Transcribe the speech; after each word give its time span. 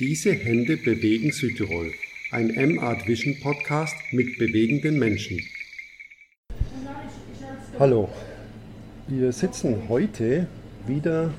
Diese 0.00 0.32
Hände 0.32 0.76
bewegen 0.76 1.30
Südtirol. 1.30 1.92
Ein 2.32 2.50
M-Art 2.50 3.06
Vision 3.06 3.38
Podcast 3.40 3.94
mit 4.10 4.38
bewegenden 4.38 4.98
Menschen. 4.98 5.40
Hallo, 7.78 8.08
wir 9.06 9.30
sitzen 9.30 9.88
heute 9.88 10.48
wieder 10.88 11.32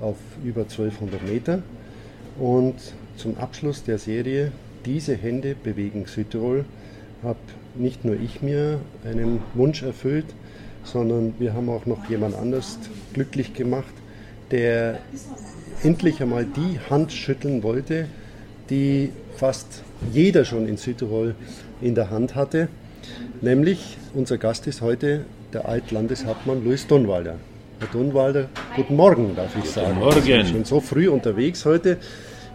auf 0.00 0.16
über 0.44 0.62
1200 0.62 1.22
Meter 1.22 1.62
und 2.36 2.74
zum 3.16 3.38
Abschluss 3.38 3.84
der 3.84 3.98
Serie 3.98 4.50
Diese 4.84 5.14
Hände 5.14 5.54
bewegen 5.54 6.06
Südtirol 6.06 6.64
habe 7.22 7.38
nicht 7.76 8.04
nur 8.04 8.20
ich 8.20 8.42
mir 8.42 8.80
einen 9.04 9.38
Wunsch 9.54 9.84
erfüllt, 9.84 10.26
sondern 10.82 11.34
wir 11.38 11.54
haben 11.54 11.68
auch 11.68 11.86
noch 11.86 12.10
jemand 12.10 12.34
anders 12.34 12.76
glücklich 13.12 13.54
gemacht, 13.54 13.94
der 14.50 14.98
endlich 15.82 16.22
einmal 16.22 16.44
die 16.44 16.78
Hand 16.90 17.12
schütteln 17.12 17.62
wollte, 17.62 18.06
die 18.70 19.12
fast 19.36 19.82
jeder 20.12 20.44
schon 20.44 20.68
in 20.68 20.76
Südtirol 20.76 21.34
in 21.80 21.94
der 21.94 22.10
Hand 22.10 22.34
hatte. 22.34 22.68
Nämlich 23.40 23.96
unser 24.14 24.38
Gast 24.38 24.66
ist 24.66 24.80
heute 24.80 25.24
der 25.52 25.68
Altlandeshauptmann 25.68 26.64
Luis 26.64 26.86
Dunwalder. 26.86 27.36
Herr 27.80 27.88
Dunwalder, 27.88 28.48
guten 28.76 28.96
Morgen, 28.96 29.34
darf 29.36 29.56
ich 29.56 29.68
sagen. 29.68 29.94
Guten 29.94 30.00
Morgen. 30.00 30.22
Sind 30.22 30.48
schon 30.48 30.64
so 30.64 30.80
früh 30.80 31.08
unterwegs 31.08 31.64
heute. 31.64 31.98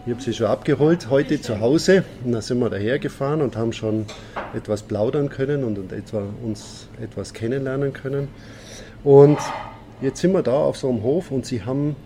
Ich 0.06 0.12
habe 0.12 0.22
Sie 0.22 0.32
schon 0.32 0.46
abgeholt 0.46 1.10
heute 1.10 1.40
zu 1.40 1.60
Hause. 1.60 2.04
Und 2.24 2.32
dann 2.32 2.40
sind 2.40 2.58
wir 2.58 2.70
dahergefahren 2.70 3.42
und 3.42 3.56
haben 3.56 3.72
schon 3.72 4.06
etwas 4.54 4.82
plaudern 4.82 5.28
können 5.28 5.62
und 5.62 5.92
etwa, 5.92 6.22
uns 6.42 6.88
etwas 7.02 7.34
kennenlernen 7.34 7.92
können. 7.92 8.28
Und 9.04 9.38
jetzt 10.00 10.20
sind 10.20 10.32
wir 10.32 10.42
da 10.42 10.52
auf 10.52 10.76
so 10.76 10.88
einem 10.88 11.02
Hof 11.02 11.30
und 11.30 11.46
Sie 11.46 11.64
haben 11.64 11.96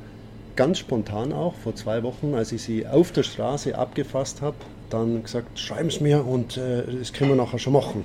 ganz 0.57 0.79
spontan 0.79 1.33
auch 1.33 1.55
vor 1.55 1.75
zwei 1.75 2.03
Wochen, 2.03 2.35
als 2.35 2.53
ich 2.53 2.63
sie 2.63 2.87
auf 2.87 3.13
der 3.13 3.23
Straße 3.23 3.77
abgefasst 3.77 4.43
habe, 4.43 4.57
dann 4.91 5.23
gesagt, 5.23 5.59
schreiben 5.59 5.91
Sie 5.91 6.03
mir 6.03 6.25
und 6.25 6.57
äh, 6.57 6.85
das 6.99 7.13
können 7.13 7.31
wir 7.31 7.37
nachher 7.37 7.59
schon 7.59 7.73
machen. 7.73 8.05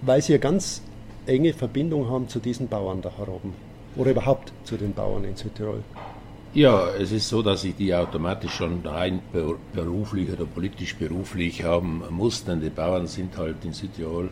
Weil 0.00 0.22
Sie 0.22 0.32
eine 0.32 0.40
ganz 0.40 0.82
enge 1.26 1.52
Verbindung 1.52 2.08
haben 2.08 2.28
zu 2.28 2.38
diesen 2.40 2.68
Bauern 2.68 3.02
da 3.02 3.10
oben. 3.18 3.54
Oder 3.96 4.12
überhaupt 4.12 4.52
zu 4.64 4.76
den 4.76 4.94
Bauern 4.94 5.24
in 5.24 5.36
Südtirol. 5.36 5.82
Ja, 6.54 6.88
es 6.98 7.12
ist 7.12 7.28
so, 7.28 7.42
dass 7.42 7.64
ich 7.64 7.76
die 7.76 7.94
automatisch 7.94 8.52
schon 8.52 8.80
rein 8.84 9.20
beruflich 9.72 10.30
oder 10.30 10.44
politisch 10.44 10.96
beruflich 10.96 11.62
haben 11.64 12.02
musste. 12.10 12.56
Die 12.56 12.70
Bauern 12.70 13.06
sind 13.06 13.36
halt 13.36 13.64
in 13.64 13.72
Südtirol 13.72 14.30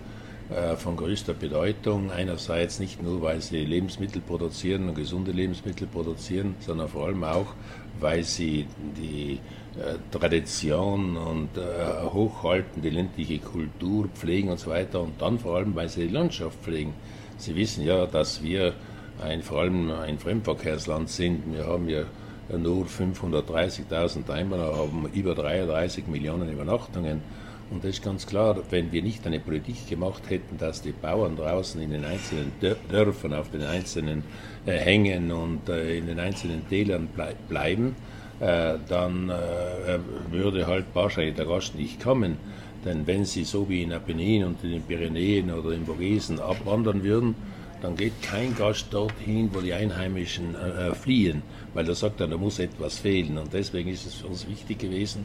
von 0.77 0.97
größter 0.97 1.35
Bedeutung. 1.35 2.11
Einerseits 2.11 2.81
nicht 2.81 3.03
nur, 3.03 3.23
weil 3.23 3.41
sie 3.41 3.65
Lebensmittel 3.65 4.21
produzieren 4.21 4.89
und 4.89 4.95
gesunde 4.95 5.31
Lebensmittel 5.31 5.87
produzieren, 5.87 6.57
sondern 6.61 6.89
vor 6.89 7.07
allem 7.07 7.23
auch, 7.23 7.55
weil 8.01 8.25
sie 8.25 8.67
die 8.97 9.39
äh, 9.79 9.97
Tradition 10.11 11.17
und 11.17 11.57
äh, 11.57 12.03
hochhalten, 12.13 12.83
die 12.83 12.91
ländliche 12.91 13.39
Kultur 13.39 14.09
pflegen 14.09 14.49
und 14.49 14.59
so 14.59 14.71
weiter 14.71 15.01
und 15.01 15.21
dann 15.23 15.39
vor 15.39 15.57
allem, 15.57 15.75
weil 15.77 15.89
sie 15.89 16.09
die 16.09 16.13
Landschaft 16.13 16.59
pflegen. 16.63 16.95
Sie 17.37 17.55
wissen 17.55 17.85
ja, 17.85 18.07
dass 18.07 18.43
wir 18.43 18.75
ein, 19.23 19.43
vor 19.43 19.61
allem 19.61 19.91
ein 19.91 20.19
Fremdverkehrsland 20.19 21.09
sind. 21.09 21.55
Wir 21.55 21.67
haben 21.67 21.89
ja 21.89 22.03
nur 22.59 22.87
530.000 22.87 24.29
Einwohner, 24.29 24.77
haben 24.77 25.09
über 25.13 25.35
33 25.35 26.09
Millionen 26.09 26.51
Übernachtungen 26.51 27.23
und 27.71 27.85
das 27.85 27.91
ist 27.91 28.03
ganz 28.03 28.27
klar, 28.27 28.57
wenn 28.71 28.91
wir 28.91 29.03
nicht 29.03 29.27
eine 29.27 29.39
Politik 29.39 29.89
gemacht 29.89 30.23
hätten, 30.29 30.59
dass 30.59 30.83
die 30.83 30.93
Bauern 30.93 31.37
draußen 31.37 31.81
in 31.81 31.91
den 31.91 32.05
einzelnen 32.05 32.53
Dörfern, 32.91 33.33
auf 33.33 33.51
den 33.51 33.63
einzelnen 33.63 34.25
äh, 34.67 34.73
Hängen 34.73 35.31
und 35.31 35.69
äh, 35.69 35.99
in 35.99 36.07
den 36.07 36.19
einzelnen 36.19 36.69
Tälern 36.69 37.07
blei 37.07 37.35
bleiben, 37.49 37.95
äh, 38.41 38.75
dann 38.89 39.31
äh, 39.31 39.99
würde 40.31 40.67
halt 40.67 40.87
wahrscheinlich 40.95 41.37
der 41.37 41.47
Gast 41.47 41.77
nicht 41.77 42.03
kommen. 42.03 42.39
Denn 42.85 43.07
wenn 43.07 43.25
sie 43.25 43.45
so 43.45 43.69
wie 43.69 43.83
in 43.83 43.93
Apennin 43.93 44.45
und 44.45 44.65
in 44.65 44.73
den 44.73 44.83
Pyrenäen 44.83 45.53
oder 45.53 45.73
in 45.73 45.87
Vogesen 45.87 46.41
abwandern 46.41 47.05
würden, 47.05 47.35
dann 47.83 47.97
geht 47.97 48.21
kein 48.23 48.55
Gast 48.57 48.87
dorthin, 48.91 49.51
wo 49.53 49.61
die 49.61 49.73
Einheimischen 49.73 50.55
äh, 50.55 50.89
äh, 50.89 50.95
fliehen, 50.95 51.43
weil 51.75 51.89
er 51.89 51.95
sagt 51.95 52.21
dann, 52.21 52.31
da 52.31 52.37
muss 52.37 52.59
etwas 52.59 52.99
fehlen. 52.99 53.39
Und 53.39 53.53
deswegen 53.53 53.91
ist 53.91 54.07
es 54.07 54.15
für 54.15 54.27
uns 54.27 54.49
wichtig 54.49 54.79
gewesen, 54.79 55.25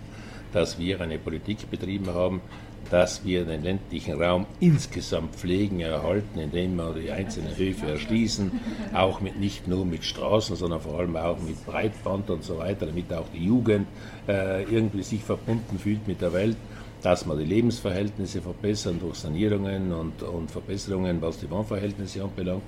dass 0.56 0.80
wir 0.80 1.02
eine 1.02 1.20
Politik 1.20 1.70
betrieben 1.70 2.08
haben, 2.14 2.42
dass 2.90 3.26
wir 3.26 3.44
den 3.44 3.64
ländlichen 3.64 4.22
Raum 4.22 4.46
insgesamt 4.62 5.36
pflegen, 5.36 5.82
erhalten, 5.82 6.40
indem 6.40 6.78
wir 6.78 6.94
die 6.94 7.12
einzelnen 7.12 7.58
Höfe 7.58 7.88
erschließen, 7.88 8.52
auch 8.94 9.20
mit, 9.20 9.38
nicht 9.38 9.68
nur 9.68 9.86
mit 9.86 10.06
Straßen, 10.06 10.56
sondern 10.56 10.80
vor 10.80 11.00
allem 11.00 11.18
auch 11.18 11.40
mit 11.40 11.64
Breitband 11.66 12.30
und 12.30 12.44
so 12.44 12.60
weiter, 12.60 12.86
damit 12.86 13.12
auch 13.12 13.28
die 13.34 13.44
Jugend 13.44 13.86
äh, 14.30 14.64
irgendwie 14.64 15.04
sich 15.04 15.24
verbunden 15.24 15.78
fühlt 15.78 16.08
mit 16.08 16.22
der 16.22 16.32
Welt, 16.32 16.58
dass 17.02 17.26
wir 17.26 17.36
die 17.36 17.44
Lebensverhältnisse 17.44 18.42
verbessern 18.42 18.98
durch 19.02 19.18
Sanierungen 19.18 19.92
und, 19.92 20.24
und 20.24 20.50
Verbesserungen, 20.50 21.22
was 21.22 21.38
die 21.40 21.50
Wohnverhältnisse 21.50 22.24
anbelangt 22.24 22.64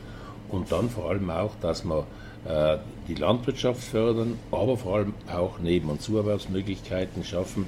und 0.50 0.72
dann 0.72 0.90
vor 0.90 1.10
allem 1.10 1.30
auch, 1.30 1.52
dass 1.62 1.84
wir 1.84 2.06
äh, 2.46 2.78
die 3.08 3.16
Landwirtschaft 3.16 3.84
fördern, 3.84 4.38
aber 4.52 4.78
vor 4.78 4.96
allem 4.96 5.14
auch 5.32 5.60
Neben- 5.60 5.90
und 5.90 6.02
Zuerwerbsmöglichkeiten 6.02 7.24
schaffen. 7.24 7.66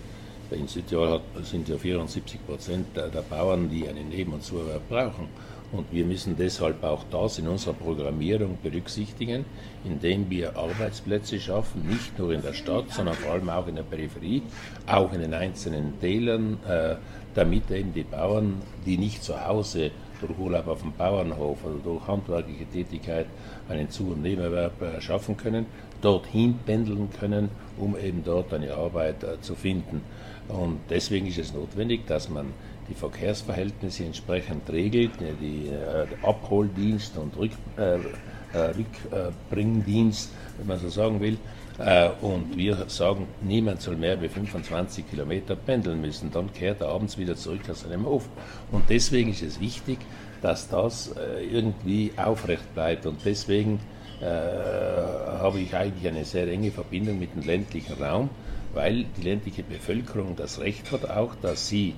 In 0.52 0.68
Südtirol 0.68 1.22
sind 1.44 1.70
ja 1.70 1.78
74 1.78 2.46
Prozent 2.46 2.88
der 2.96 3.22
Bauern, 3.22 3.70
die 3.70 3.88
einen 3.88 4.10
Neben- 4.10 4.34
und 4.34 4.44
Zuerwerb 4.44 4.90
brauchen. 4.90 5.28
Und 5.72 5.92
wir 5.92 6.04
müssen 6.04 6.36
deshalb 6.36 6.84
auch 6.84 7.04
das 7.12 7.38
in 7.38 7.48
unserer 7.48 7.74
Programmierung 7.74 8.58
berücksichtigen, 8.64 9.46
indem 9.86 10.30
wir 10.30 10.58
Arbeitsplätze 10.58 11.40
schaffen, 11.40 11.88
nicht 11.88 12.18
nur 12.18 12.34
in 12.34 12.42
der 12.42 12.54
Stadt, 12.54 12.92
sondern 12.92 13.14
vor 13.14 13.34
allem 13.34 13.50
auch 13.50 13.68
in 13.68 13.76
der 13.76 13.84
Peripherie, 13.84 14.42
auch 14.88 15.14
in 15.14 15.22
den 15.22 15.34
einzelnen 15.36 16.00
Tälern, 16.00 16.58
äh, 16.68 16.96
damit 17.36 17.70
eben 17.70 17.94
die 17.94 18.04
Bauern, 18.04 18.56
die 18.88 18.98
nicht 18.98 19.24
zu 19.24 19.46
Hause 19.46 19.92
durch 20.22 20.38
Urlaub 20.38 20.68
auf 20.68 20.82
dem 20.82 20.94
Bauernhof 20.94 21.64
oder 21.64 21.80
durch 21.84 22.08
handwerkliche 22.08 22.66
Tätigkeit 22.66 23.26
einen 23.68 23.90
Zu- 23.90 24.12
und 24.12 24.22
Nebenerwerb 24.22 24.74
schaffen 25.02 25.38
können, 25.38 25.66
dorthin 26.02 26.60
pendeln 26.66 27.10
können, 27.20 27.50
um 27.78 27.98
eben 27.98 28.24
dort 28.24 28.54
eine 28.54 28.74
Arbeit 28.74 29.24
äh, 29.24 29.42
zu 29.42 29.56
finden. 29.56 30.02
Und 30.48 30.80
deswegen 30.90 31.28
ist 31.28 31.38
es 31.38 31.54
notwendig, 31.54 32.08
dass 32.08 32.30
man 32.30 32.54
die 32.90 32.96
Verkehrsverhältnisse 32.96 34.06
entsprechend 34.06 34.70
regelt, 34.70 35.12
die 35.42 35.68
äh, 35.68 36.08
Abholdienst 36.26 37.18
und 37.18 37.38
Rück, 37.38 37.52
äh, 37.78 37.98
äh 38.52 38.74
Rückbringdienst, 38.76 40.32
wenn 40.58 40.68
man 40.68 40.80
so 40.80 40.90
sagen 40.90 41.20
will, 41.22 41.36
äh, 41.36 41.59
und 42.22 42.58
wir 42.58 42.76
sagen, 42.88 43.28
niemand 43.42 43.82
soll 43.82 43.96
mehr 43.96 44.18
als 44.20 44.34
25 44.34 45.10
Kilometer 45.10 45.56
pendeln 45.56 46.02
müssen. 46.02 46.30
Dann 46.32 46.52
kehrt 46.54 46.82
er 46.82 46.90
abends 46.90 47.18
wieder 47.18 47.36
zurück 47.36 47.62
aus 47.70 47.82
seinem 47.82 48.06
Hof. 48.06 48.28
Und 48.72 48.90
deswegen 48.90 49.32
ist 49.32 49.44
es 49.44 49.62
wichtig, 49.62 50.00
dass 50.42 50.68
das 50.68 51.16
äh, 51.16 51.44
irgendwie 51.46 52.12
aufrecht 52.18 52.74
bleibt. 52.74 53.06
Und 53.06 53.20
deswegen 53.24 53.80
äh, 54.22 54.26
habe 54.26 55.60
ich 55.60 55.74
eigentlich 55.76 56.08
eine 56.08 56.26
sehr 56.26 56.48
enge 56.48 56.72
Verbindung 56.72 57.20
mit 57.20 57.34
dem 57.34 57.44
ländlichen 57.44 58.02
Raum, 58.02 58.30
weil 58.74 59.06
die 59.18 59.22
ländliche 59.22 59.64
Bevölkerung 59.64 60.36
das 60.36 60.60
Recht 60.60 60.92
hat 60.92 61.10
auch, 61.10 61.36
dass 61.42 61.68
sie 61.68 61.96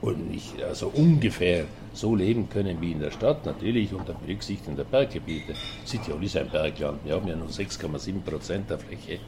und 0.00 0.30
nicht 0.30 0.62
also 0.62 0.88
ungefähr 0.88 1.64
so 1.92 2.14
leben 2.14 2.48
können 2.48 2.80
wie 2.80 2.92
in 2.92 3.00
der 3.00 3.10
Stadt, 3.10 3.44
natürlich 3.44 3.92
unter 3.92 4.14
Berücksichtigung 4.14 4.76
der 4.76 4.84
Berggebiete. 4.84 5.54
Südtirol 5.84 6.22
ist 6.24 6.36
ein 6.36 6.48
Bergland, 6.48 7.04
wir 7.04 7.14
haben 7.14 7.26
ja 7.26 7.34
nur 7.34 7.48
6,7 7.48 8.20
Prozent 8.20 8.70
der 8.70 8.78
Fläche, 8.78 9.18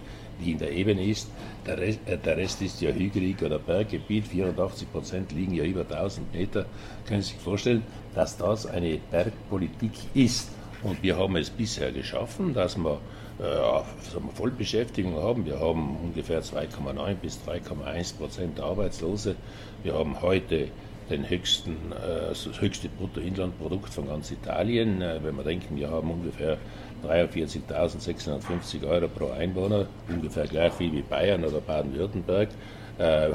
die 0.41 0.53
in 0.53 0.59
der 0.59 0.71
Ebene 0.71 1.05
ist. 1.05 1.31
Der 1.67 1.79
Rest, 1.79 2.01
äh, 2.07 2.17
der 2.17 2.37
Rest 2.37 2.63
ist 2.63 2.81
ja 2.81 2.91
hügelig 2.91 3.43
oder 3.43 3.59
Berggebiet, 3.59 4.27
84 4.29 4.93
Prozent 4.93 5.33
liegen 5.33 5.55
ja 5.55 5.65
über 5.65 5.81
1000 5.81 6.33
Meter. 6.33 6.67
Können 7.07 7.23
Sie 7.23 7.33
sich 7.33 7.41
vorstellen, 7.41 7.83
dass 8.15 8.37
das 8.37 8.67
eine 8.67 8.99
Bergpolitik 9.11 9.93
ist. 10.15 10.51
Und 10.83 11.03
wir 11.03 11.19
haben 11.19 11.37
es 11.37 11.51
bisher 11.51 11.93
geschaffen, 11.93 12.55
dass 12.55 12.77
wir 12.79 13.01
äh, 13.41 14.34
Vollbeschäftigung 14.34 15.17
haben. 15.17 15.47
Wir 15.47 15.61
haben 15.61 15.97
ungefähr 15.97 16.42
2,9 16.42 17.15
bis 17.15 17.41
3,1 17.47 18.16
Prozent 18.16 18.60
Arbeitslose. 18.60 19.37
Wir 19.83 19.95
haben 19.95 20.21
heute 20.21 20.69
den 21.10 21.28
höchsten, 21.28 21.92
äh, 21.92 22.28
das 22.28 22.48
höchste 22.60 22.89
Bruttoinlandprodukt 22.89 23.92
von 23.92 24.07
ganz 24.09 24.31
Italien. 24.31 25.03
Äh, 25.03 25.21
wenn 25.22 25.37
wir 25.37 25.45
denken, 25.45 25.77
wir 25.77 25.91
haben 25.91 26.10
ungefähr 26.10 26.59
43.650 27.04 28.87
Euro 28.87 29.09
pro 29.09 29.31
Einwohner, 29.31 29.87
ungefähr 30.09 30.47
gleich 30.47 30.72
viel 30.75 30.92
wie 30.92 31.03
Bayern 31.03 31.45
oder 31.45 31.60
Baden-Württemberg. 31.60 32.51
Äh, 32.98 33.31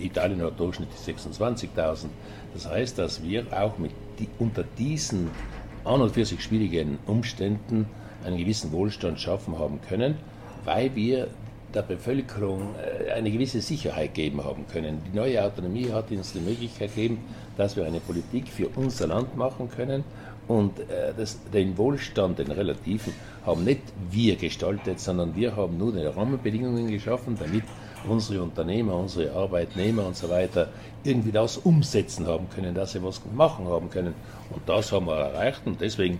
Italien 0.00 0.42
hat 0.42 0.60
durchschnittlich 0.60 1.00
26.000. 1.00 2.06
Das 2.52 2.68
heißt, 2.68 2.98
dass 2.98 3.22
wir 3.22 3.46
auch 3.50 3.78
mit 3.78 3.92
unter 4.38 4.64
diesen 4.76 5.30
an 5.84 6.02
und 6.02 6.12
für 6.12 6.24
sich 6.24 6.42
schwierigen 6.42 6.98
Umständen 7.06 7.86
einen 8.24 8.38
gewissen 8.38 8.72
Wohlstand 8.72 9.20
schaffen 9.20 9.58
haben 9.58 9.80
können, 9.88 10.16
weil 10.64 10.94
wir 10.94 11.28
der 11.74 11.82
Bevölkerung 11.82 12.74
äh, 12.76 13.12
eine 13.12 13.30
gewisse 13.30 13.60
Sicherheit 13.60 14.14
geben 14.14 14.42
haben 14.42 14.66
können. 14.72 15.02
Die 15.10 15.16
neue 15.16 15.42
Autonomie 15.42 15.90
hat 15.92 16.10
uns 16.10 16.32
die 16.32 16.40
Möglichkeit 16.40 16.94
gegeben, 16.94 17.18
dass 17.56 17.76
wir 17.76 17.84
eine 17.84 18.00
Politik 18.00 18.48
für 18.48 18.68
unser 18.76 19.08
Land 19.08 19.36
machen 19.36 19.68
können 19.70 20.04
Und 20.48 20.80
äh, 20.80 21.12
das, 21.14 21.38
den 21.52 21.76
Wohlstand, 21.76 22.38
den 22.38 22.50
relativen, 22.50 23.12
haben 23.44 23.64
nicht 23.64 23.82
wir 24.10 24.36
gestaltet, 24.36 24.98
sondern 24.98 25.36
wir 25.36 25.54
haben 25.54 25.76
nur 25.76 25.92
die 25.92 26.06
Rahmenbedingungen 26.06 26.88
geschaffen, 26.88 27.36
damit 27.38 27.64
unsere 28.08 28.42
Unternehmer, 28.42 28.94
unsere 28.94 29.32
Arbeitnehmer 29.32 30.06
und 30.06 30.16
so 30.16 30.30
weiter 30.30 30.68
irgendwie 31.04 31.32
das 31.32 31.58
umsetzen 31.58 32.26
haben 32.26 32.48
können, 32.48 32.74
dass 32.74 32.92
sie 32.92 33.02
was 33.02 33.20
machen 33.34 33.68
haben 33.68 33.90
können. 33.90 34.14
Und 34.50 34.66
das 34.66 34.90
haben 34.90 35.06
wir 35.06 35.16
erreicht 35.16 35.60
und 35.66 35.80
deswegen 35.82 36.18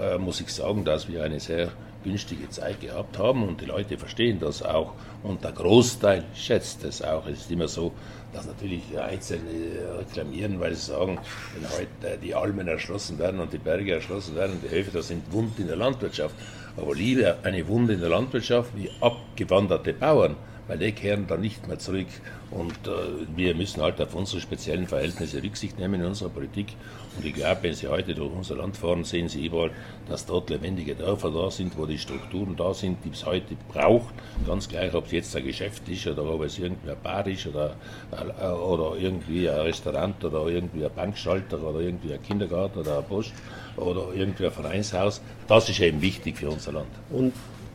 äh, 0.00 0.18
muss 0.18 0.40
ich 0.40 0.52
sagen, 0.52 0.84
dass 0.84 1.08
wir 1.08 1.24
eine 1.24 1.40
sehr 1.40 1.70
günstige 2.04 2.48
Zeit 2.48 2.80
gehabt 2.80 3.18
haben 3.18 3.46
und 3.46 3.60
die 3.60 3.66
Leute 3.66 3.98
verstehen 3.98 4.38
das 4.38 4.62
auch 4.62 4.92
und 5.22 5.42
der 5.42 5.52
Großteil 5.52 6.24
schätzt 6.34 6.84
es 6.84 7.02
auch. 7.02 7.26
Es 7.26 7.40
ist 7.40 7.50
immer 7.50 7.68
so, 7.68 7.92
dass 8.32 8.46
natürlich 8.46 8.82
Einzelne 8.98 9.98
reklamieren, 9.98 10.60
weil 10.60 10.74
sie 10.74 10.92
sagen, 10.92 11.18
wenn 11.54 11.70
heute 11.70 12.18
die 12.22 12.34
Almen 12.34 12.68
erschlossen 12.68 13.18
werden 13.18 13.40
und 13.40 13.52
die 13.52 13.58
Berge 13.58 13.94
erschlossen 13.94 14.36
werden, 14.36 14.60
die 14.62 14.74
Höfe, 14.74 14.90
das 14.92 15.08
sind 15.08 15.32
Wunden 15.32 15.62
in 15.62 15.68
der 15.68 15.76
Landwirtschaft. 15.76 16.34
Aber 16.76 16.94
lieber 16.94 17.38
eine 17.42 17.66
Wunde 17.66 17.94
in 17.94 18.00
der 18.00 18.10
Landwirtschaft 18.10 18.70
wie 18.76 18.90
abgewanderte 19.00 19.92
Bauern 19.92 20.36
weil 20.68 20.78
die 20.78 20.92
kehren 20.92 21.26
dann 21.26 21.40
nicht 21.40 21.66
mehr 21.66 21.78
zurück. 21.78 22.06
Und 22.50 22.72
äh, 22.86 23.26
wir 23.34 23.54
müssen 23.54 23.82
halt 23.82 24.00
auf 24.00 24.14
unsere 24.14 24.40
speziellen 24.40 24.86
Verhältnisse 24.86 25.42
Rücksicht 25.42 25.78
nehmen 25.78 26.00
in 26.00 26.06
unserer 26.06 26.28
Politik. 26.28 26.74
Und 27.16 27.26
ich 27.26 27.34
glaube, 27.34 27.62
wenn 27.62 27.74
Sie 27.74 27.88
heute 27.88 28.14
durch 28.14 28.32
unser 28.32 28.56
Land 28.56 28.76
fahren, 28.76 29.04
sehen 29.04 29.28
Sie 29.28 29.46
überall, 29.46 29.70
dass 30.08 30.24
dort 30.24 30.50
lebendige 30.50 30.94
Dörfer 30.94 31.30
da 31.30 31.50
sind, 31.50 31.76
wo 31.76 31.84
die 31.84 31.98
Strukturen 31.98 32.54
da 32.56 32.72
sind, 32.72 32.98
die 33.04 33.10
es 33.10 33.26
heute 33.26 33.56
braucht. 33.72 34.14
Ganz 34.46 34.68
gleich, 34.68 34.94
ob 34.94 35.06
es 35.06 35.12
jetzt 35.12 35.36
ein 35.36 35.44
Geschäft 35.44 35.88
ist 35.88 36.06
oder 36.06 36.24
ob 36.24 36.42
es 36.42 36.58
irgendwie 36.58 36.90
ein 36.90 36.96
Bar 37.02 37.26
ist 37.26 37.46
oder, 37.46 37.74
äh, 38.12 38.46
oder 38.46 38.96
irgendwie 38.96 39.48
ein 39.48 39.60
Restaurant 39.60 40.22
oder 40.24 40.46
irgendwie 40.46 40.84
ein 40.84 40.92
Bankschalter 40.94 41.62
oder 41.62 41.80
irgendwie 41.80 42.12
ein 42.12 42.22
Kindergarten 42.22 42.78
oder 42.78 42.98
ein 42.98 43.04
Post 43.04 43.32
oder 43.76 44.08
irgendwie 44.14 44.46
ein 44.46 44.52
Vereinshaus. 44.52 45.20
Das 45.48 45.68
ist 45.68 45.80
eben 45.80 46.00
wichtig 46.00 46.36
für 46.36 46.50
unser 46.50 46.72
Land. 46.72 46.90
Und 47.10 47.32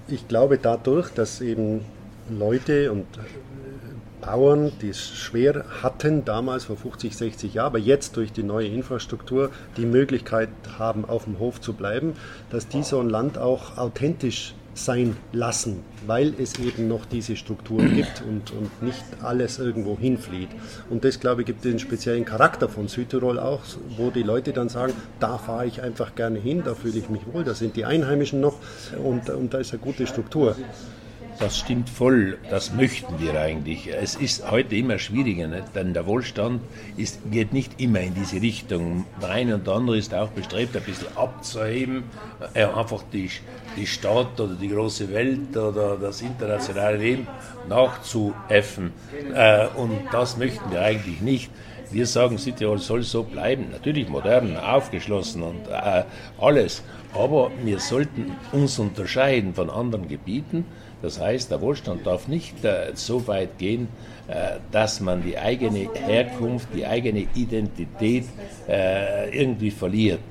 ich 0.07 0.27
glaube 0.27 0.57
dadurch, 0.57 1.09
dass 1.09 1.41
eben 1.41 1.81
Leute 2.29 2.91
und 2.91 3.05
äh, 3.17 3.21
Bauern, 4.21 4.71
die 4.81 4.89
es 4.89 5.01
schwer 5.01 5.65
hatten, 5.81 6.23
damals 6.23 6.65
vor 6.65 6.77
50, 6.77 7.15
60 7.15 7.53
Jahren, 7.55 7.67
aber 7.67 7.79
jetzt 7.79 8.15
durch 8.15 8.31
die 8.31 8.43
neue 8.43 8.67
Infrastruktur 8.67 9.51
die 9.75 9.85
Möglichkeit 9.85 10.49
haben, 10.79 11.03
auf 11.03 11.25
dem 11.25 11.39
Hof 11.39 11.59
zu 11.59 11.73
bleiben, 11.73 12.13
dass 12.49 12.67
die 12.67 12.83
so 12.83 12.99
ein 12.99 13.09
Land 13.09 13.37
auch 13.37 13.77
authentisch 13.77 14.55
sein 14.75 15.15
lassen, 15.31 15.83
weil 16.07 16.33
es 16.39 16.57
eben 16.57 16.87
noch 16.87 17.05
diese 17.05 17.35
Strukturen 17.35 17.95
gibt 17.95 18.23
und, 18.27 18.51
und 18.51 18.81
nicht 18.81 19.03
alles 19.21 19.59
irgendwo 19.59 19.97
hinflieht. 19.97 20.49
Und 20.89 21.03
das, 21.05 21.19
glaube 21.19 21.41
ich, 21.41 21.47
gibt 21.47 21.63
den 21.63 21.77
speziellen 21.77 22.25
Charakter 22.25 22.69
von 22.69 22.87
Südtirol 22.87 23.39
auch, 23.39 23.61
wo 23.97 24.09
die 24.09 24.23
Leute 24.23 24.51
dann 24.51 24.69
sagen, 24.69 24.93
da 25.19 25.37
fahre 25.37 25.67
ich 25.67 25.81
einfach 25.81 26.15
gerne 26.15 26.39
hin, 26.39 26.63
da 26.65 26.73
fühle 26.73 26.97
ich 26.97 27.09
mich 27.09 27.21
wohl, 27.31 27.43
da 27.43 27.53
sind 27.53 27.75
die 27.75 27.85
Einheimischen 27.85 28.41
noch 28.41 28.55
und, 29.03 29.29
und 29.29 29.53
da 29.53 29.59
ist 29.59 29.73
eine 29.73 29.81
gute 29.81 30.07
Struktur. 30.07 30.55
Das 31.39 31.57
stimmt 31.57 31.89
voll, 31.89 32.37
das 32.49 32.73
möchten 32.73 33.19
wir 33.19 33.39
eigentlich. 33.39 33.87
Es 33.87 34.15
ist 34.15 34.49
heute 34.49 34.75
immer 34.75 34.99
schwieriger, 34.99 35.47
nicht? 35.47 35.75
denn 35.75 35.93
der 35.93 36.05
Wohlstand 36.05 36.61
ist, 36.95 37.19
geht 37.31 37.53
nicht 37.53 37.81
immer 37.81 38.01
in 38.01 38.13
diese 38.13 38.41
Richtung. 38.41 39.05
Der 39.21 39.29
eine 39.29 39.55
und 39.55 39.67
der 39.67 39.73
andere 39.73 39.97
ist 39.97 40.13
auch 40.13 40.29
bestrebt, 40.29 40.75
ein 40.75 40.83
bisschen 40.83 41.07
abzuheben, 41.15 42.03
äh, 42.53 42.65
einfach 42.65 43.03
die, 43.11 43.29
die 43.75 43.87
Stadt 43.87 44.39
oder 44.39 44.53
die 44.53 44.69
große 44.69 45.11
Welt 45.11 45.55
oder 45.57 45.97
das 45.97 46.21
internationale 46.21 46.97
Leben 46.97 47.27
nachzuäffen. 47.67 48.91
Äh, 49.33 49.67
und 49.75 49.99
das 50.11 50.37
möchten 50.37 50.71
wir 50.71 50.81
eigentlich 50.81 51.21
nicht. 51.21 51.49
Wir 51.91 52.07
sagen, 52.07 52.37
Südtirol 52.37 52.79
soll 52.79 53.03
so 53.03 53.23
bleiben, 53.23 53.67
natürlich 53.71 54.09
modern, 54.09 54.57
aufgeschlossen 54.57 55.43
und 55.43 55.67
äh, 55.67 56.03
alles, 56.39 56.81
aber 57.13 57.51
wir 57.63 57.79
sollten 57.79 58.31
uns 58.51 58.79
unterscheiden 58.79 59.53
von 59.53 59.69
anderen 59.69 60.07
Gebieten 60.07 60.65
das 61.03 61.19
heißt, 61.19 61.51
der 61.51 61.59
Wohlstand 61.59 62.07
darf 62.07 62.29
nicht 62.29 62.63
äh, 62.63 62.91
so 62.93 63.27
weit 63.27 63.57
gehen, 63.57 63.89
äh, 64.29 64.59
dass 64.71 65.01
man 65.01 65.21
die 65.21 65.37
eigene 65.37 65.89
Herkunft, 65.93 66.69
die 66.73 66.87
eigene 66.87 67.27
Identität 67.35 68.23
äh, 68.69 69.37
irgendwie 69.37 69.69
verliert. 69.69 70.21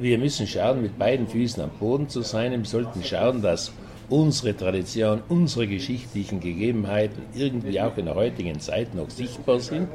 Wir 0.00 0.18
müssen 0.18 0.46
schauen, 0.46 0.80
mit 0.82 0.98
beiden 0.98 1.28
Füßen 1.28 1.62
am 1.62 1.70
Boden 1.78 2.08
zu 2.08 2.22
sein. 2.22 2.50
Wir 2.50 2.64
sollten 2.64 3.04
schauen, 3.04 3.42
dass 3.42 3.70
unsere 4.08 4.56
Tradition, 4.56 5.22
unsere 5.28 5.68
geschichtlichen 5.68 6.40
Gegebenheiten 6.40 7.22
irgendwie 7.34 7.78
auch 7.80 7.96
in 7.98 8.06
der 8.06 8.14
heutigen 8.14 8.58
Zeit 8.58 8.94
noch 8.94 9.10
sichtbar 9.10 9.60
sind 9.60 9.86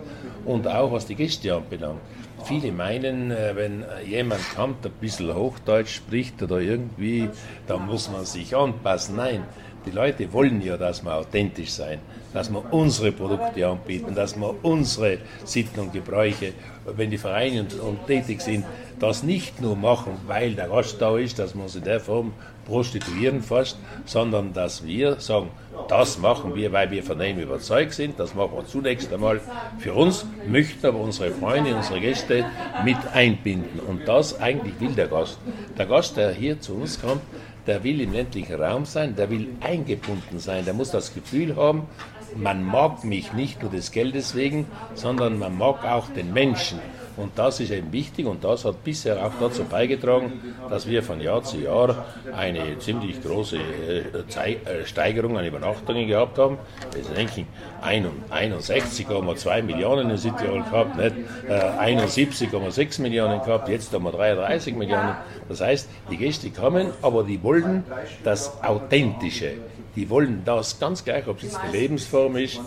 und 0.45 0.67
auch 0.67 0.91
was 0.91 1.07
die 1.07 1.15
Gäste 1.15 1.53
anbelangt. 1.55 1.99
Viele 2.45 2.71
meinen, 2.71 3.31
wenn 3.31 3.83
jemand 4.07 4.41
kommt, 4.55 4.85
ein 4.85 4.91
bisschen 5.01 5.33
Hochdeutsch 5.35 5.95
spricht 5.95 6.41
oder 6.43 6.59
irgendwie, 6.59 7.27
dann 7.67 7.87
muss 7.87 8.09
man 8.09 8.23
sich 8.23 8.55
anpassen. 8.55 9.15
Nein, 9.15 9.43
die 9.85 9.91
Leute 9.91 10.31
wollen 10.33 10.61
ja, 10.61 10.77
dass 10.77 11.03
wir 11.03 11.15
authentisch 11.15 11.71
sein, 11.71 11.99
dass 12.33 12.51
wir 12.51 12.63
unsere 12.73 13.11
Produkte 13.11 13.67
anbieten, 13.67 14.13
dass 14.15 14.35
wir 14.35 14.55
unsere 14.63 15.19
Sitten 15.43 15.79
und 15.79 15.93
Gebräuche, 15.93 16.53
wenn 16.85 17.09
die 17.09 17.17
Vereine 17.17 17.61
und, 17.61 17.79
und 17.79 18.07
tätig 18.07 18.41
sind, 18.41 18.65
das 18.99 19.23
nicht 19.23 19.61
nur 19.61 19.75
machen, 19.75 20.13
weil 20.27 20.53
der 20.53 20.67
Gast 20.67 21.01
da 21.01 21.17
ist, 21.17 21.39
dass 21.39 21.55
wir 21.55 21.63
uns 21.63 21.75
in 21.75 21.83
der 21.83 21.99
Form 21.99 22.33
prostituieren 22.65 23.41
fast, 23.41 23.77
sondern 24.05 24.53
dass 24.53 24.85
wir 24.85 25.19
sagen, 25.19 25.49
das 25.87 26.17
machen 26.17 26.55
wir, 26.55 26.71
weil 26.71 26.89
wir 26.91 27.03
von 27.03 27.19
dem 27.19 27.37
überzeugt 27.37 27.93
sind, 27.93 28.19
das 28.19 28.33
machen 28.33 28.53
wir 28.55 28.65
zunächst 28.65 29.13
einmal 29.13 29.39
für 29.77 29.93
uns, 29.93 30.25
möchten 30.47 30.85
aber 30.85 30.99
unsere 30.99 31.31
Freunde, 31.31 31.75
unsere 31.75 31.99
Gäste 31.99 32.45
mit 32.83 32.97
einbinden. 33.13 33.79
Und 33.79 34.07
das 34.07 34.39
eigentlich 34.39 34.79
will 34.79 34.93
der 34.93 35.07
Gast. 35.07 35.37
Der 35.77 35.85
Gast, 35.85 36.17
der 36.17 36.31
hier 36.31 36.59
zu 36.59 36.73
uns 36.75 36.99
kommt, 36.99 37.21
der 37.67 37.83
will 37.83 38.01
im 38.01 38.13
ländlichen 38.13 38.61
Raum 38.61 38.85
sein, 38.85 39.15
der 39.15 39.29
will 39.29 39.49
eingebunden 39.61 40.39
sein, 40.39 40.65
der 40.65 40.73
muss 40.73 40.91
das 40.91 41.13
Gefühl 41.13 41.55
haben, 41.55 41.87
man 42.35 42.63
mag 42.63 43.03
mich 43.03 43.33
nicht 43.33 43.61
nur 43.61 43.71
des 43.71 43.91
Geldes 43.91 44.35
wegen, 44.35 44.67
sondern 44.93 45.39
man 45.39 45.57
mag 45.57 45.83
auch 45.85 46.09
den 46.09 46.33
Menschen. 46.33 46.79
Und 47.17 47.39
das 47.39 47.61
ist 47.61 47.71
eben 47.71 47.93
wichtig 47.93 48.25
und 48.25 48.43
das 48.43 48.65
hat 48.65 48.83
bisher 48.83 49.25
auch 49.25 49.31
dazu 49.39 49.63
beigetragen, 49.63 50.55
dass 50.69 50.85
wir 50.85 51.01
von 51.01 51.21
Jahr 51.21 51.43
zu 51.43 51.57
Jahr 51.57 52.05
eine 52.35 52.77
ziemlich 52.79 53.23
große 53.23 53.57
äh, 53.57 53.99
äh, 53.99 54.85
Steigerung 54.85 55.37
an 55.37 55.45
Übernachtungen 55.45 56.07
gehabt 56.07 56.37
haben. 56.37 56.57
Wir 56.93 57.03
denken 57.15 57.47
61,2 57.81 59.61
Millionen 59.61 60.09
in 60.09 60.17
Südtirol 60.17 60.63
gehabt, 60.63 60.97
nicht 60.97 61.15
71,6 61.47 62.99
äh, 62.99 63.01
Millionen 63.01 63.41
gehabt, 63.43 63.69
jetzt 63.69 63.93
haben 63.93 64.03
wir 64.03 64.11
33 64.11 64.75
Millionen. 64.75 65.15
Das 65.47 65.61
heißt, 65.61 65.87
die 66.11 66.17
Gäste 66.17 66.49
kommen, 66.49 66.89
aber 67.01 67.23
die 67.23 67.41
wollen 67.41 67.85
das 68.25 68.61
Authentische 68.61 69.53
die 69.95 70.09
wollen 70.09 70.41
das 70.45 70.79
ganz 70.79 71.03
gleich, 71.03 71.27
ob 71.27 71.37
es 71.37 71.43
jetzt 71.43 71.59
die 71.67 71.77
Lebensform 71.77 72.35
ist, 72.37 72.59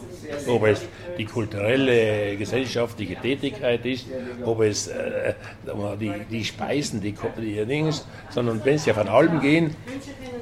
ob 0.47 0.67
es 0.67 0.83
die 1.19 1.25
kulturelle, 1.25 2.37
gesellschaftliche 2.37 3.17
Tätigkeit 3.17 3.85
ist, 3.85 4.07
ob 4.45 4.61
es 4.63 4.89
äh, 4.89 5.35
die, 6.01 6.13
die 6.31 6.45
Speisen, 6.45 7.01
die, 7.01 7.15
die 7.41 7.65
Dings, 7.65 8.07
sondern 8.31 8.65
wenn 8.65 8.79
sie 8.79 8.91
auf 8.91 8.99
einen 8.99 9.11
Alben 9.11 9.41
gehen, 9.41 9.75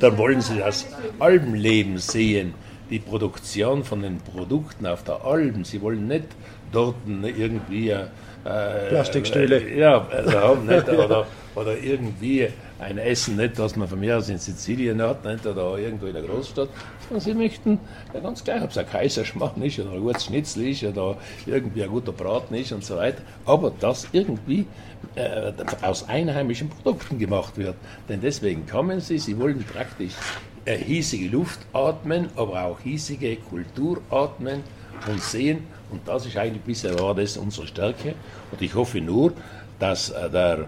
dann 0.01 0.17
wollen 0.19 0.41
sie 0.41 0.59
das 0.59 0.87
Albenleben 1.19 1.99
sehen, 1.99 2.55
die 2.91 2.99
Produktion 2.99 3.83
von 3.85 4.03
den 4.03 4.19
Produkten 4.19 4.87
auf 4.87 5.03
der 5.03 5.25
Alben. 5.25 5.65
Sie 5.65 5.81
wollen 5.83 6.07
nicht 6.07 6.27
dort 6.71 6.97
irgendwie 7.07 7.91
äh, 7.91 8.07
Plastikstühle. 8.89 9.61
Äh, 9.61 9.79
ja, 9.79 10.07
also, 10.09 10.55
nicht, 10.57 10.89
oder, 10.89 11.27
oder 11.55 11.77
irgendwie 11.77 12.49
ein 12.79 12.99
Essen, 12.99 13.37
nicht, 13.37 13.59
was 13.59 13.77
man 13.77 13.89
von 13.89 13.99
mir 13.99 14.19
aus 14.19 14.29
in 14.29 14.39
Sizilien 14.39 15.01
hat, 15.01 15.25
nicht, 15.25 15.47
oder 15.47 15.79
irgendwo 15.79 16.07
in 16.07 16.13
der 16.13 16.23
Großstadt, 16.23 16.69
sondern 17.09 17.25
sie 17.25 17.35
möchten 17.35 17.79
ja, 18.13 18.21
ganz 18.21 18.45
gleich, 18.45 18.63
ob 18.63 18.71
es 18.71 18.79
ein 18.79 18.87
Kaiserschmarrn 18.87 19.63
ist 19.63 19.79
oder 19.79 19.93
ein 19.93 20.01
gutes 20.01 20.27
Schnitzel 20.27 20.69
ist 20.69 20.85
oder 20.85 21.17
irgendwie 21.47 21.83
ein 21.83 21.91
guter 21.91 22.13
Braten 22.13 22.55
ist 22.55 22.73
und 22.73 22.85
so 22.85 22.97
weiter, 22.97 23.23
aber 23.47 23.73
das 23.81 24.09
irgendwie 24.13 24.67
äh, 25.15 25.53
aus 25.83 26.09
einheimischen 26.09 26.69
Produkten 26.69 27.19
gemacht 27.19 27.57
wird. 27.57 27.77
Denn 28.09 28.21
deswegen 28.21 28.67
kommen 28.67 29.01
sie, 29.01 29.19
sie 29.19 29.39
wollen 29.39 29.65
praktisch 29.65 30.13
äh, 30.67 30.77
hiesige 30.77 31.29
Luft 31.29 31.61
atmen, 31.73 32.29
aber 32.37 32.65
auch 32.65 32.81
hiesige 32.81 33.37
Kultur 33.37 34.01
atmen 34.11 34.63
und 35.09 35.23
sehen. 35.23 35.65
Und 35.91 36.07
das 36.07 36.27
ist 36.27 36.37
eigentlich 36.37 36.63
bisher 36.63 36.99
war 36.99 37.15
das 37.15 37.37
unsere 37.37 37.67
Stärke. 37.67 38.15
Und 38.51 38.61
ich 38.61 38.75
hoffe 38.75 39.01
nur, 39.01 39.33
dass 39.79 40.11
äh, 40.11 40.29
der 40.29 40.67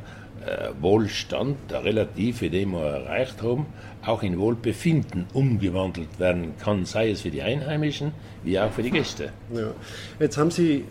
Wohlstand, 0.80 1.56
der 1.70 1.84
relative, 1.84 2.50
den 2.50 2.70
wir 2.70 2.82
erreicht 2.82 3.42
haben, 3.42 3.66
auch 4.04 4.22
in 4.22 4.38
Wohlbefinden 4.38 5.26
umgewandelt 5.32 6.18
werden 6.18 6.54
kann, 6.58 6.84
sei 6.84 7.10
es 7.10 7.22
für 7.22 7.30
die 7.30 7.42
Einheimischen 7.42 8.12
wie 8.44 8.58
auch 8.58 8.70
für 8.70 8.82
die 8.82 8.90
Gäste. 8.90 9.32
Ja. 9.52 9.70
Jetzt 10.18 10.38
haben 10.38 10.50
Sie 10.50 10.84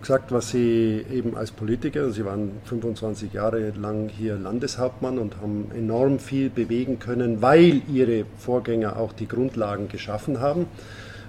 gesagt, 0.00 0.30
was 0.30 0.50
Sie 0.50 1.04
eben 1.12 1.36
als 1.36 1.50
Politiker, 1.50 2.10
Sie 2.10 2.24
waren 2.24 2.52
25 2.64 3.32
Jahre 3.32 3.70
lang 3.70 4.08
hier 4.08 4.36
Landeshauptmann 4.36 5.18
und 5.18 5.36
haben 5.40 5.70
enorm 5.76 6.18
viel 6.18 6.50
bewegen 6.50 6.98
können, 6.98 7.42
weil 7.42 7.82
Ihre 7.92 8.24
Vorgänger 8.38 8.98
auch 8.98 9.12
die 9.12 9.26
Grundlagen 9.26 9.88
geschaffen 9.88 10.40
haben 10.40 10.66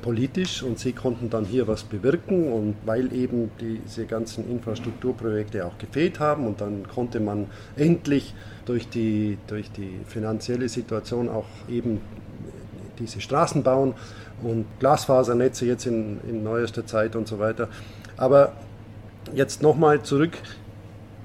politisch 0.01 0.63
und 0.63 0.79
sie 0.79 0.93
konnten 0.93 1.29
dann 1.29 1.45
hier 1.45 1.67
was 1.67 1.83
bewirken 1.83 2.51
und 2.51 2.75
weil 2.85 3.13
eben 3.13 3.51
diese 3.59 4.05
ganzen 4.05 4.49
Infrastrukturprojekte 4.49 5.65
auch 5.65 5.77
gefehlt 5.77 6.19
haben 6.19 6.47
und 6.47 6.61
dann 6.61 6.87
konnte 6.87 7.19
man 7.19 7.47
endlich 7.75 8.33
durch 8.65 8.89
die, 8.89 9.37
durch 9.47 9.71
die 9.71 9.99
finanzielle 10.07 10.69
Situation 10.69 11.29
auch 11.29 11.45
eben 11.67 12.01
diese 12.99 13.21
Straßen 13.21 13.63
bauen 13.63 13.93
und 14.43 14.65
Glasfasernetze 14.79 15.65
jetzt 15.65 15.85
in, 15.85 16.19
in 16.27 16.43
neuester 16.43 16.85
Zeit 16.85 17.15
und 17.15 17.27
so 17.27 17.39
weiter. 17.39 17.69
Aber 18.17 18.53
jetzt 19.33 19.61
nochmal 19.61 20.03
zurück, 20.03 20.37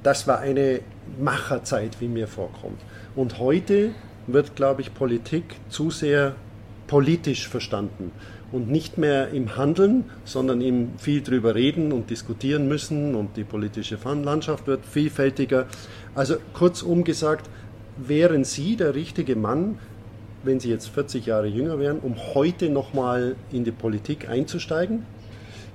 das 0.03 0.27
war 0.27 0.39
eine 0.39 0.81
Macherzeit, 1.19 2.01
wie 2.01 2.09
mir 2.09 2.29
vorkommt. 2.29 2.81
Und 3.15 3.39
heute 3.39 3.91
wird, 4.27 4.57
glaube 4.57 4.83
ich, 4.83 4.95
Politik 4.95 5.45
zu 5.69 5.91
sehr 5.91 6.35
politisch 6.87 7.49
verstanden 7.49 8.13
und 8.55 8.71
nicht 8.71 8.99
mehr 8.99 9.31
im 9.31 9.57
Handeln, 9.57 10.05
sondern 10.25 10.61
im 10.61 10.97
viel 10.97 11.23
drüber 11.23 11.57
reden 11.57 11.91
und 11.91 12.09
diskutieren 12.09 12.69
müssen 12.69 13.17
und 13.17 13.37
die 13.37 13.43
politische 13.43 13.99
Landschaft 14.05 14.69
wird 14.69 14.87
vielfältiger. 14.87 15.67
Also 16.15 16.37
kurzum 16.53 17.03
gesagt, 17.03 17.51
wären 17.97 18.45
Sie 18.45 18.77
der 18.77 18.95
richtige 18.95 19.35
Mann, 19.35 19.79
wenn 20.45 20.61
Sie 20.61 20.71
jetzt 20.71 20.89
40 20.89 21.27
Jahre 21.27 21.49
jünger 21.49 21.81
wären, 21.81 21.99
um 21.99 22.15
heute 22.35 22.71
nochmal 22.71 23.35
in 23.51 23.65
die 23.65 23.73
Politik 23.73 24.29
einzusteigen? 24.29 25.05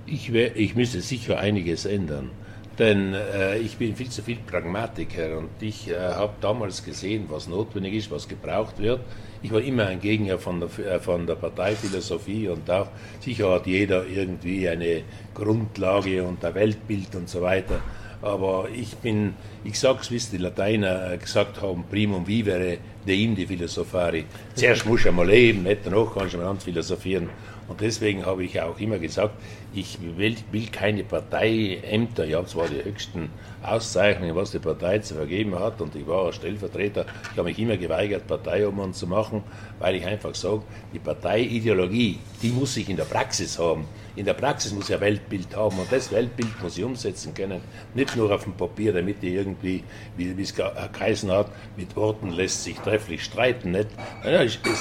Ich, 0.06 0.32
wär, 0.32 0.56
ich 0.56 0.74
müsste 0.76 1.02
sicher 1.02 1.38
einiges 1.38 1.86
ändern. 1.86 2.30
Denn 2.78 3.14
äh, 3.14 3.58
ich 3.58 3.76
bin 3.76 3.98
viel 3.98 4.10
zu 4.10 4.22
viel 4.22 4.38
Pragmatiker 4.38 5.38
und 5.38 5.50
ich 5.60 5.90
äh, 5.90 5.98
habe 5.98 6.34
damals 6.40 6.86
gesehen, 6.86 7.26
was 7.28 7.50
notwendig 7.50 7.94
ist, 7.94 8.10
was 8.10 8.30
gebraucht 8.30 8.80
wird. 8.80 9.02
Ich 9.42 9.52
war 9.52 9.62
immer 9.62 9.88
ein 9.88 10.02
Gegner 10.02 10.38
von 10.38 10.60
der, 10.60 10.70
äh, 10.86 11.00
von 11.00 11.26
der 11.26 11.36
Parteiphilosophie 11.36 12.50
und 12.50 12.70
auch 12.70 12.88
sicher 13.22 13.52
hat 13.52 13.68
jeder 13.68 14.06
irgendwie 14.06 14.68
eine 14.68 15.04
Grundlage 15.34 16.24
und 16.24 16.44
ein 16.44 16.56
Weltbild 16.56 17.16
und 17.16 17.30
so 17.30 17.42
weiter. 17.42 17.80
Aber 18.22 18.68
ich 18.74 18.98
bin, 18.98 19.36
ich 19.64 19.80
sag's, 19.80 20.12
wie 20.12 20.18
es 20.18 20.30
die 20.30 20.38
Lateiner 20.38 21.14
äh, 21.14 21.18
gesagt 21.18 21.62
haben, 21.62 21.86
primum 21.90 22.28
vivere 22.28 22.80
deinde 23.08 23.48
philosophari. 23.48 24.26
Zuerst 24.56 24.86
musst 24.86 25.06
du 25.06 25.10
einmal 25.10 25.28
leben, 25.28 25.64
nicht 25.64 25.82
danach 25.86 26.14
kannst 26.14 26.34
du 26.34 26.40
mal 26.40 26.56
philosophieren. 26.58 27.30
Und 27.70 27.82
deswegen 27.82 28.26
habe 28.26 28.44
ich 28.44 28.60
auch 28.60 28.80
immer 28.80 28.98
gesagt, 28.98 29.36
ich 29.74 30.00
will, 30.18 30.36
will 30.52 30.68
keine 30.68 31.04
Parteiämter. 31.04 32.26
Ich 32.26 32.34
habe 32.34 32.48
zwar 32.48 32.68
die 32.68 32.84
höchsten 32.84 33.30
Auszeichnungen, 33.62 34.36
was 34.36 34.52
die 34.52 34.60
Partei 34.60 34.98
zu 35.00 35.14
vergeben 35.14 35.58
hat, 35.58 35.80
und 35.80 35.96
ich 35.96 36.08
war 36.08 36.34
Stellvertreter. 36.34 37.06
Ich 37.32 37.38
habe 37.38 37.50
mich 37.50 37.60
immer 37.60 37.78
geweigert, 37.78 38.26
Parteiobmann 38.26 38.94
zu 38.94 39.06
machen, 39.06 39.44
weil 39.78 39.96
ich 39.96 40.06
einfach 40.06 40.34
sage, 40.34 40.64
die 40.92 41.00
Parteiideologie, 41.00 42.18
die 42.42 42.50
muss 42.50 42.76
ich 42.78 42.90
in 42.90 42.98
der 42.98 43.04
Praxis 43.04 43.60
haben. 43.60 43.86
In 44.16 44.26
der 44.26 44.34
Praxis 44.34 44.74
muss 44.74 44.90
ich 44.90 44.96
ein 44.96 45.02
Weltbild 45.02 45.56
haben 45.56 45.78
und 45.78 45.92
das 45.92 46.12
Weltbild 46.12 46.62
muss 46.64 46.78
ich 46.78 46.84
umsetzen 46.84 47.36
können. 47.36 47.62
Nicht 47.94 48.16
nur 48.16 48.34
auf 48.34 48.46
dem 48.46 48.54
Papier, 48.54 48.92
damit 48.92 49.24
ich 49.24 49.34
irgendwie, 49.34 49.84
wie 50.18 50.42
es 50.42 50.56
geheißen 50.56 51.32
hat, 51.32 51.52
mit 51.78 51.96
Worten 51.96 52.32
lässt 52.32 52.64
sich 52.64 52.78
trefflich 52.80 53.24
streiten. 53.24 53.72
Nicht? 53.72 53.90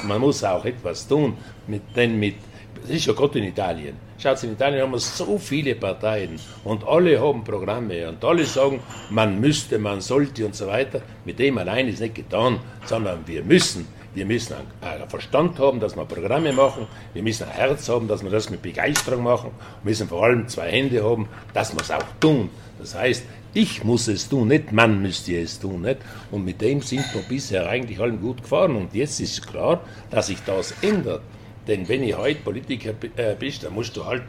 Man 0.05 0.21
muss 0.21 0.43
auch 0.43 0.65
etwas 0.65 1.07
tun, 1.07 1.37
mit, 1.67 1.83
denn 1.95 2.19
mit 2.19 2.37
das 2.83 2.91
ist 2.91 3.07
ja 3.07 3.13
gerade 3.13 3.39
in 3.39 3.45
Italien. 3.45 3.97
Schaut, 4.19 4.43
in 4.43 4.53
Italien 4.53 4.83
haben 4.83 4.93
wir 4.93 4.99
so 4.99 5.39
viele 5.39 5.75
Parteien 5.75 6.39
und 6.65 6.87
alle 6.87 7.21
haben 7.21 7.45
Programme 7.45 8.09
und 8.09 8.25
alle 8.25 8.45
sagen, 8.45 8.81
man 9.11 9.41
müsste, 9.41 9.79
man 9.79 10.01
sollte 10.01 10.45
und 10.45 10.55
so 10.55 10.67
weiter. 10.67 11.03
Mit 11.25 11.39
dem 11.39 11.59
allein 11.59 11.89
ist 11.89 12.01
nicht 12.01 12.15
getan, 12.15 12.61
sondern 12.85 13.27
wir 13.27 13.43
müssen. 13.43 13.87
Wir 14.15 14.27
müssen 14.27 14.55
einen 14.81 15.09
Verstand 15.09 15.59
haben, 15.59 15.79
dass 15.79 15.95
wir 15.95 16.05
Programme 16.05 16.53
machen. 16.53 16.87
Wir 17.13 17.23
müssen 17.23 17.45
ein 17.45 17.51
Herz 17.51 17.89
haben, 17.89 18.09
dass 18.09 18.23
wir 18.25 18.31
das 18.31 18.51
mit 18.51 18.63
Begeisterung 18.63 19.23
machen. 19.23 19.51
Wir 19.83 19.91
müssen 19.91 20.09
vor 20.09 20.25
allem 20.25 20.49
zwei 20.49 20.71
Hände 20.71 21.05
haben, 21.05 21.29
dass 21.55 21.73
wir 21.73 21.83
es 21.83 21.91
auch 21.91 22.03
tun. 22.19 22.51
Das 22.81 22.95
heißt, 22.95 23.25
ich 23.55 23.85
muss 23.85 24.09
es 24.09 24.29
tun, 24.29 24.49
nicht 24.49 24.73
man 24.73 25.01
müsste 25.01 25.41
es 25.41 25.61
tun. 25.61 25.83
Nicht? 25.83 25.99
Und 26.31 26.45
mit 26.45 26.61
dem 26.61 26.83
sind 26.83 27.05
wir 27.15 27.23
bisher 27.23 27.69
eigentlich 27.69 28.01
allen 28.01 28.21
gut 28.21 28.43
gefahren. 28.43 28.77
Und 28.77 28.95
jetzt 28.95 29.21
ist 29.21 29.47
klar, 29.47 29.83
dass 30.11 30.27
sich 30.29 30.39
das 30.45 30.75
ändert. 30.83 31.23
Denn 31.69 31.87
wenn 31.87 32.03
ich 32.03 32.17
heute 32.17 32.41
Politiker 32.41 32.95
äh, 33.17 33.37
bist, 33.39 33.63
dann 33.63 33.75
musst 33.75 33.97
du 33.97 34.05
halt 34.05 34.23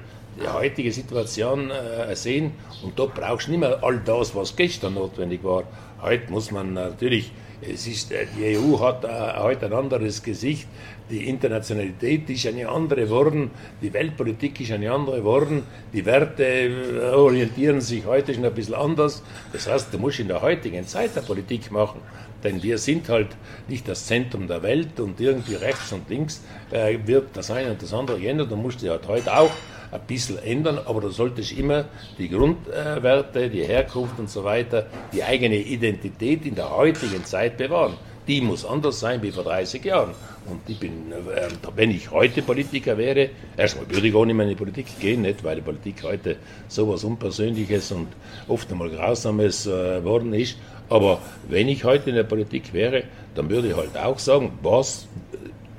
heutige 0.47 0.91
Situation 0.91 1.69
äh, 1.71 2.15
sehen 2.15 2.51
und 2.83 2.97
da 2.97 3.05
brauchst 3.05 3.47
du 3.47 3.51
nicht 3.51 3.59
mehr 3.59 3.79
all 3.81 3.99
das, 3.99 4.35
was 4.35 4.55
gestern 4.55 4.93
notwendig 4.95 5.43
war. 5.43 5.63
Heute 6.01 6.31
muss 6.31 6.51
man 6.51 6.73
natürlich, 6.73 7.31
es 7.61 7.87
ist, 7.87 8.11
äh, 8.11 8.25
die 8.37 8.57
EU 8.57 8.79
hat 8.79 9.03
heute 9.37 9.65
ein 9.65 9.73
anderes 9.73 10.23
Gesicht, 10.23 10.67
die 11.09 11.27
Internationalität 11.27 12.29
ist 12.29 12.45
eine 12.45 12.69
andere 12.69 13.01
geworden, 13.01 13.49
die 13.81 13.91
Weltpolitik 13.91 14.61
ist 14.61 14.71
eine 14.71 14.91
andere 14.91 15.17
geworden, 15.17 15.63
die 15.91 16.05
Werte 16.05 17.11
orientieren 17.15 17.81
sich 17.81 18.05
heute 18.05 18.33
schon 18.33 18.45
ein 18.45 18.53
bisschen 18.53 18.75
anders. 18.75 19.23
Das 19.51 19.67
heißt, 19.67 19.91
du 19.91 19.97
musst 19.97 20.19
in 20.19 20.27
der 20.27 20.41
heutigen 20.43 20.85
Zeit 20.85 21.15
der 21.15 21.21
Politik 21.21 21.71
machen. 21.71 21.99
Denn 22.43 22.63
wir 22.63 22.77
sind 22.77 23.09
halt 23.09 23.29
nicht 23.67 23.87
das 23.87 24.05
Zentrum 24.05 24.47
der 24.47 24.63
Welt 24.63 24.99
und 24.99 25.19
irgendwie 25.19 25.55
rechts 25.55 25.91
und 25.91 26.09
links 26.09 26.41
äh, 26.71 26.97
wird 27.05 27.29
das 27.33 27.51
eine 27.51 27.71
und 27.71 27.81
das 27.81 27.93
andere 27.93 28.19
geändert. 28.19 28.51
Du 28.51 28.55
musst 28.55 28.81
dich 28.81 28.89
halt 28.89 29.07
heute 29.07 29.35
auch 29.35 29.51
ein 29.91 30.01
bisschen 30.07 30.37
ändern, 30.39 30.79
aber 30.85 31.01
du 31.01 31.09
solltest 31.09 31.51
immer 31.57 31.85
die 32.17 32.29
Grundwerte, 32.29 33.49
die 33.49 33.63
Herkunft 33.63 34.19
und 34.19 34.29
so 34.29 34.43
weiter, 34.43 34.87
die 35.13 35.23
eigene 35.23 35.57
Identität 35.57 36.45
in 36.45 36.55
der 36.55 36.75
heutigen 36.75 37.25
Zeit 37.25 37.57
bewahren. 37.57 37.93
Die 38.27 38.41
muss 38.41 38.63
anders 38.63 38.99
sein 38.99 39.21
wie 39.23 39.31
vor 39.31 39.43
30 39.43 39.83
Jahren. 39.83 40.11
Und 40.45 40.61
ich 40.67 40.79
bin, 40.79 41.11
äh, 41.11 41.49
wenn 41.75 41.91
ich 41.91 42.11
heute 42.11 42.41
Politiker 42.41 42.97
wäre, 42.97 43.29
erstmal 43.57 43.89
würde 43.89 44.07
ich 44.07 44.13
auch 44.13 44.25
nicht 44.25 44.35
mehr 44.35 44.45
in 44.45 44.51
die 44.51 44.55
Politik 44.55 44.85
gehen, 44.99 45.21
nicht, 45.23 45.43
weil 45.43 45.55
die 45.55 45.61
Politik 45.61 46.03
heute 46.03 46.37
sowas 46.67 47.03
Unpersönliches 47.03 47.91
und 47.91 48.07
oft 48.47 48.71
einmal 48.71 48.89
Grausames 48.89 49.65
äh, 49.65 50.03
worden 50.03 50.33
ist. 50.33 50.57
Aber 50.89 51.21
wenn 51.47 51.67
ich 51.67 51.83
heute 51.83 52.09
in 52.09 52.15
der 52.15 52.23
Politik 52.23 52.73
wäre, 52.73 53.03
dann 53.35 53.49
würde 53.49 53.69
ich 53.69 53.75
halt 53.75 53.97
auch 53.97 54.19
sagen, 54.19 54.57
was 54.61 55.07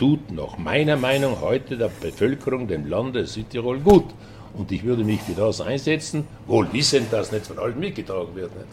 tut 0.01 0.33
nach 0.33 0.57
meiner 0.57 0.97
Meinung 0.97 1.43
heute 1.43 1.77
der 1.77 1.91
Bevölkerung, 2.01 2.67
dem 2.67 2.89
Lande 2.89 3.27
Südtirol 3.27 3.81
gut. 3.81 4.07
Und 4.55 4.73
ich 4.73 4.83
würde 4.83 5.05
mich 5.05 5.21
für 5.21 5.35
das 5.35 5.61
einsetzen, 5.61 6.25
wohl 6.47 6.73
wissend, 6.73 7.13
dass 7.13 7.31
nicht 7.31 7.47
von 7.47 7.59
allen 7.59 7.79
mitgetragen 7.79 8.35
wird. 8.35 8.51
Nicht? 8.57 8.67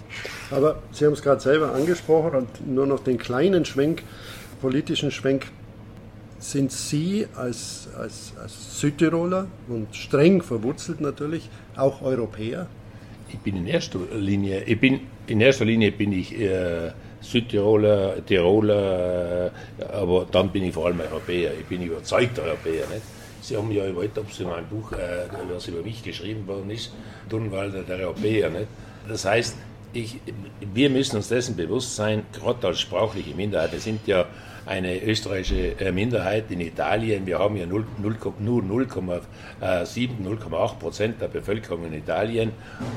Aber 0.49 0.81
Sie 0.91 1.05
haben 1.05 1.13
es 1.13 1.21
gerade 1.21 1.41
selber 1.41 1.73
angesprochen 1.73 2.33
und 2.33 2.67
nur 2.67 2.87
noch 2.87 3.01
den 3.01 3.17
kleinen 3.17 3.65
Schwenk, 3.65 4.03
politischen 4.61 5.11
Schwenk. 5.11 5.51
Sind 6.39 6.71
Sie 6.71 7.27
als, 7.35 7.89
als, 7.97 8.33
als 8.41 8.79
Südtiroler 8.79 9.47
und 9.67 9.93
streng 9.95 10.41
verwurzelt 10.41 11.01
natürlich 11.01 11.49
auch 11.75 12.01
Europäer? 12.01 12.67
Ich 13.29 13.39
bin 13.39 13.57
in 13.57 13.67
erster 13.67 13.99
Linie, 14.15 14.63
ich 14.63 14.79
bin, 14.79 15.01
in 15.27 15.41
erster 15.41 15.65
Linie 15.65 15.91
bin 15.91 16.13
ich 16.13 16.39
äh, 16.39 16.91
Südtiroler, 17.31 18.25
Tiroler, 18.25 19.51
äh, 19.79 19.83
aber 19.83 20.25
dann 20.31 20.49
bin 20.49 20.63
ich 20.63 20.73
vor 20.73 20.85
allem 20.87 21.01
Europäer. 21.01 21.51
Ich 21.59 21.65
bin 21.65 21.81
überzeugter 21.81 22.43
Europäer. 22.43 22.87
Nicht? 22.87 23.01
Sie 23.41 23.55
haben 23.55 23.71
ja, 23.71 23.85
ich 23.85 23.95
weiß 23.95 24.09
ob 24.17 24.31
es 24.31 24.39
in 24.39 24.47
meinem 24.47 24.67
Buch, 24.67 24.91
was 25.53 25.67
über 25.67 25.81
mich 25.81 26.03
geschrieben 26.03 26.47
worden 26.47 26.69
ist, 26.69 26.93
Dunwalder, 27.29 27.83
der 27.83 27.97
Europäer. 27.99 28.49
Nicht? 28.49 28.67
Das 29.07 29.25
heißt, 29.25 29.55
ich, 29.93 30.19
wir 30.73 30.89
müssen 30.89 31.17
uns 31.17 31.29
dessen 31.29 31.55
bewusst 31.55 31.95
sein, 31.95 32.23
gerade 32.33 32.67
als 32.67 32.79
sprachliche 32.79 33.35
Minderheit. 33.35 33.71
Wir 33.71 33.79
sind 33.79 34.05
ja 34.07 34.25
eine 34.67 35.01
österreichische 35.01 35.79
äh, 35.79 35.91
Minderheit 35.91 36.51
in 36.51 36.59
Italien. 36.59 37.25
Wir 37.25 37.39
haben 37.39 37.55
ja 37.55 37.65
0, 37.65 37.85
0, 38.01 38.17
nur 38.39 38.61
0,7, 38.61 39.21
0,8 39.61 40.75
Prozent 40.77 41.21
der 41.21 41.29
Bevölkerung 41.29 41.85
in 41.85 41.93
Italien 41.93 42.51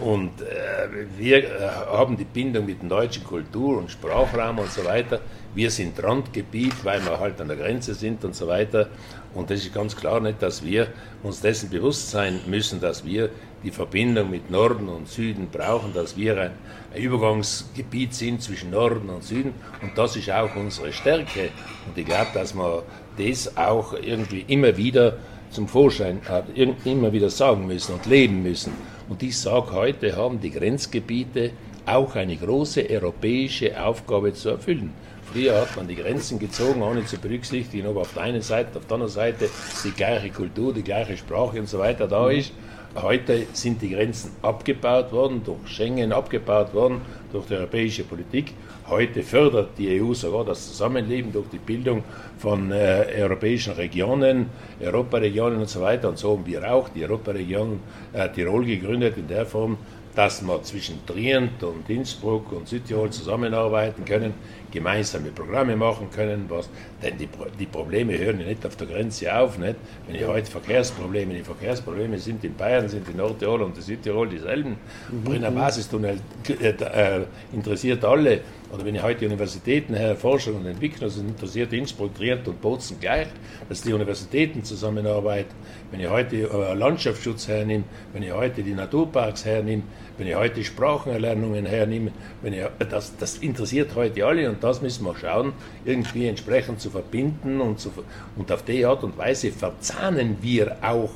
und 0.05 0.43
äh, 0.43 0.89
wir 1.17 1.45
äh, 1.45 1.69
haben 1.93 2.17
die 2.17 2.25
Bindung 2.25 2.67
mit 2.67 2.83
der 2.83 2.89
deutschen 2.89 3.23
Kultur 3.23 3.79
und 3.79 3.91
Sprachraum 3.91 4.59
und 4.59 4.71
so 4.71 4.85
weiter. 4.85 5.21
Wir 5.55 5.71
sind 5.71 6.03
Randgebiet, 6.03 6.85
weil 6.85 7.05
wir 7.05 7.19
halt 7.19 7.41
an 7.41 7.49
der 7.49 7.57
Grenze 7.57 7.95
sind 7.95 8.25
und 8.25 8.35
so 8.35 8.49
weiter. 8.49 8.89
Und 9.35 9.51
das 9.51 9.61
ist 9.61 9.73
ganz 9.73 9.95
klar 9.95 10.21
nicht, 10.21 10.43
dass 10.43 10.65
wir 10.65 10.89
uns 11.23 11.41
dessen 11.41 11.71
bewusst 11.71 12.11
sein 12.11 12.41
müssen, 12.47 12.81
dass 12.81 13.05
wir 13.05 13.31
die 13.63 13.71
Verbindung 13.71 14.31
mit 14.31 14.51
Norden 14.51 14.89
und 14.89 15.09
Süden 15.09 15.49
brauchen, 15.51 15.93
dass 15.93 16.17
wir 16.17 16.41
ein, 16.41 16.53
Übergangsgebiet 16.95 18.15
sind 18.15 18.43
zwischen 18.43 18.71
Norden 18.71 19.11
und 19.11 19.23
Süden 19.23 19.55
und 19.81 19.97
das 19.97 20.17
ist 20.17 20.31
auch 20.31 20.57
unsere 20.57 20.93
Stärke. 20.93 21.51
Und 21.87 21.97
ich 21.97 22.05
glaube, 22.05 22.31
dass 22.35 22.55
wir 22.55 22.83
das 23.17 23.57
auch 23.57 23.93
irgendwie 23.95 24.45
immer 24.49 24.77
wieder 24.77 25.19
zum 25.51 25.69
Vorschein 25.69 26.21
hat, 26.29 26.47
immer 26.57 27.13
wieder 27.13 27.31
sagen 27.31 27.67
müssen 27.67 27.95
und 27.95 28.07
leben 28.07 28.43
müssen. 28.43 28.73
Und 29.09 29.23
ich 29.23 29.39
sage 29.39 29.73
heute, 29.73 30.17
haben 30.17 30.41
die 30.41 30.51
Grenzgebiete 30.51 31.53
auch 31.87 32.15
eine 32.15 32.37
große 32.37 32.89
europäische 32.89 33.81
Aufgabe 33.83 34.33
zu 34.33 34.51
erfüllen. 34.51 34.93
Früher 35.33 35.61
hat 35.61 35.77
man 35.77 35.87
die 35.87 35.95
Grenzen 35.95 36.39
gezogen, 36.39 36.83
ohne 36.83 37.05
zu 37.05 37.17
berücksichtigen, 37.17 37.87
ob 37.87 37.99
auf 37.99 38.15
der 38.15 38.23
einen 38.23 38.43
Seite, 38.43 38.79
auf 38.79 38.87
der 38.87 38.95
anderen 38.95 39.13
Seite 39.13 39.49
die 39.85 39.93
gleiche 39.93 40.31
Kultur, 40.31 40.73
die 40.73 40.83
gleiche 40.83 41.17
Sprache 41.17 41.61
und 41.61 41.69
so 41.69 41.79
weiter 41.79 42.09
da 42.09 42.31
ist. 42.31 42.53
Heute 42.97 43.47
sind 43.53 43.81
die 43.83 43.91
Grenzen 43.91 44.33
abgebaut 44.43 45.13
worden, 45.13 45.43
durch 45.45 45.69
Schengen 45.69 46.13
abgebaut 46.13 46.75
worden, 46.75 47.01
durch 47.33 47.47
die 47.47 47.55
europäische 47.55 48.03
Politik. 48.03 48.53
Heute 48.89 49.23
fördert 49.23 49.79
die 49.79 50.01
EU 50.03 50.13
sogar 50.13 50.45
das 50.45 50.67
Zusammenleben 50.67 51.33
durch 51.33 51.47
die 51.53 51.59
Bildung 51.59 52.03
von 52.39 52.73
äh, 52.73 53.07
europäischen 53.21 53.75
Regionen, 53.75 54.47
Europaregionen 54.81 55.61
und 55.61 55.69
so 55.69 55.81
weiter. 55.81 56.09
Und 56.09 56.19
so 56.19 56.33
haben 56.33 56.45
wir 56.45 56.69
auch 56.69 56.89
die 56.89 57.05
Europaregion 57.05 57.79
äh, 58.13 58.29
Tirol 58.29 58.65
gegründet 58.65 59.17
in 59.19 59.29
der 59.29 59.47
Form, 59.47 59.79
dass 60.21 60.43
wir 60.43 60.63
zwischen 60.63 61.07
Trient 61.07 61.63
und 61.63 61.89
Innsbruck 61.89 62.53
und 62.53 62.69
Südtirol 62.69 63.09
zusammenarbeiten 63.09 64.05
können, 64.05 64.35
gemeinsame 64.71 65.31
Programme 65.31 65.77
machen 65.77 66.11
können, 66.11 66.45
was, 66.51 66.69
denn 67.03 67.17
die, 67.17 67.27
die 67.59 67.65
Probleme 67.65 68.19
hören 68.19 68.39
ja 68.39 68.47
nicht 68.47 68.67
auf 68.67 68.77
der 68.77 68.87
Grenze 68.87 69.35
auf. 69.35 69.57
Nicht? 69.57 69.77
Wenn 70.07 70.17
ich 70.17 70.27
heute 70.27 70.51
Verkehrsprobleme, 70.51 71.33
die 71.33 71.43
Verkehrsprobleme 71.43 72.19
sind 72.19 72.45
in 72.45 72.55
Bayern, 72.55 72.87
sind 72.87 73.09
in 73.09 73.17
Nordtirol 73.17 73.63
und 73.63 73.77
in 73.77 73.83
Südtirol 73.83 74.29
dieselben. 74.29 74.77
Mhm. 75.11 75.25
Brenner 75.25 75.51
Basistunnel 75.51 76.21
äh, 76.49 76.69
äh, 76.69 77.25
interessiert 77.55 78.05
alle. 78.05 78.43
Oder 78.73 78.85
wenn 78.85 78.95
ich 78.95 79.03
heute 79.03 79.27
Universitäten 79.27 79.95
her 79.95 80.15
Forschung 80.15 80.57
und 80.57 80.67
Entwicklung, 80.67 81.09
das 81.09 81.17
interessiert 81.17 81.73
Innsbruck, 81.73 82.15
Trient 82.15 82.47
und 82.47 82.61
Bozen 82.61 83.01
gleich, 83.01 83.27
dass 83.69 83.83
die 83.83 83.93
Universitäten 83.93 84.63
zusammenarbeiten. 84.63 85.55
Wenn 85.91 86.01
ich 86.01 86.09
heute 86.09 86.37
äh, 86.37 86.75
Landschaftsschutz 86.75 87.49
hernehme, 87.49 87.85
wenn 88.13 88.23
ich 88.23 88.33
heute 88.33 88.63
die 88.63 88.75
Naturparks 88.75 89.45
hernehme, 89.45 89.83
wenn 90.21 90.27
ich 90.27 90.37
heute 90.37 90.63
Sprachenerlernungen 90.63 91.65
hernehme, 91.65 92.13
wenn 92.43 92.53
ich, 92.53 92.63
das, 92.91 93.17
das 93.17 93.39
interessiert 93.39 93.95
heute 93.95 94.27
alle 94.27 94.51
und 94.51 94.63
das 94.63 94.83
müssen 94.83 95.07
wir 95.07 95.17
schauen, 95.17 95.55
irgendwie 95.87 96.29
entsprechend 96.29 96.79
zu 96.79 96.91
verbinden 96.91 97.59
und, 97.63 97.81
zu, 97.81 97.91
und 98.37 98.53
auf 98.53 98.63
die 98.63 98.85
Art 98.85 99.03
und 99.03 99.17
Weise 99.17 99.51
verzahnen 99.51 100.37
wir 100.43 100.77
auch 100.83 101.09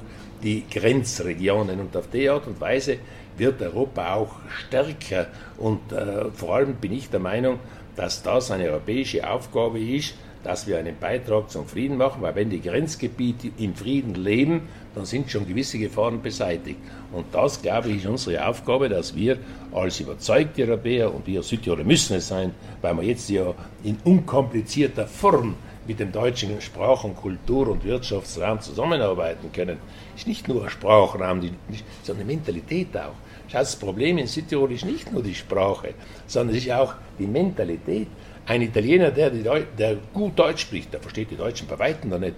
die 0.43 0.65
Grenzregionen 0.71 1.81
und 1.81 1.95
auf 1.95 2.09
die 2.09 2.31
Art 2.31 2.47
und 2.47 2.59
Weise 2.63 2.97
wird 3.37 3.61
Europa 3.61 4.15
auch 4.15 4.37
stärker. 4.49 5.27
Und 5.59 5.93
äh, 5.93 6.31
vor 6.33 6.55
allem 6.55 6.77
bin 6.77 6.95
ich 6.95 7.11
der 7.11 7.21
Meinung, 7.21 7.59
dass 7.97 8.23
das 8.23 8.51
eine 8.51 8.71
europäische 8.71 9.29
Aufgabe 9.29 9.81
ist, 9.81 10.15
dass 10.45 10.67
wir 10.67 10.79
einen 10.79 10.99
Beitrag 10.99 11.51
zum 11.51 11.67
Frieden 11.67 11.99
machen, 11.99 12.23
weil 12.23 12.37
wenn 12.37 12.49
die 12.49 12.63
Grenzgebiete 12.63 13.51
im 13.59 13.75
Frieden 13.75 14.15
leben, 14.15 14.63
dann 14.95 15.05
sind 15.05 15.31
schon 15.31 15.47
gewisse 15.47 15.79
Gefahren 15.79 16.23
beseitigt. 16.23 16.79
Und 17.13 17.27
das, 17.33 17.61
glaube 17.61 17.91
ich, 17.91 17.97
ist 17.97 18.07
unsere 18.07 18.47
Aufgabe, 18.47 18.89
dass 18.89 19.15
wir 19.15 19.39
als 19.73 20.01
überzeugte 20.01 20.63
Europäer, 20.63 21.13
und 21.13 21.27
wir 21.27 21.43
Südtiroler 21.43 21.85
müssen 21.85 22.17
es 22.17 22.29
sein, 22.29 22.53
weil 22.81 22.97
wir 22.97 23.03
jetzt 23.03 23.29
ja 23.29 23.55
in 23.83 23.97
unkomplizierter 24.05 25.07
Form 25.07 25.57
mit 25.87 26.01
dem 26.01 26.13
deutschen 26.13 26.61
Sprach- 26.61 27.05
und 27.05 27.17
Kultur- 27.17 27.69
und 27.69 27.85
Wirtschaftsraum 27.85 28.61
zusammenarbeiten 28.61 29.53
können, 29.53 29.79
ist 30.17 30.27
nicht 30.27 30.49
nur 30.49 30.65
ein 30.65 30.71
Sprachraum, 30.71 31.43
sondern 32.03 32.23
eine 32.23 32.25
Mentalität 32.25 32.97
auch. 32.97 33.15
Das 33.53 33.77
Problem 33.77 34.19
in 34.19 34.27
Südtirol 34.27 34.73
ist 34.73 34.85
nicht 34.85 35.13
nur 35.13 35.23
die 35.23 35.35
Sprache, 35.35 35.95
sondern 36.27 36.57
es 36.57 36.65
ist 36.65 36.73
auch 36.73 36.95
die 37.19 37.27
Mentalität. 37.27 38.09
Ein 38.47 38.63
Italiener, 38.63 39.11
der, 39.11 39.31
der 39.31 39.97
gut 40.13 40.39
Deutsch 40.39 40.63
spricht, 40.63 40.93
der 40.93 41.01
versteht 41.01 41.31
die 41.31 41.37
Deutschen 41.37 41.67
bei 41.69 41.79
Weitem 41.79 42.11
noch 42.11 42.19
nicht. 42.19 42.35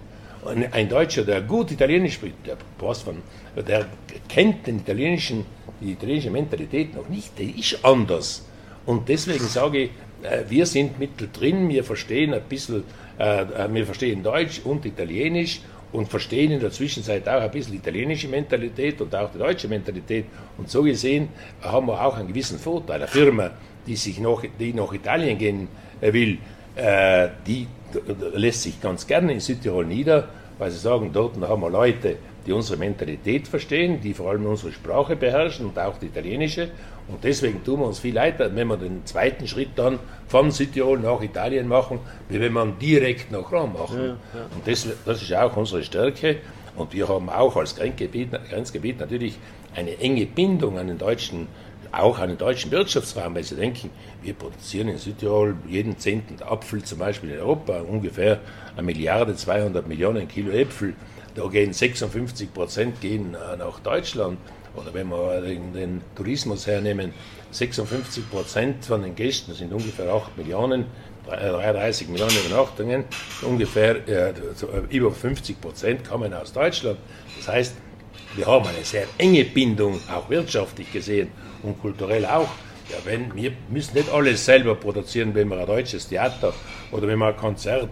Ein 0.46 0.88
Deutscher, 0.88 1.24
der 1.24 1.40
gut 1.42 1.70
Italienisch 1.70 2.14
spricht, 2.14 2.34
der, 2.46 2.56
von, 2.78 3.22
der 3.66 3.86
kennt 4.28 4.66
den 4.66 4.78
italienischen, 4.78 5.44
die 5.80 5.92
italienische 5.92 6.30
Mentalität 6.30 6.94
noch 6.94 7.08
nicht, 7.08 7.38
der 7.38 7.46
ist 7.46 7.84
anders. 7.84 8.46
Und 8.86 9.08
deswegen 9.08 9.46
sage 9.46 9.78
ich, 9.78 9.90
äh, 10.22 10.44
wir 10.48 10.66
sind 10.66 10.98
mittendrin, 10.98 11.68
wir 11.68 11.84
verstehen 11.84 12.32
ein 12.34 12.42
bisschen, 12.48 12.84
äh, 13.18 13.42
äh, 13.42 13.68
wir 13.72 13.84
verstehen 13.84 14.22
Deutsch 14.22 14.60
und 14.64 14.86
Italienisch 14.86 15.60
und 15.92 16.08
verstehen 16.08 16.52
in 16.52 16.60
der 16.60 16.70
Zwischenzeit 16.70 17.28
auch 17.28 17.40
ein 17.40 17.50
bisschen 17.50 17.74
italienische 17.74 18.28
Mentalität 18.28 19.00
und 19.00 19.14
auch 19.14 19.30
die 19.30 19.38
deutsche 19.38 19.68
Mentalität. 19.68 20.26
Und 20.56 20.70
so 20.70 20.82
gesehen 20.82 21.28
haben 21.60 21.86
wir 21.86 22.00
auch 22.04 22.16
einen 22.16 22.28
gewissen 22.28 22.58
Vorteil. 22.58 22.96
Eine 22.96 23.08
Firma, 23.08 23.50
die 23.86 23.96
sich 23.96 24.18
noch, 24.18 24.42
die 24.58 24.72
nach 24.72 24.92
Italien 24.92 25.38
gehen 25.38 25.68
will, 26.00 26.38
die 27.46 27.66
lässt 28.35 28.62
sich 28.62 28.81
ganz 28.81 29.07
gerne 29.07 29.33
in 29.33 29.40
Südtirol 29.40 29.87
nieder, 29.87 30.28
weil 30.59 30.71
sie 30.71 30.78
sagen, 30.78 31.11
dort 31.12 31.40
haben 31.40 31.62
wir 31.62 31.71
Leute, 31.71 32.16
die 32.47 32.52
unsere 32.52 32.78
Mentalität 32.78 33.49
verstehen, 33.49 34.00
die 34.00 34.14
vor 34.14 34.31
allem 34.31 34.47
unsere 34.47 34.73
Sprache 34.73 35.16
beherrschen 35.16 35.66
und 35.66 35.78
auch 35.78 35.99
die 35.99 36.07
italienische. 36.07 36.69
Und 37.09 37.23
deswegen 37.23 37.62
tun 37.64 37.81
wir 37.81 37.87
uns 37.87 37.99
viel 38.00 38.14
leichter, 38.14 38.55
wenn 38.55 38.69
wir 38.69 38.76
den 38.76 39.05
zweiten 39.05 39.47
Schritt 39.47 39.71
dann 39.76 39.99
von 40.28 40.50
Südtirol 40.50 40.99
nach 40.99 41.21
Italien 41.23 41.69
machen, 41.69 42.00
wie 42.28 42.40
wenn 42.40 42.52
wir 42.52 42.64
ihn 42.64 42.78
direkt 42.81 43.31
nach 43.31 43.50
Rom 43.52 43.75
machen. 43.75 43.99
Ja, 43.99 44.07
ja. 44.07 44.16
Und 44.55 44.66
das, 44.66 44.87
das 45.05 45.23
ist 45.23 45.33
auch 45.35 45.57
unsere 45.57 45.83
Stärke. 45.83 46.37
Und 46.76 46.93
wir 46.93 47.09
haben 47.09 47.28
auch 47.28 47.57
als 47.57 47.75
Grenzgebiet, 47.76 48.31
Grenzgebiet 48.50 49.00
natürlich 49.00 49.38
eine 49.75 49.99
enge 49.99 50.26
Bindung 50.26 50.79
an 50.79 50.88
den 50.88 50.99
deutschen 50.99 51.49
auch 51.92 52.18
an 52.18 52.29
den 52.29 52.38
deutschen 52.38 52.70
Wirtschaftsraum, 52.70 53.35
weil 53.35 53.44
Sie 53.44 53.57
denken, 53.57 53.90
wir 54.22 54.35
produzieren 54.35 54.88
in 54.88 54.99
Südtirol 54.99 55.57
jeden 55.68 55.99
zehnten 55.99 56.42
Apfel 56.42 56.83
zum 56.83 56.99
Beispiel 56.99 57.31
in 57.31 57.38
Europa, 57.38 57.81
ungefähr 57.81 58.40
eine 58.75 58.83
Milliarde 58.83 59.35
200 59.35 59.87
Millionen 59.87 60.29
Kilo 60.29 60.51
Äpfel. 60.51 60.94
Da 61.35 61.46
gehen 61.49 61.72
56 61.72 62.53
Prozent 62.53 63.01
gehen 63.01 63.35
äh, 63.35 63.57
nach 63.57 63.81
Deutschland. 63.81 64.38
Oder 64.75 64.92
wenn 64.92 65.09
wir 65.09 65.40
den, 65.40 66.03
Tourismus 66.14 66.66
hernehmen, 66.66 67.12
56 67.51 68.29
Prozent 68.31 68.85
von 68.85 69.03
den 69.03 69.14
Gästen, 69.14 69.55
sind 69.55 69.72
ungefähr 69.72 70.12
8 70.12 70.37
Millionen, 70.37 70.87
33 71.27 72.09
Millionen 72.09 72.37
Übernachtungen, 72.44 73.05
ungefähr 73.42 74.07
äh, 74.09 74.35
über 74.90 75.11
50 75.11 75.61
Prozent 75.61 76.09
kommen 76.09 76.33
aus 76.35 76.53
Deutschland. 76.53 76.99
Das 77.38 77.49
heißt, 77.49 77.75
wir 78.35 78.46
haben 78.46 78.66
eine 78.66 78.85
sehr 78.85 79.07
enge 79.18 79.44
Bindung, 79.44 80.00
auch 80.12 80.29
wirtschaftlich 80.29 80.92
gesehen 80.92 81.31
und 81.62 81.81
kulturell 81.81 82.26
auch. 82.26 82.48
Ja, 82.90 82.98
wenn, 83.05 83.35
wir 83.35 83.52
müssen 83.68 83.94
nicht 83.96 84.12
alles 84.12 84.44
selber 84.44 84.76
produzieren, 84.76 85.35
wenn 85.35 85.48
wir 85.48 85.59
ein 85.59 85.66
deutsches 85.66 86.09
Theater 86.09 86.52
oder 86.92 87.09
wenn 87.09 87.18
wir 87.18 87.29
ein 87.29 87.37
Konzert 87.37 87.88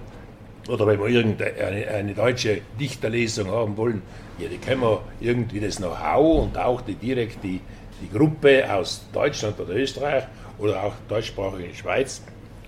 oder 0.68 0.86
wenn 0.86 1.00
wir 1.00 1.08
irgendeine 1.08 1.88
eine 1.88 2.14
deutsche 2.14 2.60
Dichterlesung 2.78 3.50
haben 3.50 3.76
wollen, 3.76 4.02
ja, 4.38 4.48
die 4.48 4.58
können 4.58 4.82
wir 4.82 5.02
irgendwie 5.20 5.60
das 5.60 5.76
Know-how 5.76 6.44
und 6.44 6.58
auch 6.58 6.80
die, 6.80 6.94
direkt 6.94 7.42
die, 7.42 7.60
die 8.00 8.16
Gruppe 8.16 8.72
aus 8.72 9.04
Deutschland 9.12 9.58
oder 9.58 9.74
Österreich 9.74 10.24
oder 10.58 10.82
auch 10.82 10.94
deutschsprachige 11.08 11.74
Schweiz 11.74 12.22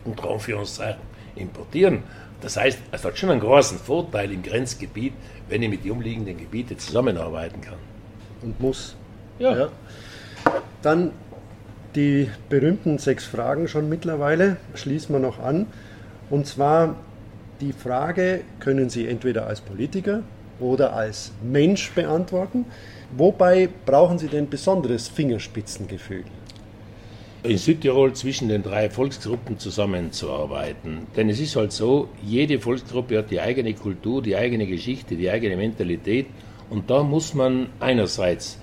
und 0.05 0.23
Anführungszeichen 0.25 1.01
importieren. 1.37 2.03
Das 2.41 2.57
heißt, 2.57 2.79
es 2.93 3.05
hat 3.05 3.19
schon 3.19 3.31
einen 3.31 3.41
großen 3.41 3.79
Vorteil 3.79 4.33
im 4.33 4.43
Grenzgebiet, 4.43 5.15
wenn 5.49 5.63
ich 5.63 5.71
mit 5.71 5.85
den 5.85 5.93
umliegenden 5.93 6.37
Gebieten 6.37 6.79
zusammenarbeiten 6.79 7.61
kann. 7.61 7.79
Und 8.43 8.61
muss. 8.61 8.97
Ja. 9.39 9.57
ja. 9.57 9.69
Dann 10.83 11.13
die 11.95 12.31
berühmten 12.49 12.99
sechs 12.99 13.25
Fragen 13.25 13.69
schon 13.69 13.89
mittlerweile, 13.89 14.59
schließen 14.75 15.15
wir 15.15 15.21
noch 15.21 15.39
an. 15.39 15.67
Und 16.29 16.47
zwar 16.47 16.97
die 17.61 17.73
Frage 17.73 18.43
können 18.61 18.91
Sie 18.91 19.09
entweder 19.09 19.47
als 19.47 19.61
Politiker 19.61 20.23
oder 20.61 20.93
als 20.93 21.33
Mensch 21.43 21.91
beantworten. 21.93 22.67
Wobei 23.17 23.69
brauchen 23.87 24.19
Sie 24.19 24.29
denn 24.29 24.49
besonderes 24.49 25.09
Fingerspitzengefühl? 25.09 26.25
In 27.47 27.59
Südtirol 27.59 28.13
zwischen 28.15 28.49
den 28.49 28.65
drei 28.65 28.91
Volksgruppen 28.91 29.57
zusammenzuarbeiten. 29.57 31.07
Denn 31.15 31.29
es 31.29 31.39
ist 31.39 31.55
halt 31.55 31.71
so, 31.71 32.09
jede 32.21 32.59
Volksgruppe 32.59 33.19
hat 33.19 33.31
die 33.31 33.41
eigene 33.41 33.73
Kultur, 33.73 34.21
die 34.21 34.35
eigene 34.35 34.67
Geschichte, 34.67 35.15
die 35.15 35.31
eigene 35.31 35.57
Mentalität. 35.57 36.27
Und 36.71 36.91
da 36.91 37.05
muss 37.05 37.35
man 37.35 37.69
einerseits 37.79 38.59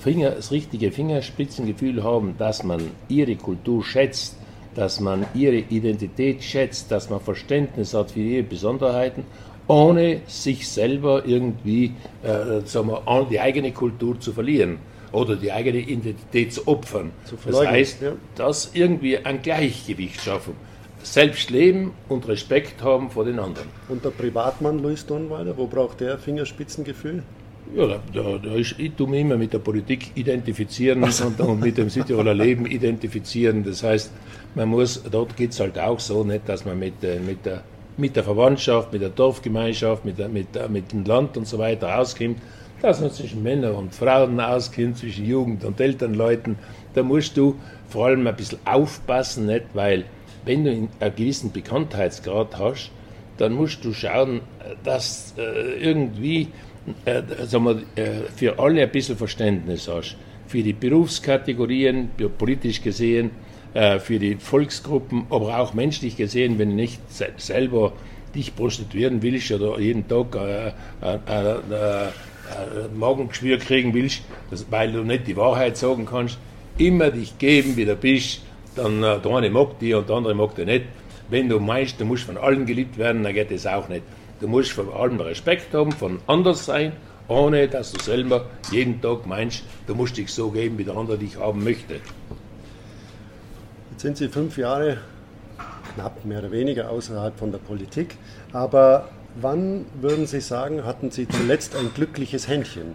Finger, 0.00 0.30
das 0.30 0.50
richtige 0.50 0.92
Fingerspitzengefühl 0.92 2.02
haben, 2.02 2.36
dass 2.38 2.62
man 2.62 2.90
ihre 3.08 3.36
Kultur 3.36 3.84
schätzt, 3.84 4.36
dass 4.74 4.98
man 4.98 5.26
ihre 5.34 5.56
Identität 5.56 6.42
schätzt, 6.42 6.90
dass 6.90 7.10
man 7.10 7.20
Verständnis 7.20 7.92
hat 7.92 8.12
für 8.12 8.20
ihre 8.20 8.44
Besonderheiten, 8.44 9.24
ohne 9.68 10.22
sich 10.26 10.66
selber 10.66 11.24
irgendwie 11.26 11.92
äh, 12.22 12.64
sagen 12.64 12.88
wir, 12.88 13.26
die 13.30 13.40
eigene 13.40 13.72
Kultur 13.72 14.18
zu 14.18 14.32
verlieren 14.32 14.78
oder 15.16 15.36
die 15.36 15.50
eigene 15.50 15.78
Identität 15.78 16.52
zu 16.52 16.68
opfern. 16.68 17.10
Zu 17.24 17.36
das 17.46 17.66
heißt, 17.66 18.02
ja. 18.02 18.12
dass 18.34 18.70
irgendwie 18.74 19.18
ein 19.18 19.40
Gleichgewicht 19.42 20.20
schaffen. 20.20 20.54
Selbst 21.02 21.50
leben 21.50 21.92
und 22.08 22.28
Respekt 22.28 22.82
haben 22.82 23.10
vor 23.10 23.24
den 23.24 23.38
anderen. 23.38 23.68
Und 23.88 24.04
der 24.04 24.10
Privatmann 24.10 24.80
Luis 24.80 25.06
Donwalder, 25.06 25.56
wo 25.56 25.66
braucht 25.66 26.00
der 26.00 26.18
Fingerspitzengefühl? 26.18 27.22
Ja, 27.74 28.00
da, 28.12 28.38
da 28.38 28.54
ist, 28.54 28.76
ich 28.78 28.92
tue 28.94 29.08
mich 29.08 29.22
immer 29.22 29.36
mit 29.36 29.52
der 29.52 29.58
Politik 29.58 30.10
identifizieren 30.14 31.02
und, 31.02 31.40
und, 31.40 31.60
mit 31.60 31.78
dem 31.78 31.88
Südtiroler 31.88 32.34
Leben 32.34 32.66
identifizieren. 32.66 33.64
Das 33.64 33.82
heißt, 33.82 34.12
man 34.54 34.68
muss, 34.68 35.02
dort 35.10 35.36
geht 35.36 35.50
es 35.50 35.60
halt 35.60 35.78
auch 35.78 35.98
so, 35.98 36.24
nicht, 36.24 36.48
dass 36.48 36.64
man 36.64 36.78
mit, 36.78 37.02
äh, 37.02 37.18
mit, 37.18 37.44
der, 37.44 37.62
mit 37.96 38.14
der 38.14 38.22
Verwandtschaft, 38.22 38.92
mit 38.92 39.02
der 39.02 39.08
Dorfgemeinschaft, 39.08 40.04
mit, 40.04 40.18
der, 40.18 40.28
mit, 40.28 40.54
der, 40.54 40.68
mit 40.68 40.92
dem 40.92 41.04
Land 41.04 41.36
und 41.36 41.48
so 41.48 41.58
weiter 41.58 41.98
auskommt, 41.98 42.38
dass 42.82 43.00
man 43.00 43.10
zwischen 43.10 43.42
Männern 43.42 43.74
und 43.74 43.94
Frauen 43.94 44.40
auskommt, 44.40 44.98
zwischen 44.98 45.26
Jugend 45.26 45.64
und 45.64 45.80
Elternleuten. 45.80 46.56
Da 46.94 47.02
musst 47.02 47.36
du 47.36 47.56
vor 47.88 48.06
allem 48.06 48.26
ein 48.26 48.36
bisschen 48.36 48.58
aufpassen, 48.64 49.46
nicht, 49.46 49.66
weil 49.74 50.04
wenn 50.44 50.64
du 50.64 50.70
einen 50.70 51.16
gewissen 51.16 51.52
Bekanntheitsgrad 51.52 52.58
hast, 52.58 52.90
dann 53.38 53.52
musst 53.52 53.84
du 53.84 53.92
schauen, 53.92 54.40
dass 54.84 55.34
äh, 55.36 55.82
irgendwie 55.82 56.48
äh, 57.04 57.22
sagen 57.46 57.64
wir, 57.64 58.02
äh, 58.02 58.22
für 58.34 58.58
alle 58.58 58.82
ein 58.82 58.90
bisschen 58.90 59.16
Verständnis 59.16 59.88
hast. 59.88 60.16
Für 60.46 60.62
die 60.62 60.72
Berufskategorien, 60.72 62.10
politisch 62.38 62.80
gesehen, 62.82 63.30
äh, 63.74 63.98
für 63.98 64.18
die 64.18 64.36
Volksgruppen, 64.36 65.26
aber 65.30 65.58
auch 65.58 65.74
menschlich 65.74 66.16
gesehen, 66.16 66.58
wenn 66.58 66.70
du 66.70 66.76
nicht 66.76 67.00
selber 67.38 67.92
dich 68.34 68.54
prostituieren 68.54 69.22
willst 69.22 69.50
oder 69.50 69.78
jeden 69.80 70.06
Tag 70.06 70.36
äh, 70.36 70.68
äh, 70.68 71.14
äh, 71.14 72.08
Magengeschwür 72.94 73.58
kriegen 73.58 73.94
willst, 73.94 74.22
weil 74.70 74.92
du 74.92 75.02
nicht 75.02 75.26
die 75.26 75.36
Wahrheit 75.36 75.76
sagen 75.76 76.06
kannst, 76.06 76.38
immer 76.78 77.10
dich 77.10 77.38
geben, 77.38 77.76
wie 77.76 77.84
du 77.84 77.96
bist, 77.96 78.42
dann 78.74 79.00
der 79.00 79.26
eine 79.26 79.50
mag 79.50 79.78
dich 79.78 79.94
und 79.94 80.08
der 80.08 80.16
andere 80.16 80.34
mag 80.34 80.54
dich 80.54 80.66
nicht. 80.66 80.84
Wenn 81.28 81.48
du 81.48 81.58
meinst, 81.58 82.00
du 82.00 82.04
musst 82.04 82.24
von 82.24 82.36
allen 82.36 82.66
geliebt 82.66 82.98
werden, 82.98 83.24
dann 83.24 83.34
geht 83.34 83.50
das 83.50 83.66
auch 83.66 83.88
nicht. 83.88 84.02
Du 84.40 84.48
musst 84.48 84.72
von 84.72 84.92
allem 84.92 85.18
Respekt 85.20 85.72
haben, 85.74 85.90
von 85.92 86.20
anders 86.26 86.66
sein, 86.66 86.92
ohne 87.28 87.68
dass 87.68 87.92
du 87.92 88.02
selber 88.02 88.46
jeden 88.70 89.00
Tag 89.00 89.26
meinst, 89.26 89.64
du 89.86 89.94
musst 89.94 90.16
dich 90.16 90.32
so 90.32 90.50
geben, 90.50 90.78
wie 90.78 90.84
der 90.84 90.96
andere 90.96 91.18
dich 91.18 91.36
haben 91.36 91.64
möchte. 91.64 91.94
Jetzt 93.90 94.02
sind 94.02 94.16
Sie 94.18 94.28
fünf 94.28 94.58
Jahre 94.58 94.98
knapp 95.94 96.24
mehr 96.24 96.40
oder 96.40 96.50
weniger 96.52 96.90
außerhalb 96.90 97.36
von 97.38 97.50
der 97.50 97.58
Politik, 97.58 98.16
aber 98.52 99.08
wann 99.40 99.86
würden 100.00 100.26
Sie 100.26 100.40
sagen, 100.40 100.84
hatten 100.84 101.10
Sie 101.10 101.28
zuletzt 101.28 101.76
ein 101.76 101.90
glückliches 101.94 102.48
Händchen? 102.48 102.94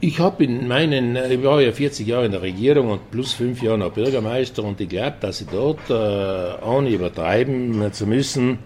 Ich 0.00 0.20
habe 0.20 0.44
in 0.44 0.68
meinen, 0.68 1.16
ich 1.16 1.42
war 1.42 1.60
ja 1.62 1.72
40 1.72 2.06
Jahre 2.06 2.26
in 2.26 2.32
der 2.32 2.42
Regierung 2.42 2.90
und 2.90 3.10
plus 3.10 3.32
fünf 3.32 3.62
Jahre 3.62 3.78
noch 3.78 3.92
Bürgermeister 3.92 4.62
und 4.62 4.80
ich 4.80 4.90
glaube, 4.90 5.16
dass 5.20 5.40
ich 5.40 5.48
dort, 5.48 5.88
äh, 5.88 6.64
ohne 6.64 6.90
übertreiben 6.90 7.92
zu 7.92 8.06
müssen, 8.06 8.58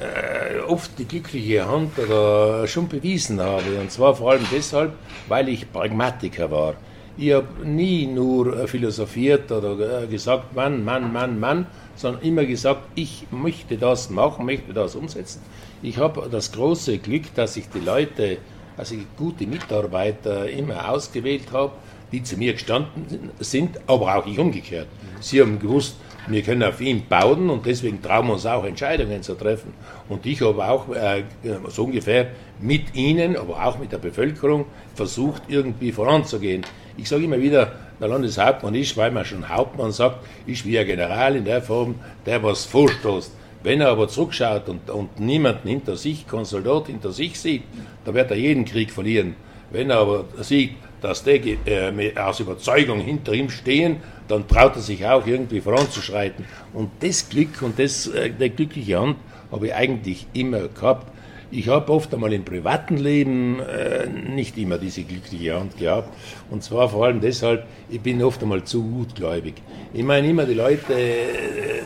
äh, 0.00 0.60
oft 0.60 0.98
die 0.98 1.06
glückliche 1.06 1.68
Hand 1.68 1.98
oder 1.98 2.66
schon 2.66 2.88
bewiesen 2.88 3.40
habe. 3.40 3.78
Und 3.80 3.90
zwar 3.90 4.14
vor 4.14 4.30
allem 4.30 4.46
deshalb, 4.50 4.92
weil 5.28 5.48
ich 5.50 5.70
Pragmatiker 5.70 6.50
war. 6.50 6.74
Ich 7.18 7.32
habe 7.32 7.48
nie 7.64 8.06
nur 8.06 8.68
philosophiert 8.68 9.50
oder 9.50 10.06
gesagt, 10.06 10.54
Mann, 10.54 10.84
Mann, 10.84 11.12
Mann, 11.12 11.38
Mann, 11.38 11.66
sondern 11.98 12.22
immer 12.22 12.44
gesagt, 12.44 12.82
ich 12.94 13.26
möchte 13.30 13.76
das 13.76 14.08
machen, 14.08 14.46
möchte 14.46 14.72
das 14.72 14.94
umsetzen. 14.94 15.42
Ich 15.82 15.98
habe 15.98 16.28
das 16.30 16.52
große 16.52 16.98
Glück, 16.98 17.34
dass 17.34 17.56
ich 17.56 17.68
die 17.68 17.80
Leute, 17.80 18.38
also 18.76 18.94
gute 19.16 19.46
Mitarbeiter 19.46 20.48
immer 20.48 20.90
ausgewählt 20.90 21.52
habe, 21.52 21.72
die 22.12 22.22
zu 22.22 22.36
mir 22.36 22.52
gestanden 22.52 23.30
sind, 23.40 23.78
aber 23.86 24.16
auch 24.16 24.26
ich 24.26 24.38
umgekehrt. 24.38 24.86
Sie 25.20 25.40
haben 25.40 25.58
gewusst, 25.58 25.96
wir 26.28 26.42
können 26.42 26.62
auf 26.62 26.80
ihn 26.80 27.04
bauen 27.08 27.50
und 27.50 27.66
deswegen 27.66 28.00
trauen 28.00 28.26
wir 28.28 28.34
uns 28.34 28.46
auch 28.46 28.64
Entscheidungen 28.64 29.22
zu 29.22 29.34
treffen. 29.34 29.72
Und 30.08 30.24
ich 30.24 30.40
habe 30.40 30.64
auch 30.64 30.88
äh, 30.94 31.24
so 31.68 31.84
ungefähr 31.84 32.28
mit 32.60 32.94
Ihnen, 32.94 33.36
aber 33.36 33.64
auch 33.64 33.78
mit 33.78 33.92
der 33.92 33.98
Bevölkerung 33.98 34.66
versucht, 34.94 35.42
irgendwie 35.48 35.90
voranzugehen. 35.90 36.62
Ich 36.96 37.08
sage 37.08 37.24
immer 37.24 37.40
wieder, 37.40 37.72
der 38.00 38.08
Landeshauptmann 38.08 38.74
ist, 38.74 38.96
weil 38.96 39.10
man 39.10 39.24
schon 39.24 39.48
Hauptmann 39.48 39.92
sagt, 39.92 40.24
ist 40.46 40.64
wie 40.64 40.78
ein 40.78 40.86
General 40.86 41.36
in 41.36 41.44
der 41.44 41.62
Form, 41.62 41.96
der 42.26 42.42
was 42.42 42.64
vorstoßt. 42.64 43.32
Wenn 43.62 43.80
er 43.80 43.88
aber 43.88 44.08
zurückschaut 44.08 44.68
und, 44.68 44.88
und 44.88 45.18
niemanden 45.18 45.68
hinter 45.68 45.96
sich, 45.96 46.26
kein 46.26 46.44
Soldat 46.44 46.86
hinter 46.86 47.10
sich 47.10 47.38
sieht, 47.38 47.64
dann 48.04 48.14
wird 48.14 48.30
er 48.30 48.36
jeden 48.36 48.64
Krieg 48.64 48.92
verlieren. 48.92 49.34
Wenn 49.70 49.90
er 49.90 49.98
aber 49.98 50.24
sieht, 50.40 50.76
dass 51.00 51.24
die 51.24 51.58
äh, 51.66 52.18
aus 52.18 52.40
Überzeugung 52.40 53.00
hinter 53.00 53.32
ihm 53.32 53.50
stehen, 53.50 53.96
dann 54.28 54.46
traut 54.46 54.76
er 54.76 54.82
sich 54.82 55.04
auch 55.06 55.26
irgendwie 55.26 55.60
voranzuschreiten. 55.60 56.44
Und 56.72 56.90
das 57.00 57.28
Glück 57.28 57.62
und 57.62 57.78
das, 57.78 58.06
äh, 58.08 58.30
die 58.30 58.50
glückliche 58.50 59.00
Hand 59.00 59.16
habe 59.50 59.68
ich 59.68 59.74
eigentlich 59.74 60.26
immer 60.32 60.68
gehabt. 60.68 61.12
Ich 61.50 61.66
habe 61.68 61.90
oft 61.92 62.12
einmal 62.12 62.34
im 62.34 62.44
privaten 62.44 62.98
Leben 62.98 63.58
äh, 63.60 64.06
nicht 64.06 64.58
immer 64.58 64.76
diese 64.76 65.02
glückliche 65.02 65.58
Hand 65.58 65.78
gehabt. 65.78 66.14
Und 66.50 66.62
zwar 66.62 66.90
vor 66.90 67.06
allem 67.06 67.22
deshalb, 67.22 67.66
ich 67.88 68.02
bin 68.02 68.22
oft 68.22 68.42
einmal 68.42 68.64
zu 68.64 68.82
gutgläubig. 68.82 69.54
Ich 69.94 70.02
meine 70.02 70.28
immer, 70.28 70.44
die 70.44 70.52
Leute 70.52 70.92
äh, 70.92 71.82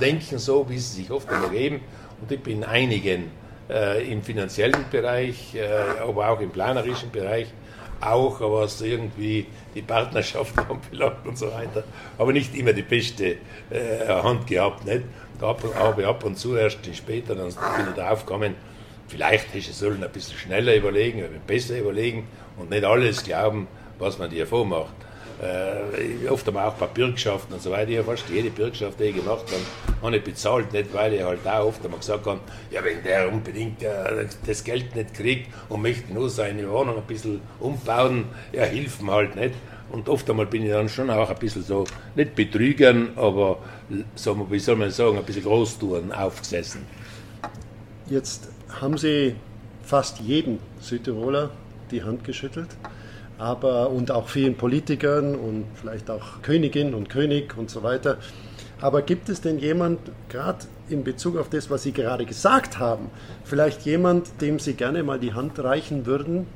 denken 0.00 0.38
so, 0.38 0.66
wie 0.70 0.78
sie 0.78 1.02
sich 1.02 1.10
oft 1.10 1.28
einmal 1.28 1.50
geben. 1.50 1.80
Und 2.22 2.32
ich 2.32 2.40
bin 2.40 2.64
einigen 2.64 3.24
äh, 3.68 4.10
im 4.10 4.22
finanziellen 4.22 4.86
Bereich, 4.90 5.54
äh, 5.56 6.00
aber 6.00 6.30
auch 6.30 6.40
im 6.40 6.50
planerischen 6.50 7.10
Bereich 7.10 7.48
auch, 8.00 8.40
was 8.40 8.80
irgendwie 8.80 9.46
die 9.74 9.82
Partnerschaft 9.82 10.58
anbelangt 10.70 11.26
und 11.26 11.36
so 11.36 11.52
weiter, 11.52 11.84
aber 12.16 12.32
nicht 12.32 12.56
immer 12.56 12.72
die 12.72 12.82
beste 12.82 13.36
äh, 13.68 14.08
Hand 14.08 14.46
gehabt. 14.46 14.86
Nicht? 14.86 15.02
Da 15.38 15.48
habe 15.48 16.00
ich 16.00 16.06
ab 16.06 16.24
und 16.24 16.38
zu 16.38 16.56
erst 16.56 16.78
später 16.94 17.34
dann 17.34 17.48
bin 17.48 17.88
ich 17.88 17.94
drauf 17.94 18.24
gekommen, 18.24 18.54
vielleicht 19.12 19.54
hätte 19.54 19.72
sollen 19.72 20.02
ein 20.02 20.10
bisschen 20.10 20.38
schneller 20.38 20.74
überlegen, 20.74 21.24
besser 21.46 21.78
überlegen 21.78 22.26
und 22.56 22.70
nicht 22.70 22.84
alles 22.84 23.22
glauben, 23.22 23.68
was 23.98 24.18
man 24.18 24.30
dir 24.30 24.46
vormacht 24.46 24.94
äh, 25.42 26.28
oft 26.28 26.46
aber 26.48 26.68
auch 26.68 26.74
bei 26.74 26.86
Bürgschaften 26.86 27.54
und 27.54 27.62
so 27.62 27.70
weiter. 27.70 27.90
Ich 27.90 27.98
habe 27.98 28.16
fast 28.16 28.28
jede 28.30 28.50
Bürgschaft, 28.50 28.98
die 29.00 29.04
ich 29.04 29.16
gemacht 29.16 29.44
habe, 29.46 30.02
habe 30.02 30.16
ich 30.16 30.24
bezahlt, 30.24 30.72
nicht 30.72 30.94
weil 30.94 31.14
ich 31.14 31.22
halt 31.22 31.46
auch 31.46 31.66
oft 31.66 31.84
einmal 31.84 31.98
gesagt 31.98 32.26
habe, 32.26 32.40
ja, 32.70 32.82
wenn 32.84 33.02
der 33.02 33.32
unbedingt 33.32 33.82
äh, 33.82 34.26
das 34.46 34.62
Geld 34.62 34.94
nicht 34.94 35.14
kriegt 35.14 35.50
und 35.68 35.82
möchte 35.82 36.12
nur 36.14 36.30
seine 36.30 36.68
Wohnung 36.70 36.96
ein 36.96 37.02
bisschen 37.02 37.40
umbauen, 37.58 38.26
ja, 38.52 38.64
hilft 38.64 39.02
mir 39.02 39.12
halt 39.12 39.36
nicht. 39.36 39.54
Und 39.90 40.08
oft 40.08 40.28
einmal 40.30 40.46
bin 40.46 40.64
ich 40.64 40.70
dann 40.70 40.88
schon 40.88 41.10
auch 41.10 41.28
ein 41.28 41.36
bisschen 41.36 41.62
so, 41.62 41.84
nicht 42.14 42.34
betrügern, 42.34 43.10
aber 43.16 43.58
so, 44.14 44.50
wie 44.50 44.58
soll 44.58 44.76
man 44.76 44.90
sagen, 44.90 45.18
ein 45.18 45.24
bisschen 45.24 45.42
Großtouren 45.42 46.12
aufgesessen. 46.12 46.86
Jetzt 48.08 48.48
haben 48.80 48.98
Sie 48.98 49.34
fast 49.84 50.20
jedem 50.20 50.58
Südtiroler 50.80 51.50
die 51.90 52.02
Hand 52.02 52.24
geschüttelt 52.24 52.68
aber 53.42 53.90
und 53.90 54.12
auch 54.12 54.28
vielen 54.28 54.54
Politikern 54.54 55.34
und 55.34 55.66
vielleicht 55.74 56.08
auch 56.10 56.42
Königin 56.42 56.94
und 56.94 57.08
König 57.08 57.58
und 57.58 57.70
so 57.70 57.82
weiter. 57.82 58.18
Aber 58.80 59.02
gibt 59.02 59.28
es 59.28 59.40
denn 59.40 59.58
jemand, 59.58 59.98
gerade 60.28 60.60
in 60.88 61.02
Bezug 61.02 61.36
auf 61.36 61.48
das, 61.48 61.68
was 61.68 61.82
Sie 61.82 61.92
gerade 61.92 62.24
gesagt 62.24 62.78
haben, 62.78 63.10
vielleicht 63.44 63.82
jemand, 63.82 64.40
dem 64.40 64.60
Sie 64.60 64.74
gerne 64.74 65.02
mal 65.02 65.18
die 65.18 65.34
Hand 65.34 65.58
reichen 65.58 66.06
würden? 66.06 66.46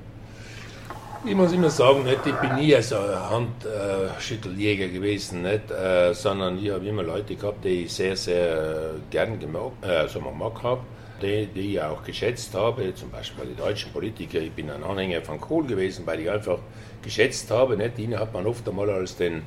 Ich 1.25 1.35
muss 1.35 1.53
immer 1.53 1.71
sagen, 1.71 2.05
nicht, 2.05 2.25
ich 2.25 2.35
bin 2.35 2.55
nie 2.55 2.81
so 2.83 2.97
ein 2.97 3.31
Handschütteljäger 3.31 4.87
gewesen, 4.87 5.43
nicht, 5.43 5.71
äh, 5.73 6.15
sondern 6.15 6.57
ich 6.59 6.71
habe 6.71 6.87
immer 6.87 7.03
Leute 7.03 7.35
gehabt, 7.35 7.65
die 7.65 7.85
ich 7.85 7.93
sehr, 7.93 8.17
sehr 8.17 8.91
gern 9.11 9.41
gemacht, 9.41 9.73
äh, 9.83 10.07
so 10.07 10.21
mag 10.21 10.63
habe 10.63 10.83
die, 11.23 11.47
die 11.47 11.73
ich 11.73 11.83
auch 11.83 12.03
geschätzt 12.05 12.55
habe, 12.55 12.95
zum 12.95 13.11
Beispiel 13.11 13.47
die 13.47 13.57
deutschen 13.57 13.93
Politiker. 13.93 14.39
Ich 14.39 14.53
bin 14.53 14.71
ein 14.71 14.83
Anhänger 14.83 15.23
von 15.23 15.41
Kohl 15.41 15.65
gewesen, 15.65 16.07
weil 16.07 16.21
ich 16.21 16.31
einfach 16.31 16.59
geschätzt 17.03 17.51
habe. 17.51 17.77
Nicht? 17.77 17.99
Ihn 17.99 18.19
hat 18.19 18.33
man 18.33 18.47
oft 18.47 18.69
einmal 18.69 18.91
als 18.91 19.17
den, 19.17 19.39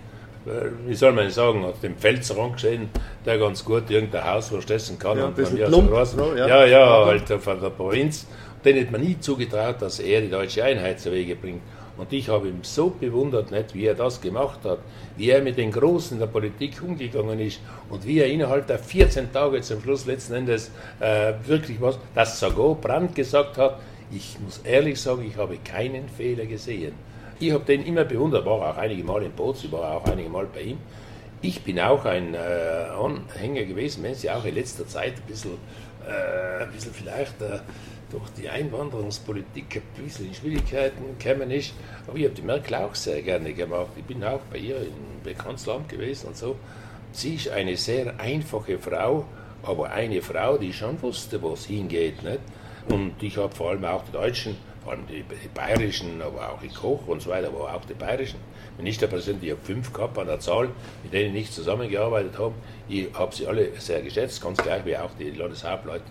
äh, 0.46 0.70
wie 0.86 0.96
soll 0.96 1.14
man 1.14 1.30
sagen, 1.30 1.66
als 1.66 1.80
den 1.80 1.96
Pfälzer 1.96 2.36
gesehen, 2.50 2.90
der 3.26 3.38
ganz 3.38 3.64
gut 3.64 3.90
irgendein 3.90 4.26
Hauswurst 4.26 4.72
essen 4.72 4.98
kann. 4.98 5.18
Ja, 5.18 5.28
ein 5.28 5.34
bisschen 5.34 5.58
ja, 5.58 5.68
plump, 5.68 5.92
so 6.06 6.36
ja, 6.36 6.48
ja, 6.48 6.66
ja, 6.66 7.06
halt 7.06 7.28
von 7.28 7.62
der 7.62 7.70
Provinz. 7.70 8.26
Den 8.64 8.76
hätte 8.76 8.92
man 8.92 9.02
nie 9.02 9.18
zugetraut, 9.20 9.82
dass 9.82 10.00
er 10.00 10.22
die 10.22 10.30
deutsche 10.30 10.64
Einheit 10.64 11.00
zu 11.00 11.12
Wege 11.12 11.36
bringt. 11.36 11.62
Und 12.00 12.14
ich 12.14 12.30
habe 12.30 12.48
ihn 12.48 12.60
so 12.62 12.90
bewundert, 12.90 13.52
nicht, 13.52 13.76
wie 13.76 13.86
er 13.86 13.94
das 13.94 14.22
gemacht 14.22 14.62
hat, 14.64 14.80
wie 15.18 15.32
er 15.32 15.42
mit 15.42 15.58
den 15.58 15.70
Großen 15.70 16.18
der 16.18 16.28
Politik 16.28 16.82
umgegangen 16.82 17.40
ist 17.42 17.60
und 17.90 18.08
wie 18.08 18.20
er 18.20 18.28
innerhalb 18.28 18.68
der 18.68 18.80
14 18.80 19.34
Tage 19.34 19.60
zum 19.62 19.82
Schluss 19.82 20.06
letzten 20.06 20.36
Endes 20.36 20.72
äh, 21.02 21.34
wirklich 21.46 21.82
was, 21.82 22.00
dass 22.16 22.40
sogar 22.40 22.76
Brandt 22.76 23.16
gesagt 23.16 23.58
hat, 23.58 23.80
ich 24.12 24.38
muss 24.40 24.60
ehrlich 24.60 25.00
sagen, 25.02 25.26
ich 25.28 25.36
habe 25.36 25.58
keinen 25.58 26.08
Fehler 26.08 26.46
gesehen. 26.46 26.94
Ich 27.38 27.52
habe 27.52 27.66
den 27.66 27.86
immer 27.86 28.06
bewundert, 28.06 28.46
war 28.46 28.72
auch 28.72 28.78
einige 28.78 29.04
Mal 29.04 29.24
in 29.24 29.34
Bozen, 29.34 29.70
war 29.74 29.98
auch 29.98 30.06
einige 30.06 30.30
Mal 30.30 30.46
bei 30.46 30.62
ihm. 30.62 30.78
Ich 31.42 31.64
bin 31.64 31.82
auch 31.82 32.06
ein 32.06 32.34
äh, 32.34 32.38
Anhänger 32.38 33.66
gewesen, 33.66 34.04
wenn 34.04 34.16
Sie 34.16 34.30
auch 34.30 34.46
in 34.46 34.56
letzter 34.56 34.88
Zeit 34.88 35.16
ein 35.18 35.28
bisschen, 35.28 35.58
äh, 36.08 36.64
ein 36.64 36.72
bisschen 36.72 36.94
vielleicht 36.94 37.42
äh, 37.42 37.60
durch 38.12 38.30
die 38.38 38.50
Einwanderungspolitik 38.50 39.78
ein 39.78 40.04
bisschen 40.04 40.28
in 40.28 40.34
Schwierigkeiten 40.34 41.18
kämen 41.20 41.52
ist. 41.52 41.74
Aber 42.08 42.18
ich 42.18 42.26
habe 42.26 42.36
die 42.36 42.42
Merkel 42.42 42.76
auch 42.76 42.96
sehr 42.96 43.22
gerne 43.22 43.54
gemacht. 43.54 43.92
Ich 43.98 44.04
bin 44.04 44.24
auch 44.24 44.42
bei 44.52 44.58
ihr 44.58 44.78
im 44.78 45.24
Bekanntslamt 45.24 45.90
gewesen 45.90 46.28
und 46.28 46.38
so. 46.38 46.56
Sie 47.12 47.36
ist 47.36 47.50
eine 47.50 47.76
sehr 47.76 48.20
einfache 48.20 48.78
Frau, 48.78 49.26
aber 49.64 49.92
eine 49.92 50.22
Frau, 50.22 50.58
die 50.58 50.74
schon 50.74 51.02
wusste, 51.02 51.42
wo 51.42 51.54
es 51.54 51.66
hingeht. 51.66 52.24
Nicht? 52.24 52.40
Und 52.90 53.22
ich 53.22 53.38
habe 53.38 53.54
vor 53.54 53.72
allem 53.72 53.86
auch 53.86 54.04
die 54.06 54.12
Deutschen, 54.12 54.58
vor 54.84 54.94
allem 54.94 55.06
die, 55.08 55.24
die 55.24 55.48
bayerischen, 55.54 56.22
aber 56.22 56.54
auch 56.54 56.62
die 56.62 56.70
Koch 56.70 57.08
und 57.08 57.22
so 57.22 57.30
weiter, 57.30 57.48
aber 57.48 57.74
auch 57.74 57.86
die 57.86 57.94
bayerischen 57.94 58.40
Ministerpräsidenten, 58.78 59.46
ich 59.46 59.52
habe 59.52 59.62
fünf 59.64 59.92
gehabt 59.92 60.18
an 60.18 60.28
der 60.28 60.40
Zahl, 60.40 60.70
mit 61.04 61.14
denen 61.14 61.36
ich 61.36 61.52
zusammengearbeitet 61.52 62.38
habe. 62.40 62.54
Ich 62.88 63.08
habe 63.14 63.36
sie 63.36 63.46
alle 63.46 63.70
sehr 63.78 64.02
geschätzt, 64.02 64.42
ganz 64.42 64.58
gleich 64.58 64.86
wie 64.86 64.96
auch 64.96 65.12
die 65.20 65.32
Landeshauptleute. 65.32 66.04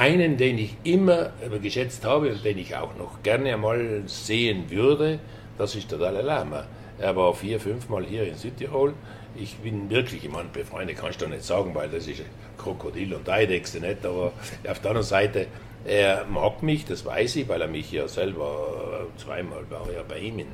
Einen, 0.00 0.38
den 0.38 0.56
ich 0.56 0.76
immer 0.82 1.30
geschätzt 1.60 2.06
habe 2.06 2.30
und 2.30 2.42
den 2.42 2.56
ich 2.56 2.74
auch 2.74 2.96
noch 2.96 3.22
gerne 3.22 3.52
einmal 3.52 4.02
sehen 4.06 4.70
würde, 4.70 5.18
das 5.58 5.74
ist 5.74 5.90
der 5.90 5.98
Dalai 5.98 6.22
Lama. 6.22 6.64
Er 6.98 7.14
war 7.16 7.34
vier, 7.34 7.60
fünf 7.60 7.90
Mal 7.90 8.06
hier 8.06 8.26
in 8.26 8.34
Südtirol. 8.34 8.94
ich 9.36 9.56
bin 9.56 9.90
wirklich 9.90 10.22
jemand 10.22 10.54
befreundet, 10.54 10.96
kannst 10.96 11.20
du 11.20 11.26
nicht 11.26 11.44
sagen, 11.44 11.74
weil 11.74 11.90
das 11.90 12.06
ist 12.06 12.22
Krokodil 12.56 13.12
und 13.12 13.28
Eidechse 13.28 13.78
nicht, 13.78 14.06
aber 14.06 14.32
auf 14.66 14.80
der 14.80 14.90
anderen 14.90 15.06
Seite, 15.06 15.48
er 15.84 16.24
mag 16.24 16.62
mich, 16.62 16.86
das 16.86 17.04
weiß 17.04 17.36
ich, 17.36 17.46
weil 17.46 17.60
er 17.60 17.68
mich 17.68 17.92
ja 17.92 18.08
selber 18.08 19.04
äh, 19.06 19.18
zweimal 19.20 19.68
war 19.68 19.86
ja 19.92 20.02
bei 20.08 20.18
ihm 20.18 20.38
in, 20.38 20.46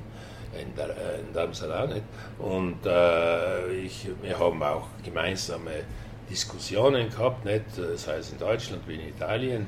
in, 0.60 0.76
äh, 0.76 1.20
in 1.20 1.32
Darmstadt 1.32 1.88
nicht. 1.88 2.02
Und 2.40 2.84
äh, 2.84 3.72
ich, 3.76 4.08
wir 4.22 4.36
haben 4.40 4.60
auch 4.60 4.88
gemeinsame 5.04 5.84
Diskussionen 6.30 7.10
gehabt, 7.10 7.44
nicht, 7.44 7.64
das 7.76 8.06
heißt 8.08 8.32
in 8.32 8.38
Deutschland 8.38 8.82
wie 8.86 8.94
in 8.94 9.08
Italien, 9.08 9.66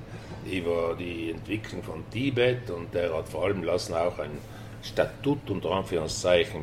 über 0.50 0.96
die 0.98 1.30
Entwicklung 1.30 1.82
von 1.82 2.08
Tibet 2.10 2.70
und 2.70 2.92
der 2.94 3.14
hat 3.14 3.28
vor 3.28 3.44
allem 3.44 3.62
lassen 3.62 3.94
auch 3.94 4.18
ein 4.18 4.38
Statut 4.82 5.50
unter 5.50 5.72
Anführungszeichen 5.72 6.62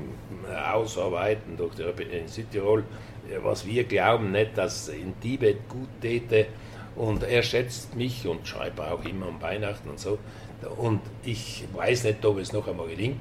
ausarbeiten 0.74 1.58
durch 1.58 1.76
die 1.76 2.04
in 2.04 2.28
Südtirol, 2.28 2.84
was 3.44 3.66
wir 3.66 3.84
glauben 3.84 4.32
nicht, 4.32 4.58
dass 4.58 4.88
in 4.88 5.20
Tibet 5.20 5.68
gut 5.70 5.90
täte. 6.02 6.48
Und 6.96 7.24
er 7.24 7.44
schätzt 7.44 7.94
mich 7.96 8.26
und 8.26 8.48
schreibt 8.48 8.80
auch 8.80 9.04
immer 9.04 9.28
um 9.28 9.42
Weihnachten 9.42 9.90
und 9.90 10.00
so. 10.00 10.18
Und 10.78 11.02
ich 11.24 11.66
weiß 11.74 12.06
nicht, 12.06 12.24
ob 12.26 12.38
es 12.38 12.54
noch 12.54 12.68
einmal 12.70 12.88
gelingt, 12.88 13.18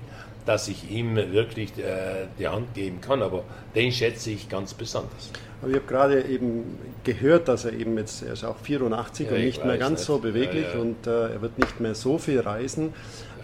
dass 0.46 0.68
ich 0.68 0.88
ihm 0.90 1.16
wirklich 1.16 1.76
äh, 1.78 2.26
die 2.38 2.46
Hand 2.46 2.74
geben 2.74 3.00
kann, 3.00 3.22
aber 3.22 3.42
den 3.74 3.90
schätze 3.90 4.30
ich 4.30 4.48
ganz 4.48 4.74
besonders. 4.74 5.32
Aber 5.64 5.70
ich 5.70 5.78
habe 5.78 5.86
gerade 5.86 6.22
eben 6.26 6.78
gehört, 7.04 7.48
dass 7.48 7.64
er 7.64 7.72
eben 7.72 7.96
jetzt, 7.96 8.22
er 8.22 8.34
ist 8.34 8.44
auch 8.44 8.58
84 8.58 9.26
ja, 9.26 9.32
und 9.34 9.42
nicht 9.42 9.64
mehr 9.64 9.78
ganz 9.78 10.00
nicht. 10.00 10.06
so 10.06 10.18
beweglich 10.18 10.66
ja, 10.66 10.74
ja. 10.74 10.80
und 10.80 11.06
äh, 11.06 11.32
er 11.32 11.40
wird 11.40 11.58
nicht 11.58 11.80
mehr 11.80 11.94
so 11.94 12.18
viel 12.18 12.40
reisen. 12.40 12.92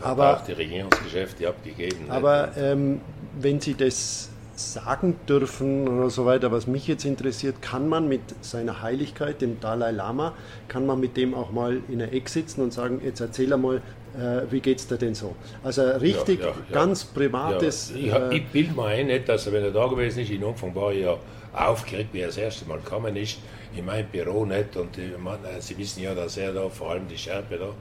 Aber 0.02 0.36
auch 0.36 0.44
die 0.44 0.52
Regierungsgeschäfte 0.52 1.48
abgegeben. 1.48 2.10
Aber 2.10 2.50
ähm, 2.58 3.00
wenn 3.40 3.58
Sie 3.60 3.74
das 3.74 4.28
sagen 4.54 5.16
dürfen 5.26 5.88
oder 5.88 6.10
so 6.10 6.26
weiter, 6.26 6.52
was 6.52 6.66
mich 6.66 6.86
jetzt 6.86 7.06
interessiert, 7.06 7.62
kann 7.62 7.88
man 7.88 8.06
mit 8.06 8.20
seiner 8.42 8.82
Heiligkeit, 8.82 9.40
dem 9.40 9.58
Dalai 9.60 9.90
Lama, 9.90 10.34
kann 10.68 10.84
man 10.84 11.00
mit 11.00 11.16
dem 11.16 11.34
auch 11.34 11.50
mal 11.52 11.80
in 11.88 12.00
der 12.00 12.12
Eck 12.12 12.28
sitzen 12.28 12.60
und 12.60 12.74
sagen, 12.74 13.00
jetzt 13.02 13.20
erzähl 13.20 13.50
einmal, 13.54 13.80
äh, 14.18 14.50
wie 14.50 14.60
geht's 14.60 14.86
dir 14.86 14.96
denn 14.96 15.14
so? 15.14 15.34
Also 15.62 15.82
richtig, 15.82 16.40
ja, 16.40 16.46
ja, 16.46 16.54
ja. 16.68 16.74
ganz 16.74 17.04
privates. 17.04 17.92
Ich, 17.94 18.12
äh, 18.12 18.36
ich 18.36 18.46
bilde 18.46 18.74
mir 18.74 18.86
ein, 18.86 19.06
nicht, 19.06 19.28
dass 19.28 19.46
er, 19.46 19.52
wenn 19.52 19.64
er 19.64 19.70
da 19.70 19.86
gewesen 19.86 20.20
ist, 20.20 20.30
in 20.30 20.44
Anfang 20.44 20.74
war 20.74 20.92
ich 20.92 21.02
ja 21.02 21.16
aufgeregt, 21.52 22.10
wie 22.12 22.20
er 22.20 22.28
das 22.28 22.36
erste 22.36 22.64
Mal 22.66 22.78
gekommen 22.78 23.16
ist, 23.16 23.38
in 23.76 23.84
mein 23.84 24.06
Büro 24.06 24.44
nicht. 24.44 24.76
Und 24.76 24.96
ich 24.98 25.18
meine, 25.18 25.60
Sie 25.60 25.76
wissen 25.76 26.02
ja, 26.02 26.14
dass 26.14 26.36
er 26.36 26.52
da, 26.52 26.68
vor 26.68 26.90
allem 26.90 27.08
die 27.08 27.18
Schärpe 27.18 27.58
da, 27.58 27.72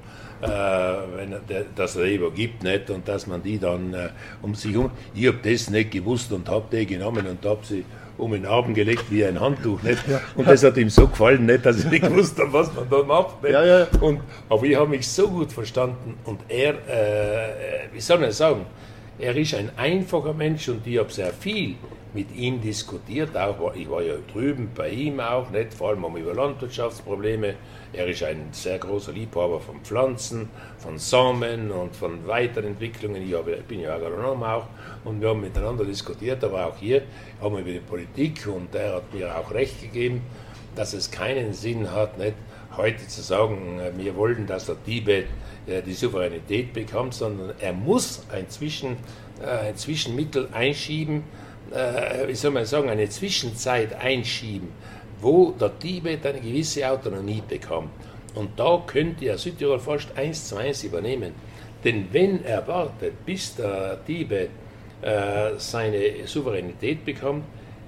äh, 0.41 1.17
wenn 1.17 1.33
er, 1.33 1.41
dass 1.75 1.95
er 1.95 2.05
die 2.05 2.15
übergibt 2.15 2.63
nicht 2.63 2.89
und 2.89 3.07
dass 3.07 3.27
man 3.27 3.43
die 3.43 3.59
dann 3.59 3.93
äh, 3.93 4.09
um 4.41 4.55
sich 4.55 4.75
um. 4.75 4.91
Ich 5.13 5.27
habe 5.27 5.39
das 5.43 5.69
nicht 5.69 5.91
gewusst 5.91 6.31
und 6.31 6.47
habe 6.49 6.65
die 6.75 6.85
genommen 6.85 7.27
und 7.27 7.45
habe 7.45 7.65
sie 7.65 7.85
um 8.19 8.31
den 8.31 8.45
Arm 8.45 8.73
gelegt 8.73 9.05
wie 9.09 9.25
ein 9.25 9.39
Handtuch. 9.39 9.81
Nicht? 9.83 10.07
Ja. 10.07 10.21
Und 10.35 10.47
das 10.47 10.63
hat 10.63 10.77
ihm 10.77 10.89
so 10.89 11.07
gefallen, 11.07 11.45
nicht, 11.45 11.65
dass 11.65 11.79
ich 11.79 11.85
nicht 11.85 12.03
gewusst 12.07 12.37
habe, 12.39 12.53
was 12.53 12.73
man 12.73 12.89
da 12.89 13.03
macht. 13.03 13.41
Nicht? 13.41 13.53
Ja, 13.53 13.65
ja. 13.65 13.87
Und, 14.01 14.21
aber 14.49 14.63
ich 14.65 14.75
habe 14.75 14.89
mich 14.89 15.07
so 15.07 15.27
gut 15.27 15.51
verstanden 15.51 16.15
und 16.25 16.39
er, 16.47 16.73
äh, 16.73 17.93
wie 17.93 18.01
soll 18.01 18.19
man 18.19 18.31
sagen, 18.31 18.65
er 19.17 19.35
ist 19.35 19.53
ein 19.53 19.69
einfacher 19.75 20.33
Mensch 20.33 20.69
und 20.69 20.85
ich 20.85 20.97
habe 20.97 21.11
sehr 21.11 21.33
viel 21.33 21.75
mit 22.13 22.35
ihm 22.35 22.61
diskutiert. 22.61 23.35
Auch, 23.37 23.73
ich 23.75 23.89
war 23.89 24.01
ja 24.01 24.15
drüben 24.33 24.71
bei 24.75 24.89
ihm 24.89 25.19
auch, 25.19 25.49
nicht 25.51 25.73
vor 25.73 25.89
allem 25.89 26.03
um 26.03 26.17
über 26.17 26.33
Landwirtschaftsprobleme. 26.33 27.55
Er 27.93 28.07
ist 28.07 28.23
ein 28.23 28.49
sehr 28.51 28.77
großer 28.79 29.11
Liebhaber 29.11 29.59
von 29.59 29.79
Pflanzen, 29.81 30.49
von 30.77 30.97
Samen 30.97 31.71
und 31.71 31.95
von 31.95 32.27
Weiterentwicklungen. 32.27 33.21
Ich 33.21 33.63
bin 33.65 33.81
ja 33.81 33.95
Agronom 33.95 34.43
auch 34.43 34.67
und 35.03 35.21
wir 35.21 35.29
haben 35.29 35.41
miteinander 35.41 35.85
diskutiert, 35.85 36.43
aber 36.43 36.67
auch 36.67 36.77
hier 36.77 37.03
haben 37.41 37.55
wir 37.55 37.61
über 37.61 37.71
die 37.71 37.79
Politik 37.79 38.47
und 38.47 38.73
er 38.75 38.95
hat 38.95 39.13
mir 39.13 39.37
auch 39.37 39.51
recht 39.51 39.81
gegeben, 39.81 40.21
dass 40.75 40.93
es 40.93 41.09
keinen 41.11 41.53
Sinn 41.53 41.91
hat, 41.91 42.17
nicht 42.17 42.35
heute 42.77 43.07
zu 43.07 43.21
sagen, 43.21 43.79
äh, 43.79 43.91
wir 43.97 44.15
wollen, 44.15 44.47
dass 44.47 44.65
der 44.65 44.81
Tibet 44.83 45.25
äh, 45.67 45.81
die 45.81 45.93
Souveränität 45.93 46.73
bekommt, 46.73 47.13
sondern 47.13 47.53
er 47.59 47.73
muss 47.73 48.23
ein, 48.31 48.49
Zwischen, 48.49 48.97
äh, 49.41 49.69
ein 49.69 49.75
Zwischenmittel 49.75 50.49
einschieben, 50.51 51.23
äh, 51.71 52.27
wie 52.27 52.35
soll 52.35 52.51
man 52.51 52.65
sagen, 52.65 52.89
eine 52.89 53.09
Zwischenzeit 53.09 53.93
einschieben, 53.93 54.69
wo 55.21 55.51
der 55.51 55.77
Tibet 55.79 56.25
eine 56.25 56.39
gewisse 56.39 56.89
Autonomie 56.89 57.43
bekommt. 57.47 57.89
Und 58.35 58.59
da 58.59 58.81
könnte 58.85 59.25
ja 59.25 59.37
Südtirol 59.37 59.79
fast 59.79 60.15
eins 60.17 60.47
zu 60.47 60.57
eins 60.57 60.83
übernehmen. 60.83 61.33
Denn 61.83 62.07
wenn 62.11 62.43
er 62.43 62.67
wartet, 62.67 63.25
bis 63.25 63.55
der 63.55 64.03
Tibet 64.05 64.49
äh, 65.01 65.51
seine 65.57 66.25
Souveränität 66.25 67.05
bekommt, 67.05 67.43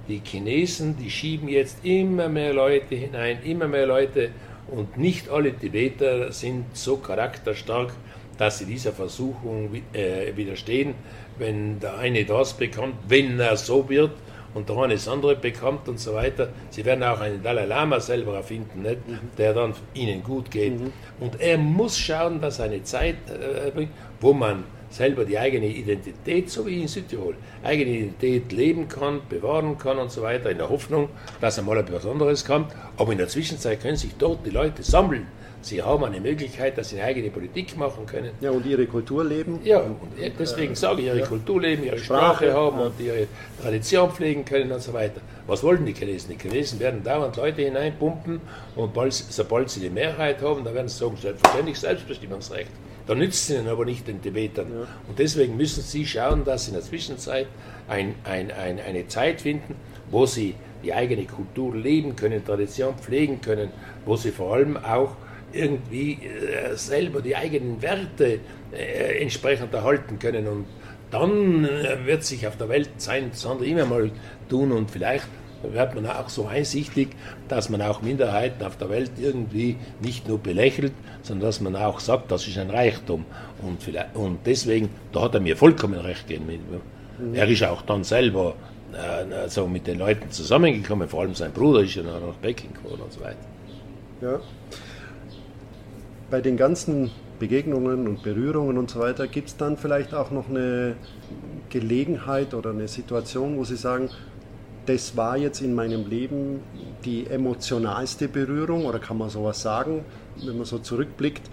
die 0.07 0.21
Chinesen, 0.23 0.97
die 0.97 1.09
schieben 1.09 1.47
jetzt 1.47 1.85
immer 1.85 2.27
mehr 2.27 2.53
Leute 2.53 2.95
hinein, 2.95 3.39
immer 3.43 3.67
mehr 3.67 3.85
Leute 3.85 4.29
und 4.67 4.97
nicht 4.97 5.29
alle 5.29 5.53
Tibeter 5.53 6.31
sind 6.31 6.65
so 6.75 6.97
charakterstark, 6.97 7.93
dass 8.41 8.57
sie 8.57 8.65
dieser 8.65 8.91
Versuchung 8.91 9.69
äh, 9.93 10.35
widerstehen 10.35 10.95
wenn 11.41 11.79
der 11.79 11.97
eine 11.97 12.23
das 12.23 12.53
bekommt, 12.53 12.95
wenn 13.07 13.39
er 13.39 13.57
so 13.57 13.89
wird 13.89 14.11
und 14.53 14.69
der 14.69 14.77
eine 14.77 14.93
das 14.93 15.07
andere 15.07 15.35
bekommt 15.35 15.87
und 15.89 15.99
so 15.99 16.13
weiter. 16.13 16.49
Sie 16.69 16.85
werden 16.85 17.03
auch 17.03 17.19
einen 17.19 17.41
Dalai 17.41 17.65
Lama 17.65 17.99
selber 17.99 18.35
erfinden, 18.35 18.83
nicht? 18.83 19.07
Mhm. 19.07 19.19
der 19.37 19.53
dann 19.53 19.73
ihnen 19.93 20.23
gut 20.23 20.51
geht. 20.51 20.79
Mhm. 20.79 20.91
Und 21.19 21.41
er 21.41 21.57
muss 21.57 21.97
schauen, 21.97 22.39
dass 22.39 22.59
er 22.59 22.65
eine 22.65 22.83
Zeit 22.83 23.15
äh, 23.29 23.71
bringt, 23.71 23.91
wo 24.19 24.33
man 24.33 24.63
selber 24.89 25.23
die 25.23 25.39
eigene 25.39 25.67
Identität, 25.67 26.49
so 26.49 26.65
wie 26.65 26.81
in 26.81 26.87
Südtirol, 26.87 27.35
eigene 27.63 27.91
Identität 27.91 28.51
leben 28.51 28.87
kann, 28.87 29.21
bewahren 29.29 29.77
kann 29.77 29.97
und 29.97 30.11
so 30.11 30.21
weiter, 30.21 30.51
in 30.51 30.57
der 30.57 30.69
Hoffnung, 30.69 31.09
dass 31.39 31.57
einmal 31.57 31.77
etwas 31.77 32.05
anderes 32.05 32.45
kommt. 32.45 32.71
Aber 32.97 33.11
in 33.13 33.17
der 33.17 33.29
Zwischenzeit 33.29 33.81
können 33.81 33.95
sich 33.95 34.11
dort 34.17 34.45
die 34.45 34.49
Leute 34.49 34.83
sammeln 34.83 35.27
Sie 35.61 35.81
haben 35.81 36.03
eine 36.03 36.19
Möglichkeit, 36.19 36.77
dass 36.77 36.89
sie 36.89 36.97
eine 36.99 37.05
eigene 37.05 37.29
Politik 37.29 37.77
machen 37.77 38.05
können. 38.07 38.31
Ja, 38.41 38.49
und 38.49 38.65
ihre 38.65 38.87
Kultur 38.87 39.23
leben. 39.23 39.59
Ja, 39.63 39.79
und 39.79 39.97
deswegen 40.39 40.73
sage 40.75 41.01
ich, 41.01 41.07
ihre 41.07 41.19
ja. 41.19 41.25
Kultur 41.25 41.61
leben, 41.61 41.83
ihre 41.83 41.99
Sprache, 41.99 42.45
Sprache 42.45 42.53
haben 42.53 42.79
ja. 42.79 42.85
und 42.85 42.99
ihre 42.99 43.27
Tradition 43.61 44.11
pflegen 44.11 44.43
können 44.43 44.71
und 44.71 44.81
so 44.81 44.91
weiter. 44.93 45.21
Was 45.45 45.63
wollen 45.63 45.85
die 45.85 45.93
Chinesen? 45.93 46.35
Die 46.35 46.37
Chinesen 46.41 46.79
werden 46.79 47.03
dauernd 47.03 47.37
Leute 47.37 47.61
hineinpumpen 47.61 48.41
und 48.75 48.93
bald, 48.93 49.13
sobald 49.13 49.69
sie 49.69 49.81
die 49.81 49.89
Mehrheit 49.89 50.41
haben, 50.41 50.63
dann 50.63 50.73
werden 50.73 50.89
sie 50.89 50.97
sagen, 50.97 51.15
selbstverständlich 51.17 51.79
Selbstbestimmungsrecht. 51.79 52.71
Da 53.05 53.15
nützt 53.15 53.49
es 53.49 53.55
ihnen 53.55 53.67
aber 53.67 53.85
nicht 53.85 54.07
den 54.07 54.21
Tibetern. 54.21 54.67
Ja. 54.71 54.87
Und 55.07 55.19
deswegen 55.19 55.57
müssen 55.57 55.83
sie 55.83 56.05
schauen, 56.05 56.43
dass 56.43 56.65
sie 56.65 56.71
in 56.71 56.75
der 56.75 56.83
Zwischenzeit 56.83 57.47
ein, 57.87 58.15
ein, 58.23 58.51
ein, 58.51 58.79
eine 58.79 59.07
Zeit 59.07 59.41
finden, 59.41 59.75
wo 60.09 60.25
sie 60.25 60.55
die 60.83 60.93
eigene 60.93 61.25
Kultur 61.25 61.75
leben 61.75 62.15
können, 62.15 62.43
Tradition 62.43 62.95
pflegen 62.97 63.41
können, 63.41 63.69
wo 64.05 64.15
sie 64.15 64.31
vor 64.31 64.55
allem 64.55 64.77
auch 64.77 65.15
irgendwie 65.53 66.13
äh, 66.13 66.75
selber 66.75 67.21
die 67.21 67.35
eigenen 67.35 67.81
Werte 67.81 68.39
äh, 68.71 69.21
entsprechend 69.21 69.73
erhalten 69.73 70.19
können. 70.19 70.47
Und 70.47 70.65
dann 71.11 71.65
äh, 71.65 72.05
wird 72.05 72.23
sich 72.23 72.47
auf 72.47 72.57
der 72.57 72.69
Welt 72.69 72.89
sein 72.97 73.31
Sondern 73.33 73.67
immer 73.67 73.85
mal 73.85 74.11
tun 74.49 74.71
und 74.71 74.89
vielleicht 74.89 75.27
wird 75.63 75.93
man 75.93 76.07
auch 76.07 76.29
so 76.29 76.47
einsichtig, 76.47 77.09
dass 77.47 77.69
man 77.69 77.81
auch 77.83 78.01
Minderheiten 78.01 78.65
auf 78.65 78.77
der 78.77 78.89
Welt 78.89 79.11
irgendwie 79.19 79.77
nicht 80.01 80.27
nur 80.27 80.39
belächelt, 80.39 80.93
sondern 81.21 81.47
dass 81.47 81.61
man 81.61 81.75
auch 81.75 81.99
sagt, 81.99 82.31
das 82.31 82.47
ist 82.47 82.57
ein 82.57 82.71
Reichtum. 82.71 83.25
Und, 83.61 83.79
und 84.15 84.39
deswegen, 84.45 84.89
da 85.11 85.21
hat 85.21 85.35
er 85.35 85.39
mir 85.39 85.55
vollkommen 85.55 85.99
recht 85.99 86.27
gegeben. 86.27 86.81
Mhm. 87.19 87.35
Er 87.35 87.47
ist 87.47 87.63
auch 87.63 87.83
dann 87.83 88.03
selber 88.03 88.55
äh, 88.93 89.47
so 89.49 89.67
mit 89.67 89.85
den 89.85 89.99
Leuten 89.99 90.31
zusammengekommen, 90.31 91.07
vor 91.07 91.21
allem 91.21 91.35
sein 91.35 91.51
Bruder 91.51 91.81
ist 91.81 91.93
ja 91.93 92.03
nach 92.03 92.41
Peking 92.41 92.73
gefahren 92.73 93.01
und 93.01 93.13
so 93.13 93.21
weiter. 93.21 93.37
Ja 94.21 94.39
bei 96.31 96.41
den 96.41 96.57
ganzen 96.57 97.11
Begegnungen 97.39 98.07
und 98.07 98.23
Berührungen 98.23 98.77
und 98.77 98.89
so 98.89 98.99
weiter, 99.01 99.27
gibt 99.27 99.49
es 99.49 99.57
dann 99.57 99.77
vielleicht 99.77 100.13
auch 100.13 100.31
noch 100.31 100.49
eine 100.49 100.95
Gelegenheit 101.69 102.53
oder 102.53 102.71
eine 102.71 102.87
Situation, 102.87 103.57
wo 103.57 103.65
Sie 103.65 103.75
sagen, 103.75 104.09
das 104.85 105.15
war 105.15 105.37
jetzt 105.37 105.61
in 105.61 105.75
meinem 105.75 106.09
Leben 106.09 106.61
die 107.05 107.27
emotionalste 107.27 108.27
Berührung 108.27 108.85
oder 108.85 108.99
kann 108.99 109.17
man 109.17 109.29
sowas 109.29 109.61
sagen, 109.61 110.03
wenn 110.43 110.57
man 110.57 110.65
so 110.65 110.79
zurückblickt, 110.79 111.49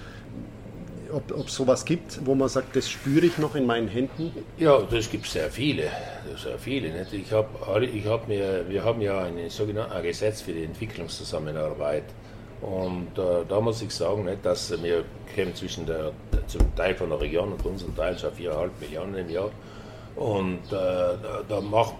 ob 1.12 1.46
es 1.46 1.54
sowas 1.54 1.84
gibt, 1.84 2.24
wo 2.24 2.34
man 2.34 2.48
sagt, 2.48 2.76
das 2.76 2.88
spüre 2.88 3.26
ich 3.26 3.38
noch 3.38 3.54
in 3.54 3.66
meinen 3.66 3.88
Händen? 3.88 4.30
Ja, 4.58 4.80
das 4.82 5.10
gibt 5.10 5.26
sehr 5.26 5.50
viele, 5.50 5.84
sehr 6.36 6.58
viele. 6.58 6.92
Nicht? 6.92 7.12
Ich 7.14 7.32
hab, 7.32 7.48
ich 7.80 8.06
hab 8.06 8.28
mir, 8.28 8.64
wir 8.68 8.84
haben 8.84 9.00
ja 9.00 9.24
ein 9.24 9.48
sogenanntes 9.48 10.02
Gesetz 10.02 10.42
für 10.42 10.52
die 10.52 10.64
Entwicklungszusammenarbeit 10.64 12.04
und 12.60 13.16
äh, 13.16 13.44
da 13.48 13.60
muss 13.60 13.82
ich 13.82 13.90
sagen, 13.90 14.24
nicht, 14.24 14.44
dass 14.44 14.70
wir 14.82 15.04
kämen 15.34 15.54
zwischen 15.54 15.86
der, 15.86 16.12
zum 16.46 16.74
Teil 16.74 16.94
von 16.94 17.10
der 17.10 17.20
Region 17.20 17.52
und 17.52 17.64
unserem 17.64 17.94
Teil 17.94 18.18
schon 18.18 18.30
4,5 18.30 18.70
Millionen 18.80 19.14
im 19.14 19.30
Jahr. 19.30 19.50
Und 20.16 20.72
äh, 20.72 21.16
da 21.48 21.60
macht, 21.60 21.94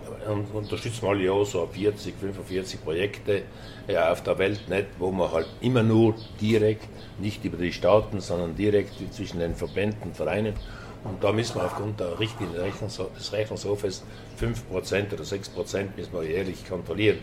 unterstützen 0.53 1.03
wir 1.03 1.11
alle 1.11 1.23
Jahr 1.23 1.44
so 1.44 1.68
40, 1.73 2.16
45 2.18 2.83
Projekte 2.83 3.42
ja, 3.87 4.11
auf 4.11 4.25
der 4.25 4.37
Welt, 4.38 4.68
nicht, 4.68 4.87
wo 4.99 5.12
man 5.12 5.31
halt 5.31 5.47
immer 5.61 5.85
nur 5.85 6.16
direkt, 6.40 6.88
nicht 7.21 7.44
über 7.44 7.57
die 7.57 7.73
Staaten, 7.73 8.21
sondern 8.21 8.57
direkt 8.57 8.94
zwischen 9.14 9.38
den 9.38 9.55
Verbänden, 9.55 10.14
Vereinen. 10.14 10.55
Und 11.05 11.23
da 11.23 11.31
müssen 11.31 11.55
wir 11.55 11.64
aufgrund 11.66 12.01
der 12.01 12.18
Richtlinie 12.18 12.59
des 12.59 13.33
Rechnungshofes 13.33 14.03
5% 14.40 15.12
oder 15.12 15.23
6% 15.23 15.87
müssen 15.97 16.12
wir 16.12 16.25
jährlich 16.25 16.68
kontrollieren. 16.68 17.18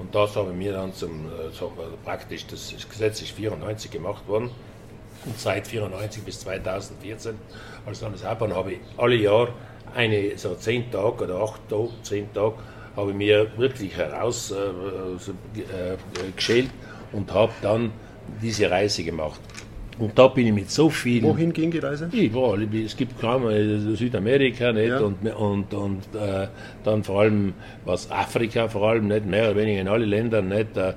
Und 0.00 0.14
das 0.14 0.34
haben 0.34 0.58
wir 0.58 0.72
dann 0.72 0.94
zum, 0.94 1.26
äh, 1.26 1.50
so 1.52 1.70
praktisch, 2.04 2.46
das 2.46 2.74
Gesetz 2.88 3.20
ist 3.20 3.32
94 3.32 3.90
gemacht 3.90 4.26
worden. 4.26 4.50
Und 5.26 5.38
seit 5.38 5.66
94 5.66 6.22
bis 6.22 6.40
2014 6.40 7.34
als 7.84 8.00
Landeshauptmann 8.00 8.54
habe 8.54 8.72
ich 8.72 8.78
alle 8.96 9.16
Jahre 9.16 9.52
eine, 9.94 10.38
so 10.38 10.54
10 10.54 10.90
Tage 10.90 11.24
oder 11.24 11.40
8 11.42 11.68
Tage, 11.68 11.90
10 12.02 12.32
Tage, 12.32 12.54
habe 12.96 13.10
ich 13.10 13.16
mir 13.16 13.58
wirklich 13.58 13.94
herausgeschält 13.94 15.28
äh, 15.68 16.60
äh, 16.60 16.68
und 17.12 17.32
habe 17.34 17.52
dann 17.60 17.92
diese 18.40 18.70
Reise 18.70 19.04
gemacht. 19.04 19.40
Und 20.00 20.18
da 20.18 20.28
bin 20.28 20.46
ich 20.46 20.52
mit 20.54 20.70
so 20.70 20.88
vielen. 20.88 21.24
Wohin 21.24 21.52
ging 21.52 21.70
die 21.70 21.78
Reise? 21.78 22.08
Überall. 22.10 22.66
Es 22.74 22.96
gibt 22.96 23.20
kaum 23.20 23.46
äh, 23.48 23.94
Südamerika 23.94 24.72
nicht 24.72 24.88
ja. 24.88 24.98
und, 24.98 25.26
und, 25.26 25.74
und 25.74 26.02
äh, 26.14 26.48
dann 26.82 27.04
vor 27.04 27.20
allem 27.20 27.52
was 27.84 28.10
Afrika 28.10 28.66
vor 28.68 28.88
allem 28.88 29.08
nicht, 29.08 29.26
mehr 29.26 29.50
oder 29.50 29.56
weniger 29.56 29.82
in 29.82 29.88
alle 29.88 30.06
Länder 30.06 30.40
nicht. 30.40 30.74
Äh, 30.78 30.94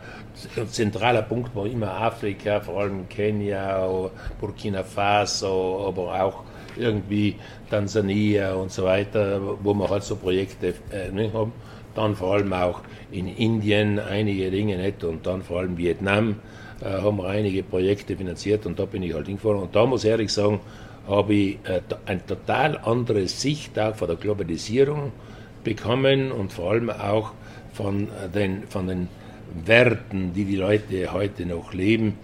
ein 0.55 0.69
zentraler 0.69 1.23
Punkt 1.23 1.53
war 1.53 1.65
immer 1.65 1.91
Afrika, 1.91 2.61
vor 2.61 2.79
allem 2.79 3.09
Kenia, 3.09 4.09
Burkina 4.39 4.83
Faso, 4.83 5.85
aber 5.85 6.23
auch 6.23 6.43
irgendwie 6.77 7.35
Tansania 7.69 8.53
und 8.53 8.71
so 8.71 8.85
weiter, 8.85 9.41
wo 9.61 9.73
wir 9.73 9.89
halt 9.89 10.03
so 10.03 10.15
Projekte 10.15 10.75
äh, 10.91 11.29
haben. 11.33 11.51
Dann 11.93 12.15
vor 12.15 12.35
allem 12.35 12.53
auch 12.53 12.79
in 13.11 13.27
Indien 13.27 13.99
einige 13.99 14.49
Dinge 14.49 14.77
nicht 14.77 15.03
und 15.03 15.27
dann 15.27 15.43
vor 15.43 15.59
allem 15.59 15.77
Vietnam 15.77 16.31
äh, 16.31 16.62
haben 16.85 17.17
wir 17.17 17.27
einige 17.27 17.63
Projekte 17.63 18.15
finanziert 18.15 18.65
und 18.65 18.79
da 18.79 18.85
bin 18.85 19.03
ich 19.03 19.13
halt 19.13 19.27
hingefahren. 19.27 19.59
Und 19.59 19.75
da 19.75 19.85
muss 19.85 20.03
ich 20.03 20.09
ehrlich 20.09 20.31
sagen, 20.31 20.59
habe 21.07 21.33
ich 21.33 21.59
äh, 21.65 21.81
eine 22.05 22.25
total 22.25 22.77
andere 22.77 23.27
Sicht 23.27 23.77
auch 23.79 23.95
von 23.95 24.07
der 24.07 24.17
Globalisierung 24.17 25.11
bekommen 25.63 26.31
und 26.31 26.51
vor 26.51 26.71
allem 26.71 26.89
auch 26.89 27.31
von 27.73 28.03
äh, 28.03 28.29
den, 28.33 28.63
von 28.67 28.87
den 28.87 29.07
Werten, 29.65 30.33
die 30.33 30.45
die 30.45 30.55
Leute 30.55 31.11
heute 31.11 31.45
noch 31.45 31.73
leben. 31.73 32.17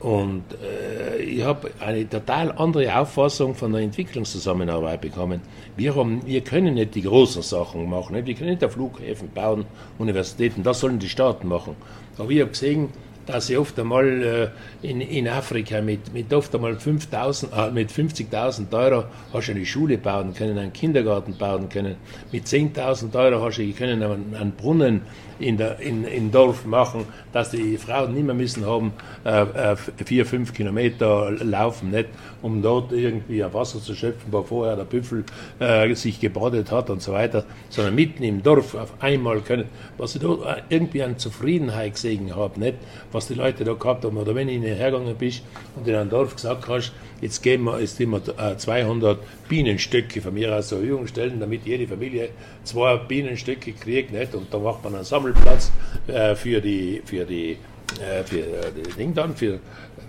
Und 0.00 0.42
äh, 0.60 1.22
ich 1.22 1.44
habe 1.44 1.70
eine 1.78 2.08
total 2.08 2.50
andere 2.52 2.98
Auffassung 2.98 3.54
von 3.54 3.72
der 3.72 3.82
Entwicklungszusammenarbeit 3.82 5.00
bekommen. 5.00 5.40
Wir, 5.76 5.94
haben, 5.94 6.26
wir 6.26 6.40
können 6.40 6.74
nicht 6.74 6.96
die 6.96 7.02
großen 7.02 7.42
Sachen 7.42 7.88
machen. 7.88 8.16
Nicht? 8.16 8.26
Wir 8.26 8.34
können 8.34 8.58
nicht 8.58 8.72
Flughäfen 8.72 9.30
bauen, 9.32 9.64
Universitäten, 9.98 10.64
das 10.64 10.80
sollen 10.80 10.98
die 10.98 11.08
Staaten 11.08 11.46
machen. 11.46 11.76
Aber 12.18 12.30
ich 12.30 12.40
habe 12.40 12.50
gesehen, 12.50 12.88
dass 13.26 13.50
ich 13.50 13.58
oft 13.58 13.78
einmal 13.78 14.52
äh, 14.82 14.88
in, 14.88 15.00
in 15.00 15.28
Afrika 15.28 15.80
mit, 15.80 16.12
mit 16.12 16.32
oft 16.32 16.54
einmal 16.54 16.76
5000, 16.76 17.52
äh, 17.52 17.70
mit 17.70 17.90
50.000 17.90 18.72
Euro 18.72 19.04
hast 19.32 19.48
du 19.48 19.52
eine 19.52 19.66
Schule 19.66 19.98
bauen 19.98 20.34
können, 20.34 20.58
einen 20.58 20.72
Kindergarten 20.72 21.36
bauen 21.36 21.68
können. 21.68 21.96
Mit 22.30 22.46
10.000 22.46 23.14
Euro 23.14 23.44
hast 23.44 23.58
du 23.58 23.72
können 23.72 24.02
einen, 24.02 24.34
einen 24.34 24.52
Brunnen 24.52 25.02
in 25.42 25.56
der, 25.56 25.80
in, 25.80 26.04
in 26.04 26.30
Dorf 26.30 26.64
machen, 26.64 27.04
dass 27.32 27.50
die 27.50 27.76
Frauen 27.76 28.14
nicht 28.14 28.24
mehr 28.24 28.34
müssen 28.34 28.66
haben, 28.66 28.92
äh, 29.24 29.42
äh, 29.42 29.76
vier, 30.04 30.24
fünf 30.24 30.52
Kilometer 30.52 31.30
laufen, 31.32 31.90
nicht, 31.90 32.08
um 32.42 32.62
dort 32.62 32.92
irgendwie 32.92 33.42
ein 33.42 33.52
Wasser 33.52 33.80
zu 33.80 33.94
schöpfen, 33.94 34.32
wo 34.32 34.42
vorher 34.42 34.76
der 34.76 34.84
Büffel 34.84 35.24
äh, 35.58 35.92
sich 35.94 36.20
gebadet 36.20 36.70
hat 36.70 36.90
und 36.90 37.02
so 37.02 37.12
weiter, 37.12 37.44
sondern 37.68 37.94
mitten 37.94 38.22
im 38.22 38.42
Dorf 38.42 38.74
auf 38.74 38.94
einmal 39.00 39.40
können, 39.40 39.66
was 39.98 40.14
ich 40.14 40.22
da 40.22 40.56
irgendwie 40.68 41.02
an 41.02 41.18
Zufriedenheit 41.18 41.94
gesehen 41.94 42.34
habe, 42.34 42.58
nicht, 42.60 42.76
was 43.12 43.28
die 43.28 43.34
Leute 43.34 43.64
da 43.64 43.74
gehabt 43.74 44.04
haben, 44.04 44.16
oder 44.16 44.34
wenn 44.34 44.48
ich 44.48 44.62
hergegangen 44.62 45.14
bist 45.16 45.42
und 45.76 45.86
in 45.86 45.94
einem 45.94 46.10
Dorf 46.10 46.34
gesagt 46.34 46.66
hast, 46.68 46.92
jetzt 47.20 47.42
geben 47.42 47.64
wir, 47.64 47.80
jetzt 47.80 48.00
immer 48.00 48.20
200 48.56 49.18
Bienenstöcke 49.48 50.20
von 50.20 50.34
mir 50.34 50.54
aus 50.54 50.68
zur 50.68 50.78
Verfügung 50.78 51.06
stellen, 51.06 51.40
damit 51.40 51.64
jede 51.66 51.86
Familie 51.86 52.30
zwei 52.64 52.96
Bienenstöcke 52.96 53.72
kriegt, 53.72 54.12
nicht, 54.12 54.34
und 54.34 54.52
da 54.52 54.58
macht 54.58 54.82
man 54.84 54.94
einen 54.94 55.04
Sammelplatz 55.04 55.70
äh, 56.06 56.34
für 56.34 56.60
die, 56.60 57.02
für 57.04 57.24
die, 57.24 57.58
äh, 58.00 58.24
für 58.24 58.40
äh, 58.40 58.72
Ding 58.96 59.14
dann, 59.14 59.36
für, 59.36 59.58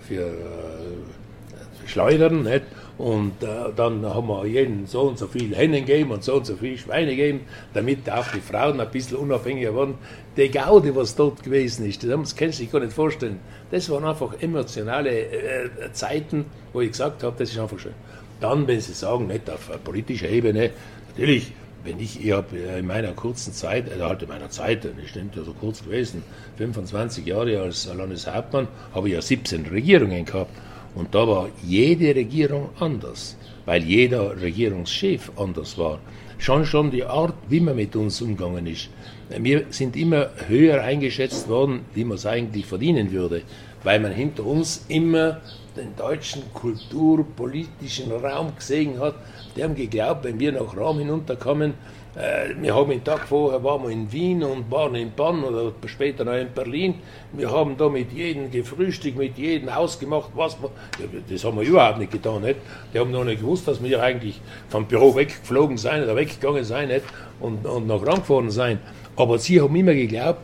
für 0.06 0.26
äh, 0.26 1.86
Schleudern, 1.86 2.42
nicht, 2.42 2.62
und 2.96 3.42
äh, 3.42 3.72
dann 3.74 4.04
haben 4.06 4.28
wir 4.28 4.46
jeden 4.46 4.86
so 4.86 5.02
und 5.02 5.18
so 5.18 5.26
viel 5.26 5.54
Hennen 5.54 5.84
gegeben 5.84 6.12
und 6.12 6.22
so 6.22 6.36
und 6.36 6.46
so 6.46 6.56
viel 6.56 6.78
Schweine 6.78 7.10
gegeben, 7.10 7.40
damit 7.72 8.08
auch 8.08 8.26
die 8.28 8.40
Frauen 8.40 8.80
ein 8.80 8.90
bisschen 8.90 9.18
unabhängiger 9.18 9.74
wurden. 9.74 9.94
Die 10.36 10.48
Gaude, 10.48 10.94
was 10.94 11.16
dort 11.16 11.42
gewesen 11.42 11.86
ist, 11.86 12.04
das 12.04 12.36
kannst 12.36 12.60
du 12.60 12.64
dir 12.64 12.70
gar 12.70 12.80
nicht 12.80 12.92
vorstellen. 12.92 13.40
Das 13.70 13.90
waren 13.90 14.04
einfach 14.04 14.40
emotionale 14.40 15.10
äh, 15.10 15.92
Zeiten, 15.92 16.44
wo 16.72 16.80
ich 16.80 16.92
gesagt 16.92 17.24
habe, 17.24 17.34
das 17.36 17.50
ist 17.50 17.58
einfach 17.58 17.78
schön. 17.78 17.94
Dann, 18.40 18.66
wenn 18.68 18.80
Sie 18.80 18.92
sagen, 18.92 19.26
nicht 19.26 19.50
auf 19.50 19.70
politischer 19.82 20.28
Ebene, 20.28 20.70
natürlich, 21.08 21.52
wenn 21.84 21.98
ich, 21.98 22.24
ich 22.24 22.32
habe 22.32 22.56
in 22.56 22.86
meiner 22.86 23.12
kurzen 23.12 23.52
Zeit, 23.52 23.90
also 23.90 24.04
halt 24.04 24.22
in 24.22 24.28
meiner 24.28 24.50
Zeit, 24.50 24.84
das 24.84 24.92
stimmt 25.08 25.36
ja 25.36 25.42
so 25.42 25.52
kurz 25.52 25.82
gewesen, 25.82 26.22
25 26.56 27.26
Jahre 27.26 27.60
als 27.60 27.92
Landeshauptmann, 27.92 28.68
habe 28.94 29.08
ich 29.08 29.14
ja 29.14 29.22
17 29.22 29.66
Regierungen 29.66 30.24
gehabt. 30.24 30.50
Und 30.94 31.14
da 31.14 31.26
war 31.26 31.48
jede 31.62 32.14
Regierung 32.14 32.70
anders, 32.78 33.36
weil 33.66 33.82
jeder 33.82 34.40
Regierungschef 34.40 35.32
anders 35.36 35.76
war. 35.76 35.98
Schon 36.38 36.66
schon 36.66 36.90
die 36.90 37.04
Art, 37.04 37.34
wie 37.48 37.60
man 37.60 37.76
mit 37.76 37.96
uns 37.96 38.20
umgegangen 38.20 38.66
ist. 38.66 38.90
Wir 39.28 39.66
sind 39.70 39.96
immer 39.96 40.30
höher 40.46 40.82
eingeschätzt 40.82 41.48
worden, 41.48 41.80
wie 41.94 42.04
man 42.04 42.16
es 42.16 42.26
eigentlich 42.26 42.66
verdienen 42.66 43.10
würde, 43.12 43.42
weil 43.82 44.00
man 44.00 44.12
hinter 44.12 44.44
uns 44.44 44.84
immer 44.88 45.40
den 45.76 45.96
deutschen 45.96 46.42
kulturpolitischen 46.52 48.12
Raum 48.12 48.54
gesehen 48.56 49.00
hat. 49.00 49.14
Die 49.56 49.62
haben 49.62 49.74
geglaubt, 49.74 50.24
wenn 50.24 50.38
wir 50.38 50.52
nach 50.52 50.76
Raum 50.76 50.98
hinunterkommen, 50.98 51.74
äh, 52.16 52.54
wir 52.60 52.74
haben 52.74 52.90
den 52.90 53.02
Tag 53.02 53.26
vorher 53.26 53.62
waren 53.64 53.82
wir 53.82 53.90
in 53.90 54.10
Wien 54.12 54.42
und 54.44 54.70
waren 54.70 54.94
in 54.94 55.10
Bonn 55.10 55.42
oder 55.42 55.72
später 55.86 56.24
noch 56.24 56.34
in 56.34 56.48
Berlin. 56.52 56.94
Wir 57.32 57.50
haben 57.50 57.76
da 57.76 57.88
mit 57.88 58.12
jedem 58.12 58.50
gefrühstückt, 58.50 59.18
mit 59.18 59.36
jedem 59.36 59.68
ausgemacht, 59.68 60.30
was 60.34 60.56
wir. 60.60 60.70
Ja, 61.00 61.06
das 61.28 61.44
haben 61.44 61.58
wir 61.58 61.66
überhaupt 61.66 61.98
nicht 61.98 62.12
getan. 62.12 62.42
Nicht? 62.42 62.60
Die 62.92 62.98
haben 62.98 63.10
noch 63.10 63.24
nicht 63.24 63.40
gewusst, 63.40 63.66
dass 63.66 63.82
wir 63.82 64.00
eigentlich 64.00 64.40
vom 64.68 64.86
Büro 64.86 65.14
weggeflogen 65.16 65.76
sein 65.76 66.04
oder 66.04 66.14
weggegangen 66.14 66.64
sein 66.64 66.88
nicht? 66.88 67.04
Und, 67.40 67.66
und 67.66 67.88
nach 67.88 68.04
Ram 68.06 68.20
gefahren 68.20 68.50
sein. 68.50 68.78
Aber 69.16 69.38
sie 69.38 69.60
haben 69.60 69.74
immer 69.74 69.94
geglaubt, 69.94 70.40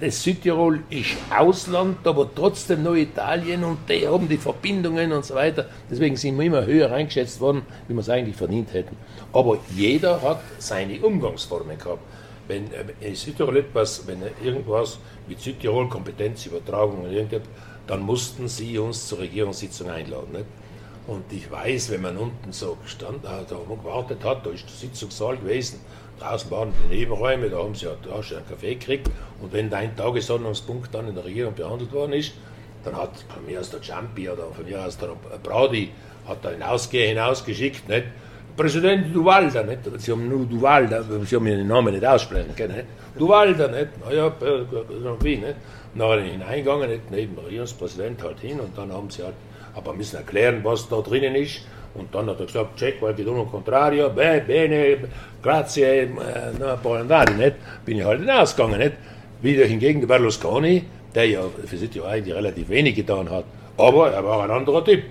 das 0.00 0.22
Südtirol 0.22 0.80
ist 0.90 1.16
Ausland, 1.34 2.06
aber 2.06 2.28
trotzdem 2.34 2.82
noch 2.82 2.94
Italien 2.94 3.64
und 3.64 3.78
die 3.88 4.06
haben 4.06 4.28
die 4.28 4.36
Verbindungen 4.36 5.12
und 5.12 5.24
so 5.24 5.34
weiter. 5.34 5.66
Deswegen 5.90 6.16
sind 6.16 6.38
wir 6.38 6.46
immer 6.46 6.66
höher 6.66 6.92
eingeschätzt 6.92 7.40
worden, 7.40 7.62
wie 7.86 7.94
wir 7.94 8.00
es 8.00 8.10
eigentlich 8.10 8.36
verdient 8.36 8.72
hätten. 8.74 8.96
Aber 9.32 9.58
jeder 9.74 10.20
hat 10.20 10.42
seine 10.58 11.00
Umgangsformen 11.00 11.78
gehabt. 11.78 12.02
Wenn 12.48 12.72
äh, 12.72 12.84
in 13.00 13.14
Südtirol 13.14 13.58
etwas, 13.58 14.06
wenn 14.06 14.22
irgendwas 14.42 14.98
mit 15.26 15.40
Südtirol 15.40 15.88
Kompetenzübertragung 15.88 17.06
dann 17.86 18.00
mussten 18.00 18.48
sie 18.48 18.78
uns 18.78 19.08
zur 19.08 19.20
Regierungssitzung 19.20 19.88
einladen. 19.88 20.32
Nicht? 20.32 20.44
Und 21.06 21.24
ich 21.32 21.50
weiß, 21.50 21.90
wenn 21.90 22.02
man 22.02 22.18
unten 22.18 22.52
so 22.52 22.76
gestanden 22.82 23.30
hat, 23.30 23.50
da 23.50 23.56
gewartet 23.56 24.22
hat, 24.24 24.44
da 24.44 24.50
ist 24.50 24.64
der 24.64 24.76
Sitzungssaal 24.76 25.38
gewesen, 25.38 25.80
draußen 26.18 26.50
waren 26.50 26.72
die 26.90 26.96
Nebenräume, 26.96 27.48
da 27.50 27.58
haben 27.58 27.74
sie 27.74 27.86
ja 27.86 27.92
da 28.02 28.22
schon 28.22 28.38
einen 28.38 28.48
Kaffee 28.48 28.74
gekriegt. 28.74 29.10
Und 29.40 29.52
wenn 29.52 29.70
dein 29.70 29.96
Tagesordnungspunkt 29.96 30.94
dann 30.94 31.08
in 31.08 31.14
der 31.14 31.24
Regierung 31.24 31.54
behandelt 31.54 31.92
worden 31.92 32.12
ist, 32.12 32.32
dann 32.84 32.96
hat 32.96 33.10
von 33.32 33.44
mir 33.44 33.60
aus 33.60 33.70
der 33.70 33.80
Champi 33.82 34.28
oder 34.28 34.44
von 34.54 34.64
mir 34.64 34.84
aus 34.84 34.96
der 34.98 35.10
Brady 35.42 35.90
hat 36.26 36.44
da 36.44 36.50
hinausgehen, 36.50 37.08
hinausgeschickt, 37.08 37.88
nicht? 37.88 38.04
Präsident 38.56 39.14
Duvalda, 39.14 39.62
nicht? 39.62 39.80
Sie 39.98 40.12
haben 40.12 40.28
nur 40.28 40.44
Duvalda, 40.44 41.02
Sie 41.02 41.36
haben 41.36 41.46
ihren 41.46 41.66
Namen 41.66 41.94
nicht 41.94 42.04
aussprechen 42.04 42.54
können, 42.56 42.76
nicht? 42.76 42.88
Duvalda, 43.18 43.68
nicht? 43.68 43.88
Naja, 44.04 44.32
wie, 45.20 45.36
nicht? 45.36 45.54
Dann 45.94 46.22
hineingegangen, 46.24 46.90
nicht? 46.90 47.10
Neben 47.10 47.38
Regierungspräsident 47.38 48.22
halt 48.22 48.40
hin 48.40 48.60
und 48.60 48.76
dann 48.76 48.92
haben 48.92 49.10
sie 49.10 49.22
halt 49.22 49.34
aber 49.74 49.94
müssen 49.94 50.16
erklären, 50.16 50.60
was 50.64 50.88
da 50.88 51.00
drinnen 51.00 51.34
ist. 51.36 51.60
Und 51.94 52.14
dann 52.14 52.28
hat 52.28 52.40
er 52.40 52.46
gesagt, 52.46 52.76
check 52.76 52.98
qualche 53.00 53.24
dono 53.24 53.44
contrario, 53.44 54.10
beh, 54.10 54.40
bene, 54.40 54.98
grazie, 55.42 55.82
äh, 55.82 56.08
na, 56.58 56.76
puoi 56.76 57.00
andare, 57.00 57.34
nicht? 57.34 57.56
Bin 57.84 57.98
ich 57.98 58.04
halt 58.04 58.20
hinausgegangen, 58.20 58.78
nicht? 58.78 58.92
Wieder 59.40 59.66
hingegen 59.66 60.00
der 60.00 60.08
Berlusconi, 60.08 60.84
der 61.14 61.28
ja 61.28 61.42
für 61.66 61.76
sich 61.76 62.02
eigentlich 62.02 62.34
relativ 62.34 62.68
wenig 62.68 62.94
getan 62.94 63.30
hat. 63.30 63.44
Aber 63.76 64.10
er 64.10 64.24
war 64.24 64.44
ein 64.44 64.50
anderer 64.50 64.84
Typ. 64.84 65.02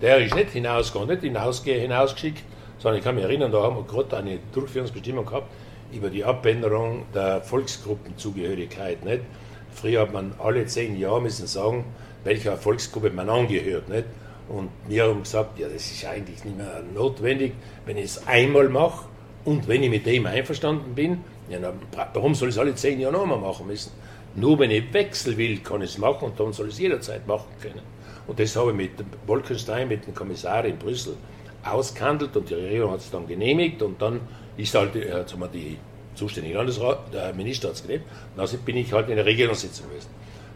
Der 0.00 0.18
ist 0.18 0.34
nicht 0.34 0.50
hinausgegangen, 0.50 1.10
nicht 1.10 1.22
hinausge 1.22 1.72
hinausgeschickt, 1.72 2.42
sondern 2.78 2.98
ich 2.98 3.04
kann 3.04 3.14
mich 3.14 3.24
erinnern, 3.24 3.52
da 3.52 3.62
haben 3.62 3.76
wir 3.76 3.84
gerade 3.84 4.16
eine 4.16 4.38
Durchführungsbestimmung 4.52 5.26
gehabt 5.26 5.46
über 5.92 6.10
die 6.10 6.24
Abänderung 6.24 7.04
der 7.14 7.40
Volksgruppenzugehörigkeit, 7.42 9.04
nicht? 9.04 9.20
Früher 9.74 10.02
hat 10.02 10.12
man 10.12 10.34
alle 10.38 10.66
zehn 10.66 10.98
Jahre 10.98 11.22
müssen 11.22 11.46
sagen, 11.46 11.84
welcher 12.24 12.56
Volksgruppe 12.56 13.10
man 13.10 13.28
angehört. 13.28 13.88
Nicht? 13.88 14.04
Und 14.52 14.68
wir 14.86 15.04
haben 15.04 15.22
gesagt, 15.22 15.58
ja, 15.58 15.66
das 15.66 15.90
ist 15.90 16.04
eigentlich 16.04 16.44
nicht 16.44 16.58
mehr 16.58 16.82
notwendig, 16.94 17.54
wenn 17.86 17.96
ich 17.96 18.04
es 18.04 18.26
einmal 18.26 18.68
mache 18.68 19.06
und 19.46 19.66
wenn 19.66 19.82
ich 19.82 19.88
mit 19.88 20.04
dem 20.04 20.26
einverstanden 20.26 20.94
bin, 20.94 21.24
ja, 21.48 21.58
dann, 21.58 21.78
warum 22.12 22.34
soll 22.34 22.50
ich 22.50 22.54
es 22.54 22.58
alle 22.58 22.74
zehn 22.74 23.00
Jahre 23.00 23.14
nochmal 23.14 23.38
machen 23.38 23.66
müssen? 23.66 23.92
Nur 24.34 24.58
wenn 24.58 24.70
ich 24.70 24.92
wechseln 24.92 25.38
will, 25.38 25.58
kann 25.60 25.80
ich 25.80 25.92
es 25.92 25.98
machen 25.98 26.26
und 26.26 26.38
dann 26.38 26.52
soll 26.52 26.68
ich 26.68 26.74
es 26.74 26.80
jederzeit 26.80 27.26
machen 27.26 27.48
können. 27.62 27.80
Und 28.26 28.38
das 28.38 28.54
habe 28.54 28.72
ich 28.72 28.76
mit 28.76 28.90
Wolkenstein, 29.26 29.88
mit 29.88 30.06
dem 30.06 30.14
Kommissar 30.14 30.66
in 30.66 30.76
Brüssel 30.76 31.16
ausgehandelt 31.64 32.36
und 32.36 32.50
die 32.50 32.54
Regierung 32.54 32.92
hat 32.92 33.00
es 33.00 33.10
dann 33.10 33.26
genehmigt 33.26 33.80
und 33.80 34.02
dann 34.02 34.20
ist 34.58 34.74
halt 34.74 34.94
äh, 34.96 35.24
die 35.54 35.78
zuständige 36.14 36.56
Landesrat, 36.56 37.14
der 37.14 37.32
Minister 37.32 37.68
hat 37.68 37.76
es 37.76 37.82
genehmigt 37.82 38.06
und 38.36 38.50
dann 38.50 38.64
bin 38.64 38.76
ich 38.76 38.92
halt 38.92 39.08
in 39.08 39.16
der 39.16 39.24
Regierungssitzung 39.24 39.88
gewesen. 39.88 40.10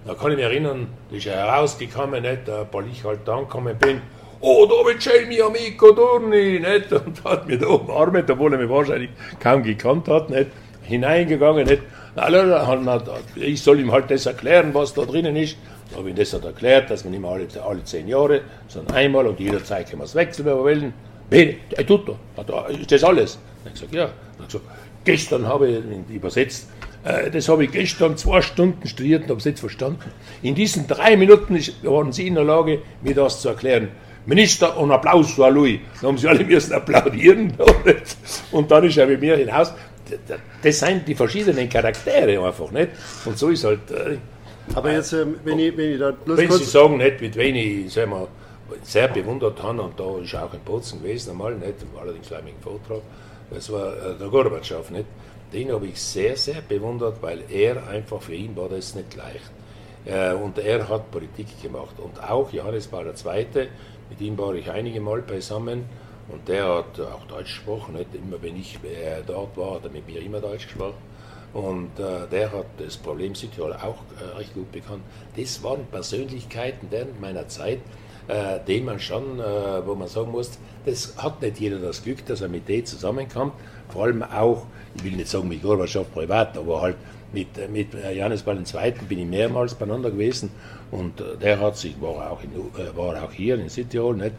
Da 0.07 0.15
kann 0.15 0.31
ich 0.31 0.37
mich 0.37 0.47
erinnern, 0.47 0.87
da 1.11 1.17
ist 1.17 1.27
er 1.27 1.37
herausgekommen, 1.37 2.23
nicht, 2.23 2.43
weil 2.47 2.87
ich 2.93 3.05
halt 3.05 3.21
da 3.25 3.39
angekommen 3.39 3.77
bin, 3.77 4.01
oh, 4.41 4.65
da 4.67 4.87
wird 4.87 5.03
schön 5.03 5.29
mi 5.29 5.41
amico 5.41 5.93
Durni, 5.93 6.61
nicht, 6.61 6.93
und 6.93 7.25
hat 7.25 7.49
mir 7.49 7.59
da 7.59 7.67
umarmt, 7.67 8.31
obwohl 8.31 8.53
er 8.53 8.59
mich 8.59 8.69
wahrscheinlich 8.69 9.11
kaum 9.41 9.63
gekannt 9.65 10.07
hat, 10.09 10.31
nicht, 10.31 10.51
hineingegangen, 10.83 11.67
nicht, 11.67 11.83
ich 13.35 13.63
soll 13.63 13.81
ihm 13.81 13.93
halt 13.93 14.11
das 14.11 14.25
erklären, 14.25 14.73
was 14.73 14.95
da 14.95 15.05
drinnen 15.05 15.37
ist. 15.37 15.57
Da 15.91 15.99
habe 15.99 16.09
ich 16.09 16.15
ihm 16.15 16.19
das 16.19 16.33
halt 16.33 16.45
erklärt, 16.45 16.91
dass 16.91 17.05
man 17.05 17.11
nicht 17.11 17.21
mehr 17.21 17.31
alle, 17.31 17.47
alle 17.63 17.85
zehn 17.85 18.09
Jahre, 18.09 18.41
sondern 18.69 18.97
einmal 18.97 19.27
und 19.27 19.39
jederzeit 19.39 19.91
kann 19.91 19.99
man 19.99 20.07
es 20.07 20.15
wechseln, 20.15 20.47
wenn 20.47 20.55
wir 20.57 20.63
wollen. 20.63 20.95
Bene, 21.29 21.57
è 21.77 21.85
tutto. 21.85 22.17
Ist 22.69 22.93
das 22.93 23.05
alles? 23.05 23.39
Dann 23.65 23.73
habe 23.73 23.75
ich 23.75 23.75
gesagt, 23.75 23.95
ja. 23.95 24.11
Dann 24.39 24.47
gesagt, 24.47 24.65
gestern 25.05 25.47
habe 25.47 25.69
ich 25.69 26.15
übersetzt, 26.15 26.69
das 27.33 27.49
habe 27.49 27.65
ich 27.65 27.73
gestern 27.73 28.17
zwei 28.17 28.43
Stunden 28.43 28.87
studiert 28.89 29.23
und 29.23 29.31
habe 29.31 29.39
es 29.39 29.45
nicht 29.45 29.59
verstanden. 29.59 30.11
In 30.43 30.55
diesen 30.55 30.87
drei 30.87 31.17
Minuten 31.17 31.59
waren 31.83 32.13
Sie 32.13 32.27
in 32.27 32.35
der 32.35 32.45
Lage, 32.45 32.81
mir 33.03 33.15
das 33.15 33.41
zu 33.41 33.49
erklären. 33.49 33.89
Minister 34.27 34.77
und 34.77 34.91
Applaus 34.91 35.33
für 35.33 35.49
Louis. 35.49 35.79
Dann 36.01 36.09
haben 36.09 36.19
sie 36.19 36.27
alle 36.27 36.45
müssen 36.45 36.73
applaudieren. 36.73 37.53
Und 38.51 38.69
dann 38.73 38.83
ist 38.83 38.97
er 38.97 39.07
mit 39.07 39.21
mir 39.21 39.37
hinaus 39.37 39.73
das 40.63 40.79
sind 40.79 41.07
die 41.07 41.15
verschiedenen 41.15 41.69
Charaktere 41.69 42.45
einfach, 42.45 42.71
nicht? 42.71 42.91
Und 43.25 43.39
so 43.39 43.49
ist 43.49 43.65
halt. 43.65 43.91
Äh, 43.91 44.19
aber 44.75 44.93
jetzt, 44.93 45.13
ähm, 45.13 45.37
wenn, 45.45 45.59
ich, 45.59 45.77
wenn 45.77 45.93
ich 45.93 45.99
da 45.99 46.11
bloß 46.11 46.39
Wenn 46.39 46.51
Sie 46.51 46.65
sagen, 46.65 46.97
nicht, 46.99 47.21
mit 47.21 47.37
wen 47.37 47.55
ich 47.55 47.93
sagen 47.93 48.11
wir, 48.11 48.29
sehr 48.83 49.09
bewundert 49.09 49.63
habe, 49.63 49.83
und 49.83 49.99
da 49.99 50.19
ist 50.19 50.35
auch 50.35 50.53
in 50.53 50.61
Bozen 50.61 51.01
gewesen, 51.03 51.31
einmal, 51.31 51.55
nicht, 51.55 51.75
allerdings 52.01 52.31
war 52.31 52.41
ich 52.41 52.53
im 52.53 52.61
Vortrag, 52.61 53.03
das 53.51 53.71
war 53.71 53.93
äh, 53.93 54.19
der 54.19 54.29
Gorbatschow, 54.29 54.91
nicht? 54.91 55.07
Den 55.53 55.73
habe 55.73 55.87
ich 55.87 56.01
sehr, 56.01 56.37
sehr 56.37 56.61
bewundert, 56.61 57.23
weil 57.23 57.43
er 57.51 57.87
einfach, 57.89 58.23
für 58.23 58.35
ihn 58.35 58.57
war 58.57 58.69
das 58.69 58.95
nicht 58.95 59.15
leicht. 59.15 59.51
Äh, 60.05 60.35
und 60.35 60.59
er 60.59 60.89
hat 60.89 61.11
Politik 61.11 61.63
gemacht. 61.63 61.97
Und 61.99 62.23
auch 62.23 62.53
Johannes 62.53 62.87
Paul 62.87 63.07
II., 63.07 63.69
mit 64.09 64.21
ihm 64.21 64.39
war 64.39 64.55
ich 64.55 64.71
einige 64.71 65.01
Mal 65.01 65.23
beisammen, 65.23 65.85
und 66.29 66.49
der 66.49 66.65
hat 66.65 67.01
auch 67.01 67.25
Deutsch 67.29 67.57
gesprochen, 67.57 67.95
nicht 67.95 68.15
immer 68.15 68.43
wenn 68.43 68.57
ich 68.57 68.79
äh, 68.83 69.23
dort 69.25 69.57
war, 69.57 69.77
hat 69.77 69.85
er 69.85 69.91
mit 69.91 70.07
mir 70.09 70.21
immer 70.21 70.41
Deutsch 70.41 70.67
gesprochen. 70.67 70.95
Und 71.53 71.99
äh, 71.99 72.27
der 72.31 72.53
hat 72.53 72.67
das 72.79 72.97
Problem 72.97 73.35
Südtirol 73.35 73.73
auch 73.75 73.99
äh, 74.21 74.37
recht 74.37 74.53
gut 74.55 74.71
bekannt. 74.73 75.03
Das 75.37 75.63
waren 75.63 75.87
Persönlichkeiten 75.87 76.89
während 76.91 77.21
meiner 77.21 77.47
Zeit, 77.49 77.79
äh, 78.27 78.59
denen 78.67 78.87
man 78.87 78.99
schon, 79.01 79.39
äh, 79.39 79.87
wo 79.87 79.95
man 79.95 80.09
sagen 80.09 80.33
muss, 80.33 80.51
das 80.85 81.15
hat 81.17 81.41
nicht 81.41 81.61
jeder 81.61 81.79
das 81.79 82.03
Glück, 82.03 82.27
dass 82.27 82.41
er 82.41 82.49
mit 82.49 82.69
denen 82.69 82.87
zusammenkommt. 82.87 83.53
Vor 83.89 84.05
allem 84.05 84.23
auch, 84.25 84.67
ich 84.97 85.05
will 85.05 85.13
nicht 85.13 85.29
sagen 85.29 85.49
mit 85.49 85.63
Gorbatschow 85.63 86.07
privat, 86.13 86.57
aber 86.57 86.83
halt 86.83 86.97
mit, 87.33 87.59
äh, 87.59 87.69
mit 87.69 87.89
Johannes 88.15 88.43
Paul 88.43 88.59
II. 88.59 88.93
bin 89.09 89.19
ich 89.21 89.27
mehrmals 89.27 89.75
beieinander 89.75 90.11
gewesen 90.11 90.51
und 90.91 91.23
der 91.41 91.61
hat 91.61 91.77
sich, 91.77 92.01
war 92.01 92.31
auch, 92.31 92.43
in, 92.43 92.51
war 92.97 93.23
auch 93.23 93.33
hier 93.33 93.59
in 93.59 93.69
Südtirol, 93.69 94.17
nicht, 94.17 94.35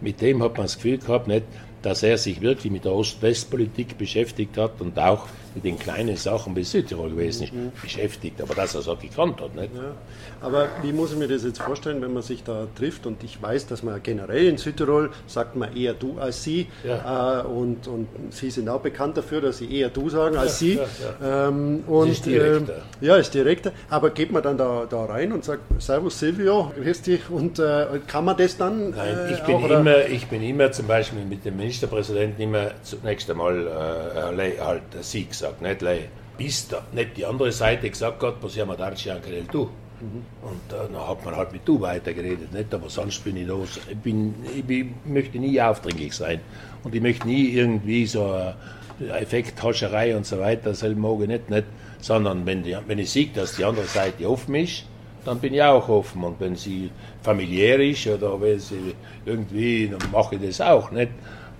mit 0.00 0.20
dem 0.20 0.42
hat 0.42 0.56
man 0.56 0.64
das 0.64 0.76
Gefühl 0.76 0.98
gehabt, 0.98 1.28
nicht, 1.28 1.44
dass 1.82 2.02
er 2.02 2.18
sich 2.18 2.40
wirklich 2.40 2.72
mit 2.72 2.84
der 2.84 2.92
Ost-West-Politik 2.92 3.98
beschäftigt 3.98 4.56
hat 4.56 4.80
und 4.80 4.98
auch 4.98 5.26
mit 5.54 5.64
den 5.64 5.78
kleinen 5.78 6.16
Sachen 6.16 6.54
wie 6.56 6.64
Südtirol 6.64 7.10
gewesen 7.10 7.44
ist, 7.44 7.52
mhm. 7.52 7.72
beschäftigt, 7.80 8.40
aber 8.40 8.54
dass 8.54 8.74
er 8.74 8.80
es 8.80 8.88
auch 8.88 8.98
gekannt 8.98 9.40
hat. 9.40 9.54
Nicht? 9.54 9.74
Ja. 9.74 9.94
Aber 10.40 10.68
wie 10.82 10.92
muss 10.92 11.12
ich 11.12 11.18
mir 11.18 11.28
das 11.28 11.44
jetzt 11.44 11.60
vorstellen, 11.60 12.02
wenn 12.02 12.12
man 12.12 12.22
sich 12.22 12.42
da 12.42 12.66
trifft 12.76 13.06
und 13.06 13.22
ich 13.22 13.40
weiß, 13.40 13.66
dass 13.66 13.82
man 13.82 14.02
generell 14.02 14.46
in 14.46 14.58
Südtirol 14.58 15.10
sagt 15.26 15.56
man 15.56 15.76
eher 15.76 15.94
du 15.94 16.18
als 16.18 16.42
sie 16.42 16.68
ja. 16.84 17.40
äh, 17.40 17.46
und, 17.46 17.86
und 17.88 18.08
Sie 18.30 18.50
sind 18.50 18.68
auch 18.68 18.80
bekannt 18.80 19.16
dafür, 19.16 19.40
dass 19.40 19.58
Sie 19.58 19.72
eher 19.72 19.88
du 19.88 20.08
sagen 20.08 20.36
als 20.36 20.60
ja, 20.60 20.66
Sie. 20.66 20.80
Ähm, 21.22 21.84
und, 21.86 22.10
ist 22.10 22.26
direkter. 22.26 22.82
Äh, 23.00 23.06
ja, 23.06 23.16
ist 23.16 23.34
direkter. 23.34 23.72
Aber 23.90 24.10
geht 24.10 24.32
man 24.32 24.42
dann 24.42 24.56
da, 24.56 24.86
da 24.88 25.04
rein 25.04 25.32
und 25.32 25.44
sagt 25.44 25.62
Servus 25.80 26.18
Silvio, 26.18 26.72
grüß 26.76 27.02
dich 27.02 27.30
und 27.30 27.58
äh, 27.58 27.86
kann 28.06 28.24
man 28.24 28.36
das 28.36 28.56
dann? 28.56 28.90
Nein, 28.90 29.18
ich, 29.32 29.40
äh, 29.40 29.46
bin 29.46 29.56
auch, 29.56 29.70
immer, 29.70 30.06
ich 30.06 30.26
bin 30.28 30.42
immer 30.42 30.72
zum 30.72 30.86
Beispiel 30.86 31.24
mit 31.24 31.44
dem 31.44 31.56
Ministerpräsidenten 31.56 32.40
immer 32.42 32.70
zunächst 32.82 33.30
einmal 33.30 33.66
äh, 33.66 34.60
halt 34.60 34.82
Sie 35.00 35.28
gesagt, 35.42 35.62
nicht 35.62 35.82
Lei. 35.82 36.08
Bis 36.38 36.68
da 36.68 36.82
nicht 36.92 37.16
die 37.16 37.26
andere 37.26 37.52
Seite 37.52 37.90
gesagt 37.90 38.22
hat, 38.22 38.40
possiamo 38.40 38.74
darci 38.74 39.10
anche 39.10 39.30
del 39.30 39.46
tu. 39.46 39.64
Mhm. 40.00 40.24
Und 40.42 40.72
äh, 40.72 40.92
dann 40.92 41.08
hat 41.08 41.24
man 41.24 41.36
halt 41.36 41.52
mit 41.52 41.66
du 41.66 41.80
weitergeredet, 41.80 42.52
nicht? 42.52 42.72
aber 42.72 42.88
sonst 42.88 43.22
bin 43.24 43.36
ich 43.36 43.46
los. 43.46 43.78
Ich, 43.90 43.96
bin, 43.98 44.34
ich, 44.56 44.64
bin, 44.64 44.94
möchte 45.04 45.38
nie 45.38 45.60
aufdringlich 45.60 46.14
sein 46.14 46.40
und 46.84 46.94
ich 46.94 47.00
möchte 47.00 47.26
nie 47.26 47.50
irgendwie 47.50 48.06
so 48.06 48.52
Effekthascherei 49.00 50.16
und 50.16 50.26
so 50.26 50.38
weiter, 50.38 50.70
das 50.70 50.82
mag 50.82 51.20
ich 51.20 51.28
nicht, 51.28 51.50
nicht. 51.50 51.66
sondern 52.00 52.46
wenn, 52.46 52.62
die, 52.62 52.76
wenn 52.86 52.98
ich 52.98 53.10
sehe, 53.10 53.28
dass 53.28 53.56
die 53.56 53.64
andere 53.64 53.86
Seite 53.86 54.28
offen 54.28 54.54
ist, 54.54 54.84
dann 55.24 55.38
bin 55.38 55.54
ich 55.54 55.62
auch 55.62 55.88
offen 55.88 56.24
und 56.24 56.40
wenn 56.40 56.56
sie 56.56 56.90
familiär 57.22 57.78
ist 57.78 58.06
oder 58.06 58.40
wenn 58.40 58.58
sie 58.58 58.94
irgendwie, 59.24 59.88
dann 59.88 60.10
mache 60.10 60.34
ich 60.36 60.42
das 60.42 60.60
auch, 60.60 60.90
nicht? 60.90 61.10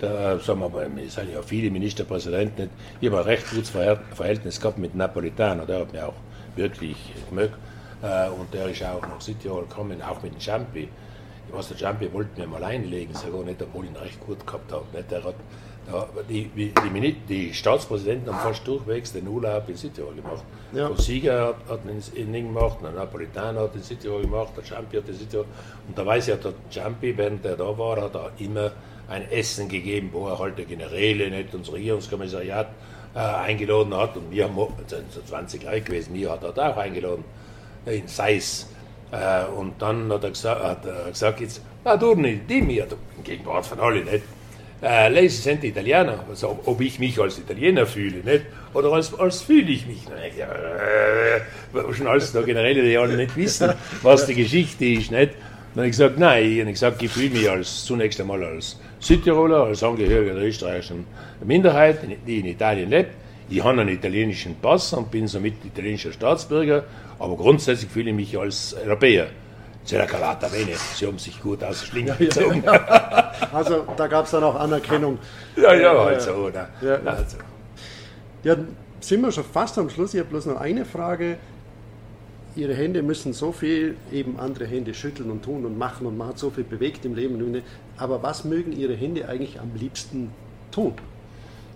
Da 0.02 0.38
sagen 0.40 0.60
wir 0.60 0.68
mal, 0.68 0.90
es 1.06 1.14
sind 1.14 1.32
ja 1.32 1.40
viele 1.42 1.70
Ministerpräsidenten, 1.70 2.70
ich 3.00 3.08
habe 3.08 3.20
ein 3.20 3.24
recht 3.24 3.48
gutes 3.50 3.70
Verhältnis 3.70 4.60
gehabt 4.60 4.78
mit 4.78 4.96
Napolitano, 4.96 5.64
der 5.64 5.80
hat 5.80 5.92
mir 5.92 6.08
auch 6.08 6.14
wirklich 6.56 6.96
gemögt. 7.28 7.54
Äh, 8.02 8.28
und 8.30 8.52
der 8.52 8.66
ist 8.68 8.82
auch 8.82 9.00
nach 9.02 9.20
Südtirol 9.20 9.62
gekommen, 9.62 10.02
auch 10.02 10.20
mit 10.22 10.32
dem 10.32 10.40
Champi. 10.40 10.88
Ich 11.48 11.54
weiß, 11.54 11.68
der 11.68 11.76
Champi 11.78 12.12
wollte 12.12 12.40
mir 12.40 12.48
mal 12.48 12.64
einlegen, 12.64 13.14
sogar 13.14 13.44
nicht, 13.44 13.62
obwohl 13.62 13.84
ich 13.84 13.90
ihn 13.90 13.96
recht 13.96 14.20
gut 14.20 14.44
gehabt 14.44 14.72
habe. 14.72 14.84
Nicht? 14.92 15.08
Der 15.08 15.22
hat, 15.22 15.34
der, 15.86 16.08
die, 16.28 16.46
die, 16.48 17.16
die, 17.28 17.54
Staatspräsidenten 17.54 18.34
haben 18.34 18.40
fast 18.40 18.66
durchwegs 18.66 19.12
den 19.12 19.28
Urlaub 19.28 19.68
in 19.68 19.76
Südtirol 19.76 20.14
gemacht. 20.14 20.42
Ja. 20.72 20.88
Der 20.88 20.96
Sieger 20.98 21.46
hat, 21.48 21.56
hat 21.68 21.80
in 22.14 22.32
Ding 22.32 22.52
gemacht, 22.52 22.78
der 22.82 22.90
Napolitano 22.90 23.60
hat 23.60 23.74
in 23.76 23.82
Südtirol 23.82 24.22
gemacht, 24.22 24.52
der 24.56 24.64
Champi 24.64 24.96
hat 24.96 25.08
in 25.08 25.14
Südtirol. 25.14 25.46
Und 25.86 25.96
da 25.96 26.04
weiß 26.04 26.26
ich, 26.26 26.40
der 26.40 26.54
Champi, 26.70 27.16
während 27.16 27.44
er 27.44 27.56
da 27.56 27.78
war, 27.78 28.00
hat 28.00 28.16
er 28.16 28.32
immer 28.38 28.72
ein 29.12 29.30
Essen 29.30 29.68
gegeben, 29.68 30.10
wo 30.12 30.28
er 30.28 30.38
halt 30.38 30.58
der 30.58 30.64
Generäle, 30.64 31.30
nicht 31.30 31.54
unser 31.54 31.74
Regierungskommissariat 31.74 32.68
äh, 33.14 33.18
eingeladen 33.18 33.94
hat. 33.94 34.16
Und 34.16 34.30
wir 34.30 34.44
haben, 34.44 34.56
sind 34.86 35.12
so 35.12 35.20
20 35.20 35.62
Leute 35.62 35.82
gewesen, 35.82 36.12
mir 36.12 36.30
hat 36.30 36.42
er 36.42 36.70
auch 36.70 36.76
eingeladen, 36.76 37.24
in 37.86 38.08
Seis. 38.08 38.68
Äh, 39.10 39.44
und 39.56 39.80
dann 39.80 40.10
hat 40.12 40.24
er 40.24 40.30
gesagt, 40.30 40.62
hat 40.62 40.86
er 40.86 41.10
gesagt 41.10 41.40
jetzt, 41.40 41.60
na 41.84 41.96
du 41.96 42.14
nicht, 42.14 42.48
die 42.48 42.62
mir, 42.62 42.86
in 43.18 43.24
Gegenwart 43.24 43.66
von 43.66 43.80
allen, 43.80 44.04
nicht? 44.04 44.24
Äh, 44.82 45.10
lei 45.10 45.28
sind 45.28 45.62
Italiener, 45.62 46.24
also 46.28 46.58
ob 46.64 46.80
ich 46.80 46.98
mich 46.98 47.20
als 47.20 47.38
Italiener 47.38 47.86
fühle, 47.86 48.18
nicht? 48.24 48.46
Oder 48.74 48.92
als, 48.92 49.14
als 49.14 49.42
fühle 49.42 49.70
ich 49.70 49.86
mich. 49.86 50.00
Äh, 50.08 51.92
schon 51.94 52.06
alles 52.08 52.32
da 52.32 52.42
Generäle, 52.42 52.82
die 52.82 52.96
alle 52.96 53.16
nicht 53.16 53.36
wissen, 53.36 53.74
was 54.02 54.26
die 54.26 54.34
Geschichte 54.34 54.84
ist, 54.86 55.12
nicht? 55.12 55.34
Dann 55.74 55.84
habe 55.84 55.86
ich 55.86 55.92
gesagt, 55.92 56.18
nein, 56.18 56.44
ich 56.44 56.60
habe 56.60 56.72
gesagt, 56.72 57.02
ich 57.02 57.10
fühle 57.10 57.30
mich 57.30 57.50
als, 57.50 57.84
zunächst 57.84 58.20
einmal 58.20 58.44
als 58.44 58.78
Südtiroler, 59.00 59.64
als 59.64 59.82
Angehöriger 59.82 60.34
der 60.34 60.44
österreichischen 60.44 61.06
Minderheit, 61.42 62.00
die 62.26 62.40
in 62.40 62.46
Italien 62.46 62.90
lebt. 62.90 63.12
Ich 63.48 63.64
habe 63.64 63.80
einen 63.80 63.88
italienischen 63.88 64.56
Pass 64.56 64.92
und 64.92 65.10
bin 65.10 65.26
somit 65.26 65.64
italienischer 65.64 66.12
Staatsbürger, 66.12 66.84
aber 67.18 67.36
grundsätzlich 67.36 67.90
fühle 67.90 68.10
ich 68.10 68.16
mich 68.16 68.38
als 68.38 68.74
Europäer. 68.74 69.28
C'era 69.86 70.06
calata 70.06 70.46
bene, 70.48 70.76
sie 70.94 71.06
haben 71.06 71.18
sich 71.18 71.40
gut 71.42 71.64
aus 71.64 71.80
der 71.80 71.86
Schlinge 71.86 72.14
gezogen. 72.16 72.62
Also 73.52 73.84
da 73.96 74.06
gab 74.06 74.24
es 74.24 74.30
dann 74.30 74.44
auch 74.44 74.54
Anerkennung. 74.54 75.18
Ja, 75.56 75.74
ja, 75.74 76.04
halt 76.04 76.22
so. 76.22 76.32
Oder? 76.32 76.68
Ja. 76.80 76.94
Also. 77.04 77.36
ja, 78.44 78.56
sind 79.00 79.20
wir 79.20 79.30
schon 79.32 79.44
fast 79.44 79.76
am 79.78 79.90
Schluss. 79.90 80.14
Ich 80.14 80.20
habe 80.20 80.30
bloß 80.30 80.46
noch 80.46 80.60
eine 80.60 80.86
Frage. 80.86 81.36
Ihre 82.54 82.74
Hände 82.74 83.02
müssen 83.02 83.32
so 83.32 83.50
viel, 83.50 83.96
eben 84.12 84.38
andere 84.38 84.66
Hände 84.66 84.92
schütteln 84.92 85.30
und 85.30 85.42
tun 85.42 85.64
und 85.64 85.78
machen 85.78 86.06
und 86.06 86.18
man 86.18 86.28
hat 86.28 86.38
so 86.38 86.50
viel 86.50 86.64
bewegt 86.64 87.04
im 87.04 87.14
Leben. 87.14 87.62
Aber 87.96 88.22
was 88.22 88.44
mögen 88.44 88.72
Ihre 88.72 88.94
Hände 88.94 89.28
eigentlich 89.28 89.58
am 89.58 89.70
liebsten 89.74 90.30
tun? 90.70 90.94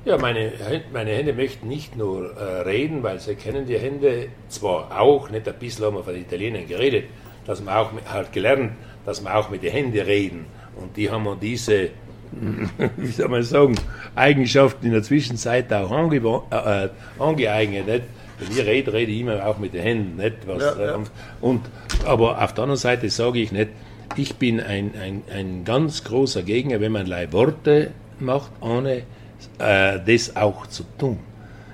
Ja, 0.05 0.19
meine, 0.19 0.53
meine 0.93 1.11
Hände 1.11 1.33
möchten 1.33 1.67
nicht 1.67 1.97
nur 1.97 2.37
äh, 2.37 2.61
reden, 2.61 3.03
weil 3.03 3.19
sie 3.19 3.35
kennen 3.35 3.67
die 3.67 3.79
Hände 3.79 4.29
zwar 4.49 5.01
auch, 5.01 5.31
nicht 5.31 5.49
ein 5.49 5.55
bisschen 5.59 5.85
haben 5.87 5.97
wir 5.97 6.05
von 6.05 6.15
den 6.15 6.23
Italienern 6.23 6.67
geredet, 6.69 7.07
dass 7.45 7.61
man 7.61 7.75
auch 7.75 7.91
halt 8.13 8.33
gelernt, 8.33 8.73
dass 9.05 9.21
man 9.21 9.33
auch 9.33 9.51
mit 9.51 9.65
den 9.65 9.73
Händen 9.73 9.99
reden. 9.99 10.47
Und 10.77 10.97
die 10.97 11.11
haben 11.11 11.27
diese, 11.41 11.91
wie 12.97 13.11
soll 13.11 13.29
man 13.29 13.43
sagen, 13.43 13.75
Eigenschaften 14.15 14.87
in 14.87 14.93
der 14.93 15.03
Zwischenzeit 15.03 15.73
auch 15.73 15.91
ange, 15.91 16.19
äh, 16.51 16.89
angeeignet. 17.19 17.87
Nicht? 17.87 18.03
Wenn 18.39 18.51
ich 18.51 18.67
rede, 18.67 18.93
rede 18.93 19.13
ich 19.13 19.21
immer 19.21 19.47
auch 19.47 19.59
mit 19.59 19.75
den 19.75 19.83
Händen. 19.83 20.17
Nicht? 20.17 20.47
Was, 20.47 20.63
ja, 20.63 20.85
ja. 20.85 21.01
Und, 21.41 21.63
aber 22.05 22.43
auf 22.43 22.53
der 22.55 22.65
anderen 22.65 22.79
Seite 22.79 23.09
sage 23.11 23.41
ich 23.41 23.53
nicht, 23.53 23.71
ich 24.17 24.37
bin 24.37 24.61
ein, 24.61 24.93
ein, 25.01 25.23
ein 25.33 25.65
ganz 25.65 26.05
großer 26.05 26.43
Gegner, 26.43 26.81
wenn 26.81 26.93
man 26.93 27.09
Worte 27.33 27.91
macht, 28.19 28.51
ohne 28.61 29.03
äh, 29.59 29.99
das 30.05 30.37
auch 30.37 30.67
zu 30.67 30.85
tun. 30.99 31.19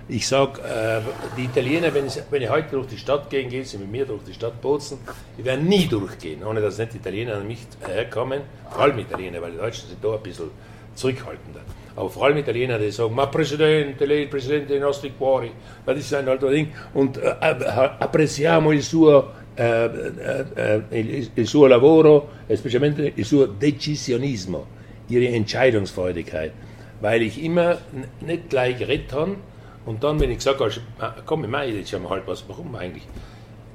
Ich 0.08 0.26
sage, 0.26 0.60
äh, 0.62 1.00
die 1.36 1.44
Italiener, 1.44 1.94
wenn 1.94 2.06
ich, 2.06 2.14
wenn 2.30 2.42
ich 2.42 2.50
heute 2.50 2.70
durch 2.72 2.88
die 2.88 2.98
Stadt 2.98 3.30
gehen, 3.30 3.48
gehen 3.48 3.64
sie 3.64 3.78
mit 3.78 3.90
mir 3.90 4.04
durch 4.04 4.22
die 4.24 4.34
Stadt 4.34 4.60
Bozen, 4.60 4.98
die 5.38 5.44
werden 5.44 5.66
nie 5.68 5.86
durchgehen, 5.86 6.42
ohne 6.44 6.60
dass 6.60 6.78
nicht 6.78 6.94
die 6.94 6.96
Italiener 6.98 7.36
an 7.36 7.46
mich 7.46 7.60
herkommen, 7.86 8.42
vor 8.70 8.82
allem 8.82 8.98
Italiener, 8.98 9.40
weil 9.40 9.52
die 9.52 9.58
Deutschen 9.58 9.88
sind 9.88 10.04
da 10.04 10.14
ein 10.14 10.22
bisschen 10.22 10.50
zurückhaltender. 10.94 11.60
Aber 11.94 12.08
vor 12.08 12.24
allem 12.24 12.38
Italiener, 12.38 12.78
die 12.78 12.90
sagen, 12.90 13.14
ma 13.14 13.26
Presidente, 13.26 14.06
lei 14.06 14.26
Presidente 14.26 14.72
dei 14.72 14.78
nostri 14.78 15.10
cuori, 15.10 15.50
das 15.84 15.98
ist 15.98 16.14
ein 16.14 16.28
alter 16.28 16.50
Ding, 16.50 16.68
und 16.94 17.18
äh, 17.18 17.34
apprezziamo 17.38 18.72
il 18.72 18.82
suo, 18.82 19.30
äh, 19.56 19.84
äh, 19.84 20.80
il, 20.90 21.30
il 21.34 21.46
suo 21.46 21.66
lavoro, 21.66 22.28
specialmente 22.54 23.12
il 23.14 23.24
suo 23.24 23.46
decisionismo, 23.46 24.66
ihre 25.08 25.28
Entscheidungsfreudigkeit, 25.34 26.52
weil 27.00 27.22
ich 27.22 27.42
immer 27.42 27.78
nicht 28.20 28.48
gleich 28.48 28.78
geredet 28.78 29.12
habe, 29.12 29.36
und 29.84 30.02
dann, 30.02 30.18
wenn 30.20 30.30
ich 30.30 30.38
gesagt 30.38 30.60
habe, 30.60 31.46
mache 31.48 31.66
jetzt 31.66 31.92
mal 32.00 32.08
halt 32.08 32.22
was, 32.26 32.44
warum 32.48 32.74
eigentlich? 32.76 33.06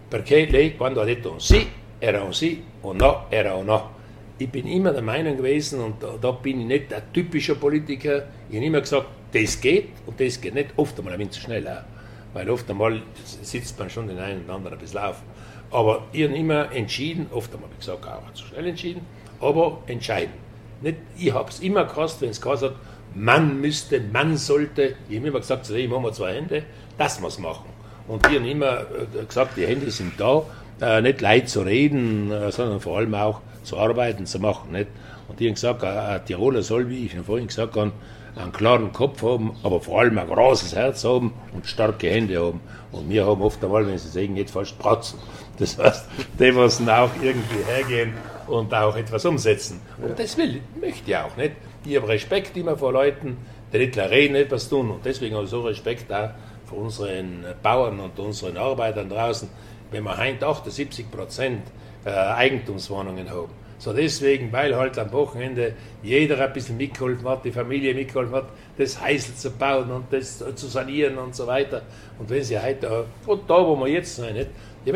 Perché 0.10 0.48
lei, 0.50 0.74
quando 0.78 1.02
ha 1.02 1.06
detto 1.06 1.32
un 1.34 1.40
sì, 1.42 1.68
era 2.00 2.24
un 2.24 2.34
sì, 2.34 2.64
un 2.82 2.96
no, 2.96 3.26
era 3.30 3.56
un 3.56 3.66
no 3.66 3.97
ich 4.40 4.50
bin 4.50 4.68
immer 4.68 4.92
der 4.92 5.02
Meinung 5.02 5.38
gewesen, 5.38 5.82
und 5.82 6.02
da, 6.02 6.16
da 6.20 6.32
bin 6.32 6.62
ich 6.62 6.68
nicht 6.68 6.94
ein 6.94 7.02
typischer 7.14 7.56
Politiker, 7.56 8.24
ich 8.50 8.56
habe 8.56 8.66
immer 8.66 8.82
gesagt, 8.82 9.08
das 9.34 9.60
geht 9.60 9.90
und 10.06 10.20
das 10.20 10.40
geht 10.40 10.54
nicht, 10.54 10.70
oft 10.78 10.98
einmal 10.98 11.14
ein 11.14 11.32
zu 11.32 11.40
schnell. 11.40 11.68
Weil 12.34 12.50
oft 12.50 12.70
einmal 12.70 13.02
sitzt 13.42 13.78
man 13.80 13.90
schon 13.90 14.08
den 14.08 14.20
einen 14.20 14.44
oder 14.46 14.56
anderen 14.56 14.78
ein 14.78 14.80
bisschen 14.80 15.00
auf. 15.00 15.22
Aber 15.72 16.06
ich 16.12 16.24
habe 16.24 16.36
immer 16.36 16.72
entschieden, 16.72 17.28
oft 17.32 17.54
einmal 17.54 17.70
ich 17.74 17.80
gesagt, 17.80 18.06
auch 18.06 18.34
zu 18.34 18.46
schnell 18.46 18.68
entschieden, 18.68 19.02
aber 19.40 19.82
entscheiden. 19.88 20.34
Nicht, 20.82 20.98
ich 21.18 21.34
habe 21.34 21.50
es 21.50 21.60
immer 21.60 21.86
gehasst, 21.86 22.22
wenn 22.22 22.30
es 22.30 22.40
gesagt 22.40 22.62
hat, 22.62 22.76
man 23.16 23.60
müsste, 23.60 24.00
man 24.00 24.38
sollte. 24.38 24.96
Ich 25.10 25.18
habe 25.18 25.28
immer 25.28 25.40
gesagt, 25.40 25.70
ich 25.70 25.92
habe 25.92 26.12
zwei 26.12 26.34
Hände, 26.36 26.64
das 26.98 27.20
muss 27.20 27.40
machen. 27.40 27.70
Und 28.08 28.26
ich 28.28 28.38
habe 28.38 28.48
immer 28.50 28.82
äh, 28.82 29.26
gesagt, 29.26 29.58
die 29.58 29.66
Hände 29.66 29.90
sind 29.92 30.14
da, 30.18 30.44
äh, 30.80 31.02
nicht 31.02 31.20
leid 31.22 31.50
zu 31.50 31.62
reden, 31.62 32.32
äh, 32.32 32.52
sondern 32.52 32.80
vor 32.80 32.98
allem 32.98 33.14
auch 33.16 33.42
zu 33.68 33.78
arbeiten, 33.78 34.26
zu 34.26 34.40
machen. 34.40 34.72
Nicht? 34.72 34.88
Und 35.28 35.40
die 35.40 35.48
haben 35.48 35.56
gesagt, 35.56 35.84
ein 35.84 36.26
Tiroler 36.26 36.64
soll, 36.64 36.90
wie 36.90 37.06
ich 37.06 37.16
vorhin 37.20 37.48
gesagt 37.48 37.76
habe, 37.76 37.92
einen 38.36 38.52
klaren 38.52 38.94
Kopf 38.94 39.24
haben, 39.24 39.56
aber 39.64 39.82
vor 39.82 40.02
allem 40.02 40.18
ein 40.18 40.28
großes 40.28 40.76
Herz 40.76 41.04
haben 41.04 41.34
und 41.54 41.66
starke 41.66 42.10
Hände 42.10 42.40
haben. 42.40 42.62
Und 42.92 43.10
wir 43.10 43.26
haben 43.26 43.42
oft 43.42 43.64
einmal, 43.64 43.86
wenn 43.88 43.98
sie 43.98 44.10
sagen, 44.10 44.36
jetzt 44.38 44.52
fast 44.52 44.78
Pratzen. 44.80 45.20
Das 45.58 45.78
heißt, 45.78 46.06
die 46.40 46.52
müssen 46.52 46.90
auch 46.90 47.10
irgendwie 47.22 47.64
hergehen 47.66 48.14
und 48.48 48.74
auch 48.74 48.96
etwas 48.96 49.26
umsetzen. 49.26 49.82
Und 50.02 50.18
das 50.18 50.38
will, 50.38 50.62
möchte 50.80 51.10
ich 51.10 51.18
auch 51.18 51.36
nicht. 51.36 51.54
Ich 51.84 51.96
habe 51.96 52.08
Respekt 52.10 52.56
immer 52.58 52.78
vor 52.78 52.94
Leuten, 52.94 53.38
die 53.74 53.80
nicht 53.80 53.98
reden, 53.98 54.36
etwas 54.36 54.70
tun. 54.70 54.92
Und 54.92 55.06
deswegen 55.06 55.36
habe 55.36 55.46
ich 55.46 55.50
so 55.50 55.62
Respekt 55.62 56.12
auch 56.14 56.30
vor 56.66 56.80
unseren 56.80 57.44
Bauern 57.64 58.00
und 58.00 58.20
unseren 58.20 58.58
Arbeitern 58.58 59.10
draußen. 59.10 59.50
Wenn 59.90 60.04
wir 60.04 60.18
heute 60.18 60.46
78 60.46 61.10
Prozent 61.10 61.64
äh, 62.08 62.12
Eigentumswohnungen 62.12 63.30
haben. 63.30 63.52
So 63.80 63.94
deswegen, 63.94 64.52
weil 64.52 64.76
halt 64.76 64.98
am 64.98 65.12
Wochenende 65.12 65.74
jeder 66.02 66.40
ein 66.40 66.52
bisschen 66.52 66.78
mitgeholfen 66.78 67.28
hat, 67.28 67.46
die 67.46 67.52
Familie 67.52 67.94
mitgeholfen 67.94 68.34
hat, 68.34 68.48
das 68.78 69.00
Heisel 69.00 69.36
zu 69.36 69.52
bauen 69.52 69.92
und 69.92 70.06
das 70.12 70.44
zu 70.56 70.68
sanieren 70.68 71.18
und 71.20 71.36
so 71.36 71.46
weiter. 71.46 71.84
Und 72.18 72.30
wenn 72.30 72.44
Sie 72.44 72.58
heute, 72.60 73.06
und 73.28 73.48
da 73.48 73.68
wo 73.68 73.76
wir 73.76 73.88
jetzt 73.88 74.16
sind, 74.16 74.34
nicht? 74.34 74.50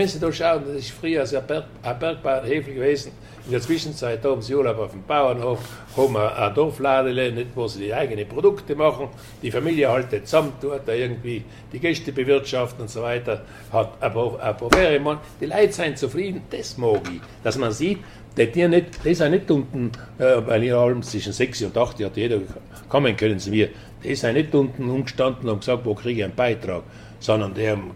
Sie 0.07 0.19
da 0.19 0.31
schauen, 0.31 0.63
das 0.65 0.77
ist 0.77 0.91
früher 0.91 1.19
also 1.19 1.37
ein, 1.37 1.45
Berg, 1.45 1.65
ein 1.83 1.99
Bergbauernhäfel 1.99 2.75
gewesen. 2.75 3.11
In 3.45 3.51
der 3.51 3.61
Zwischenzeit 3.61 4.23
haben 4.23 4.41
Sie 4.41 4.55
Urlaub 4.55 4.79
auf 4.79 4.91
dem 4.91 5.03
Bauernhof, 5.03 5.59
haben 5.97 6.15
ein 6.15 6.53
Dorfladele, 6.53 7.45
wo 7.55 7.67
sie 7.67 7.85
die 7.85 7.93
eigenen 7.93 8.27
Produkte 8.27 8.75
machen. 8.75 9.09
Die 9.41 9.51
Familie 9.51 9.89
haltet 9.89 10.27
zusammen, 10.27 10.53
tut 10.61 10.81
da 10.85 10.93
irgendwie 10.93 11.43
die 11.73 11.79
Gäste 11.79 12.13
bewirtschaften 12.13 12.83
und 12.83 12.89
so 12.89 13.01
weiter, 13.01 13.41
hat 13.73 13.91
ein 13.99 14.69
Ferien. 14.71 15.17
Die 15.41 15.45
Leute 15.45 15.73
sind 15.73 15.97
zufrieden, 15.97 16.43
das 16.49 16.77
mag 16.77 17.01
ich. 17.13 17.19
Dass 17.43 17.57
man 17.57 17.71
sieht, 17.71 17.97
die 18.37 18.67
nicht, 18.67 19.03
die 19.03 19.13
sind 19.13 19.31
nicht 19.31 19.51
unten, 19.51 19.91
äh, 20.19 20.37
weil 20.45 20.63
ihr 20.63 20.77
allem 20.77 21.01
zwischen 21.03 21.33
6 21.33 21.63
und 21.63 21.77
8 21.77 22.01
hat 22.05 22.15
jeder 22.15 22.39
kommen 22.87 23.17
können 23.17 23.39
zu 23.39 23.49
mir. 23.49 23.69
Die 24.03 24.15
sind 24.15 24.35
nicht 24.35 24.55
unten 24.55 24.89
umgestanden 24.89 25.49
und 25.49 25.59
gesagt, 25.59 25.83
wo 25.83 25.95
kriege 25.95 26.19
ich 26.19 26.23
einen 26.23 26.35
Beitrag, 26.35 26.83
sondern 27.19 27.53
die 27.53 27.67
haben, 27.67 27.91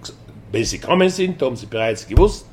wenn 0.55 0.63
sie 0.63 0.79
gekommen 0.79 1.09
sind, 1.09 1.41
haben 1.41 1.57
sie 1.57 1.65
bereits 1.65 2.07
gewusst, 2.07 2.45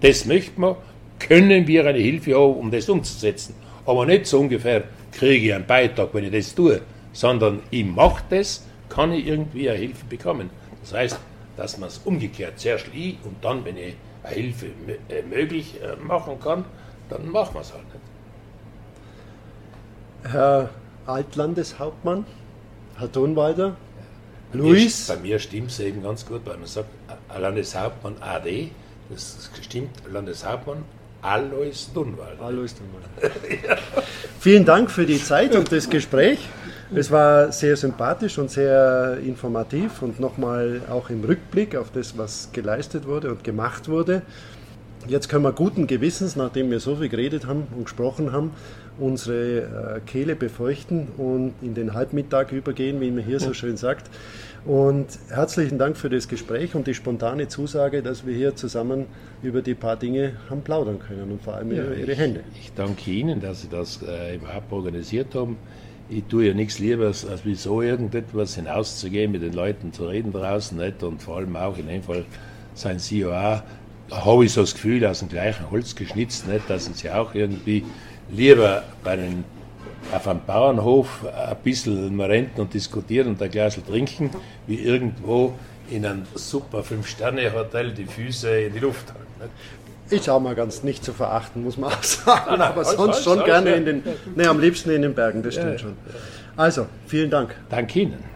das 0.00 0.24
möchten 0.24 0.62
wir, 0.62 0.78
können 1.18 1.66
wir 1.66 1.84
eine 1.84 1.98
Hilfe 1.98 2.34
haben, 2.34 2.54
um 2.54 2.70
das 2.70 2.88
umzusetzen. 2.88 3.54
Aber 3.84 4.06
nicht 4.06 4.24
so 4.24 4.40
ungefähr, 4.40 4.84
kriege 5.12 5.48
ich 5.48 5.54
einen 5.54 5.66
Beitrag, 5.66 6.08
wenn 6.14 6.24
ich 6.24 6.32
das 6.32 6.54
tue, 6.54 6.80
sondern 7.12 7.60
ich 7.70 7.84
mache 7.84 8.24
das, 8.30 8.64
kann 8.88 9.12
ich 9.12 9.26
irgendwie 9.26 9.68
eine 9.68 9.78
Hilfe 9.78 10.06
bekommen. 10.06 10.48
Das 10.80 10.94
heißt, 10.94 11.20
dass 11.58 11.76
man 11.76 11.90
es 11.90 11.98
umgekehrt 11.98 12.58
zuerst 12.58 12.86
ich 12.94 13.18
und 13.24 13.44
dann, 13.44 13.62
wenn 13.66 13.76
ich 13.76 13.94
eine 14.22 14.34
Hilfe 14.34 14.66
äh, 15.10 15.20
möglich 15.20 15.74
äh, 15.82 16.02
machen 16.02 16.40
kann, 16.40 16.64
dann 17.10 17.28
machen 17.28 17.56
wir 17.56 17.60
es 17.60 17.74
halt 17.74 17.84
nicht. 20.24 20.32
Herr 20.32 20.70
Altlandeshauptmann, 21.04 22.24
Herr 22.96 23.08
Donwalder, 23.08 23.76
bei 23.89 23.89
Luis. 24.52 25.06
Bei 25.08 25.16
mir 25.16 25.38
stimmt 25.38 25.70
es 25.70 25.80
eben 25.80 26.02
ganz 26.02 26.26
gut, 26.26 26.40
weil 26.44 26.56
man 26.56 26.66
sagt 26.66 26.88
Landeshauptmann 27.38 28.16
AD, 28.20 28.70
das 29.10 29.50
stimmt 29.62 29.90
Landeshauptmann 30.10 30.84
Alois 31.22 31.88
Dunwald. 31.92 32.40
Alois 32.40 32.70
Dunwald. 32.74 33.34
ja. 33.68 33.76
Vielen 34.40 34.64
Dank 34.64 34.90
für 34.90 35.04
die 35.04 35.22
Zeit 35.22 35.54
und 35.54 35.70
das 35.70 35.88
Gespräch. 35.88 36.38
Es 36.94 37.10
war 37.10 37.52
sehr 37.52 37.76
sympathisch 37.76 38.38
und 38.38 38.50
sehr 38.50 39.18
informativ 39.24 40.02
und 40.02 40.18
nochmal 40.18 40.82
auch 40.90 41.10
im 41.10 41.22
Rückblick 41.22 41.76
auf 41.76 41.92
das, 41.92 42.16
was 42.16 42.48
geleistet 42.52 43.06
wurde 43.06 43.30
und 43.30 43.44
gemacht 43.44 43.88
wurde. 43.88 44.22
Jetzt 45.06 45.28
können 45.28 45.44
wir 45.44 45.52
guten 45.52 45.86
Gewissens, 45.86 46.36
nachdem 46.36 46.70
wir 46.70 46.80
so 46.80 46.96
viel 46.96 47.08
geredet 47.08 47.46
haben 47.46 47.66
und 47.76 47.84
gesprochen 47.84 48.32
haben, 48.32 48.52
unsere 49.00 49.96
äh, 49.96 50.00
Kehle 50.06 50.36
befeuchten 50.36 51.08
und 51.16 51.54
in 51.62 51.74
den 51.74 51.94
Halbmittag 51.94 52.52
übergehen, 52.52 53.00
wie 53.00 53.10
man 53.10 53.24
hier 53.24 53.40
so 53.40 53.54
schön 53.54 53.76
sagt. 53.76 54.10
Und 54.64 55.06
herzlichen 55.30 55.78
Dank 55.78 55.96
für 55.96 56.10
das 56.10 56.28
Gespräch 56.28 56.74
und 56.74 56.86
die 56.86 56.92
spontane 56.94 57.48
Zusage, 57.48 58.02
dass 58.02 58.26
wir 58.26 58.34
hier 58.34 58.56
zusammen 58.56 59.06
über 59.42 59.62
die 59.62 59.74
paar 59.74 59.96
Dinge 59.96 60.34
haben 60.50 60.60
plaudern 60.60 60.98
können 60.98 61.32
und 61.32 61.42
vor 61.42 61.54
allem 61.54 61.72
ja, 61.72 61.82
über 61.82 61.96
Ihre 61.96 62.14
Hände. 62.14 62.40
Ich 62.60 62.72
danke 62.74 63.10
Ihnen, 63.10 63.40
dass 63.40 63.62
Sie 63.62 63.68
das 63.68 64.00
äh, 64.02 64.36
überhaupt 64.36 64.70
organisiert 64.70 65.34
haben. 65.34 65.56
Ich 66.10 66.24
tue 66.24 66.48
ja 66.48 66.54
nichts 66.54 66.78
lieber, 66.78 67.06
als 67.06 67.44
wie 67.44 67.54
so 67.54 67.80
irgendetwas 67.80 68.56
hinauszugehen, 68.56 69.32
mit 69.32 69.42
den 69.42 69.54
Leuten 69.54 69.92
zu 69.92 70.06
reden 70.06 70.32
draußen 70.32 70.76
nicht? 70.76 71.02
und 71.02 71.22
vor 71.22 71.38
allem 71.38 71.56
auch 71.56 71.78
in 71.78 71.86
dem 71.86 72.02
Fall 72.02 72.24
sein 72.74 72.98
COA 72.98 73.62
habe 74.10 74.44
ich 74.44 74.52
so 74.52 74.62
das 74.62 74.74
Gefühl, 74.74 75.04
aus 75.06 75.20
dem 75.20 75.28
gleichen 75.28 75.70
Holz 75.70 75.94
geschnitzt, 75.94 76.48
nicht, 76.48 76.68
dass 76.68 76.90
sie 76.92 77.10
auch 77.10 77.34
irgendwie 77.34 77.84
lieber 78.32 78.82
bei 79.02 79.16
den, 79.16 79.44
auf 80.12 80.26
einem 80.28 80.40
Bauernhof 80.46 81.24
ein 81.26 81.56
bisschen 81.62 82.20
renten 82.20 82.60
und 82.60 82.74
diskutieren 82.74 83.28
und 83.28 83.42
ein 83.42 83.50
Glas 83.50 83.78
trinken, 83.86 84.30
wie 84.66 84.80
irgendwo 84.80 85.54
in 85.90 86.06
einem 86.06 86.22
super 86.34 86.82
Fünf-Sterne-Hotel 86.82 87.92
die 87.92 88.04
Füße 88.04 88.60
in 88.62 88.72
die 88.72 88.78
Luft 88.78 89.08
halten. 89.08 89.52
Ist 90.08 90.28
auch 90.28 90.40
mal 90.40 90.54
ganz 90.54 90.82
nicht 90.82 91.04
zu 91.04 91.12
verachten, 91.12 91.62
muss 91.62 91.76
man 91.76 91.92
auch 91.92 92.02
sagen. 92.02 92.50
Nein, 92.50 92.62
aber 92.62 92.78
alles, 92.78 92.92
sonst 92.92 93.14
alles, 93.14 93.24
schon 93.24 93.38
alles, 93.38 93.44
gerne 93.44 93.70
ja. 93.70 93.76
in 93.76 93.84
den, 93.84 94.02
ne, 94.34 94.48
am 94.48 94.60
liebsten 94.60 94.90
in 94.90 95.02
den 95.02 95.14
Bergen, 95.14 95.42
das 95.42 95.54
stimmt 95.54 95.72
ja, 95.72 95.78
schon. 95.78 95.96
Also, 96.56 96.86
vielen 97.06 97.30
Dank. 97.30 97.54
Danke 97.68 98.00
Ihnen. 98.00 98.29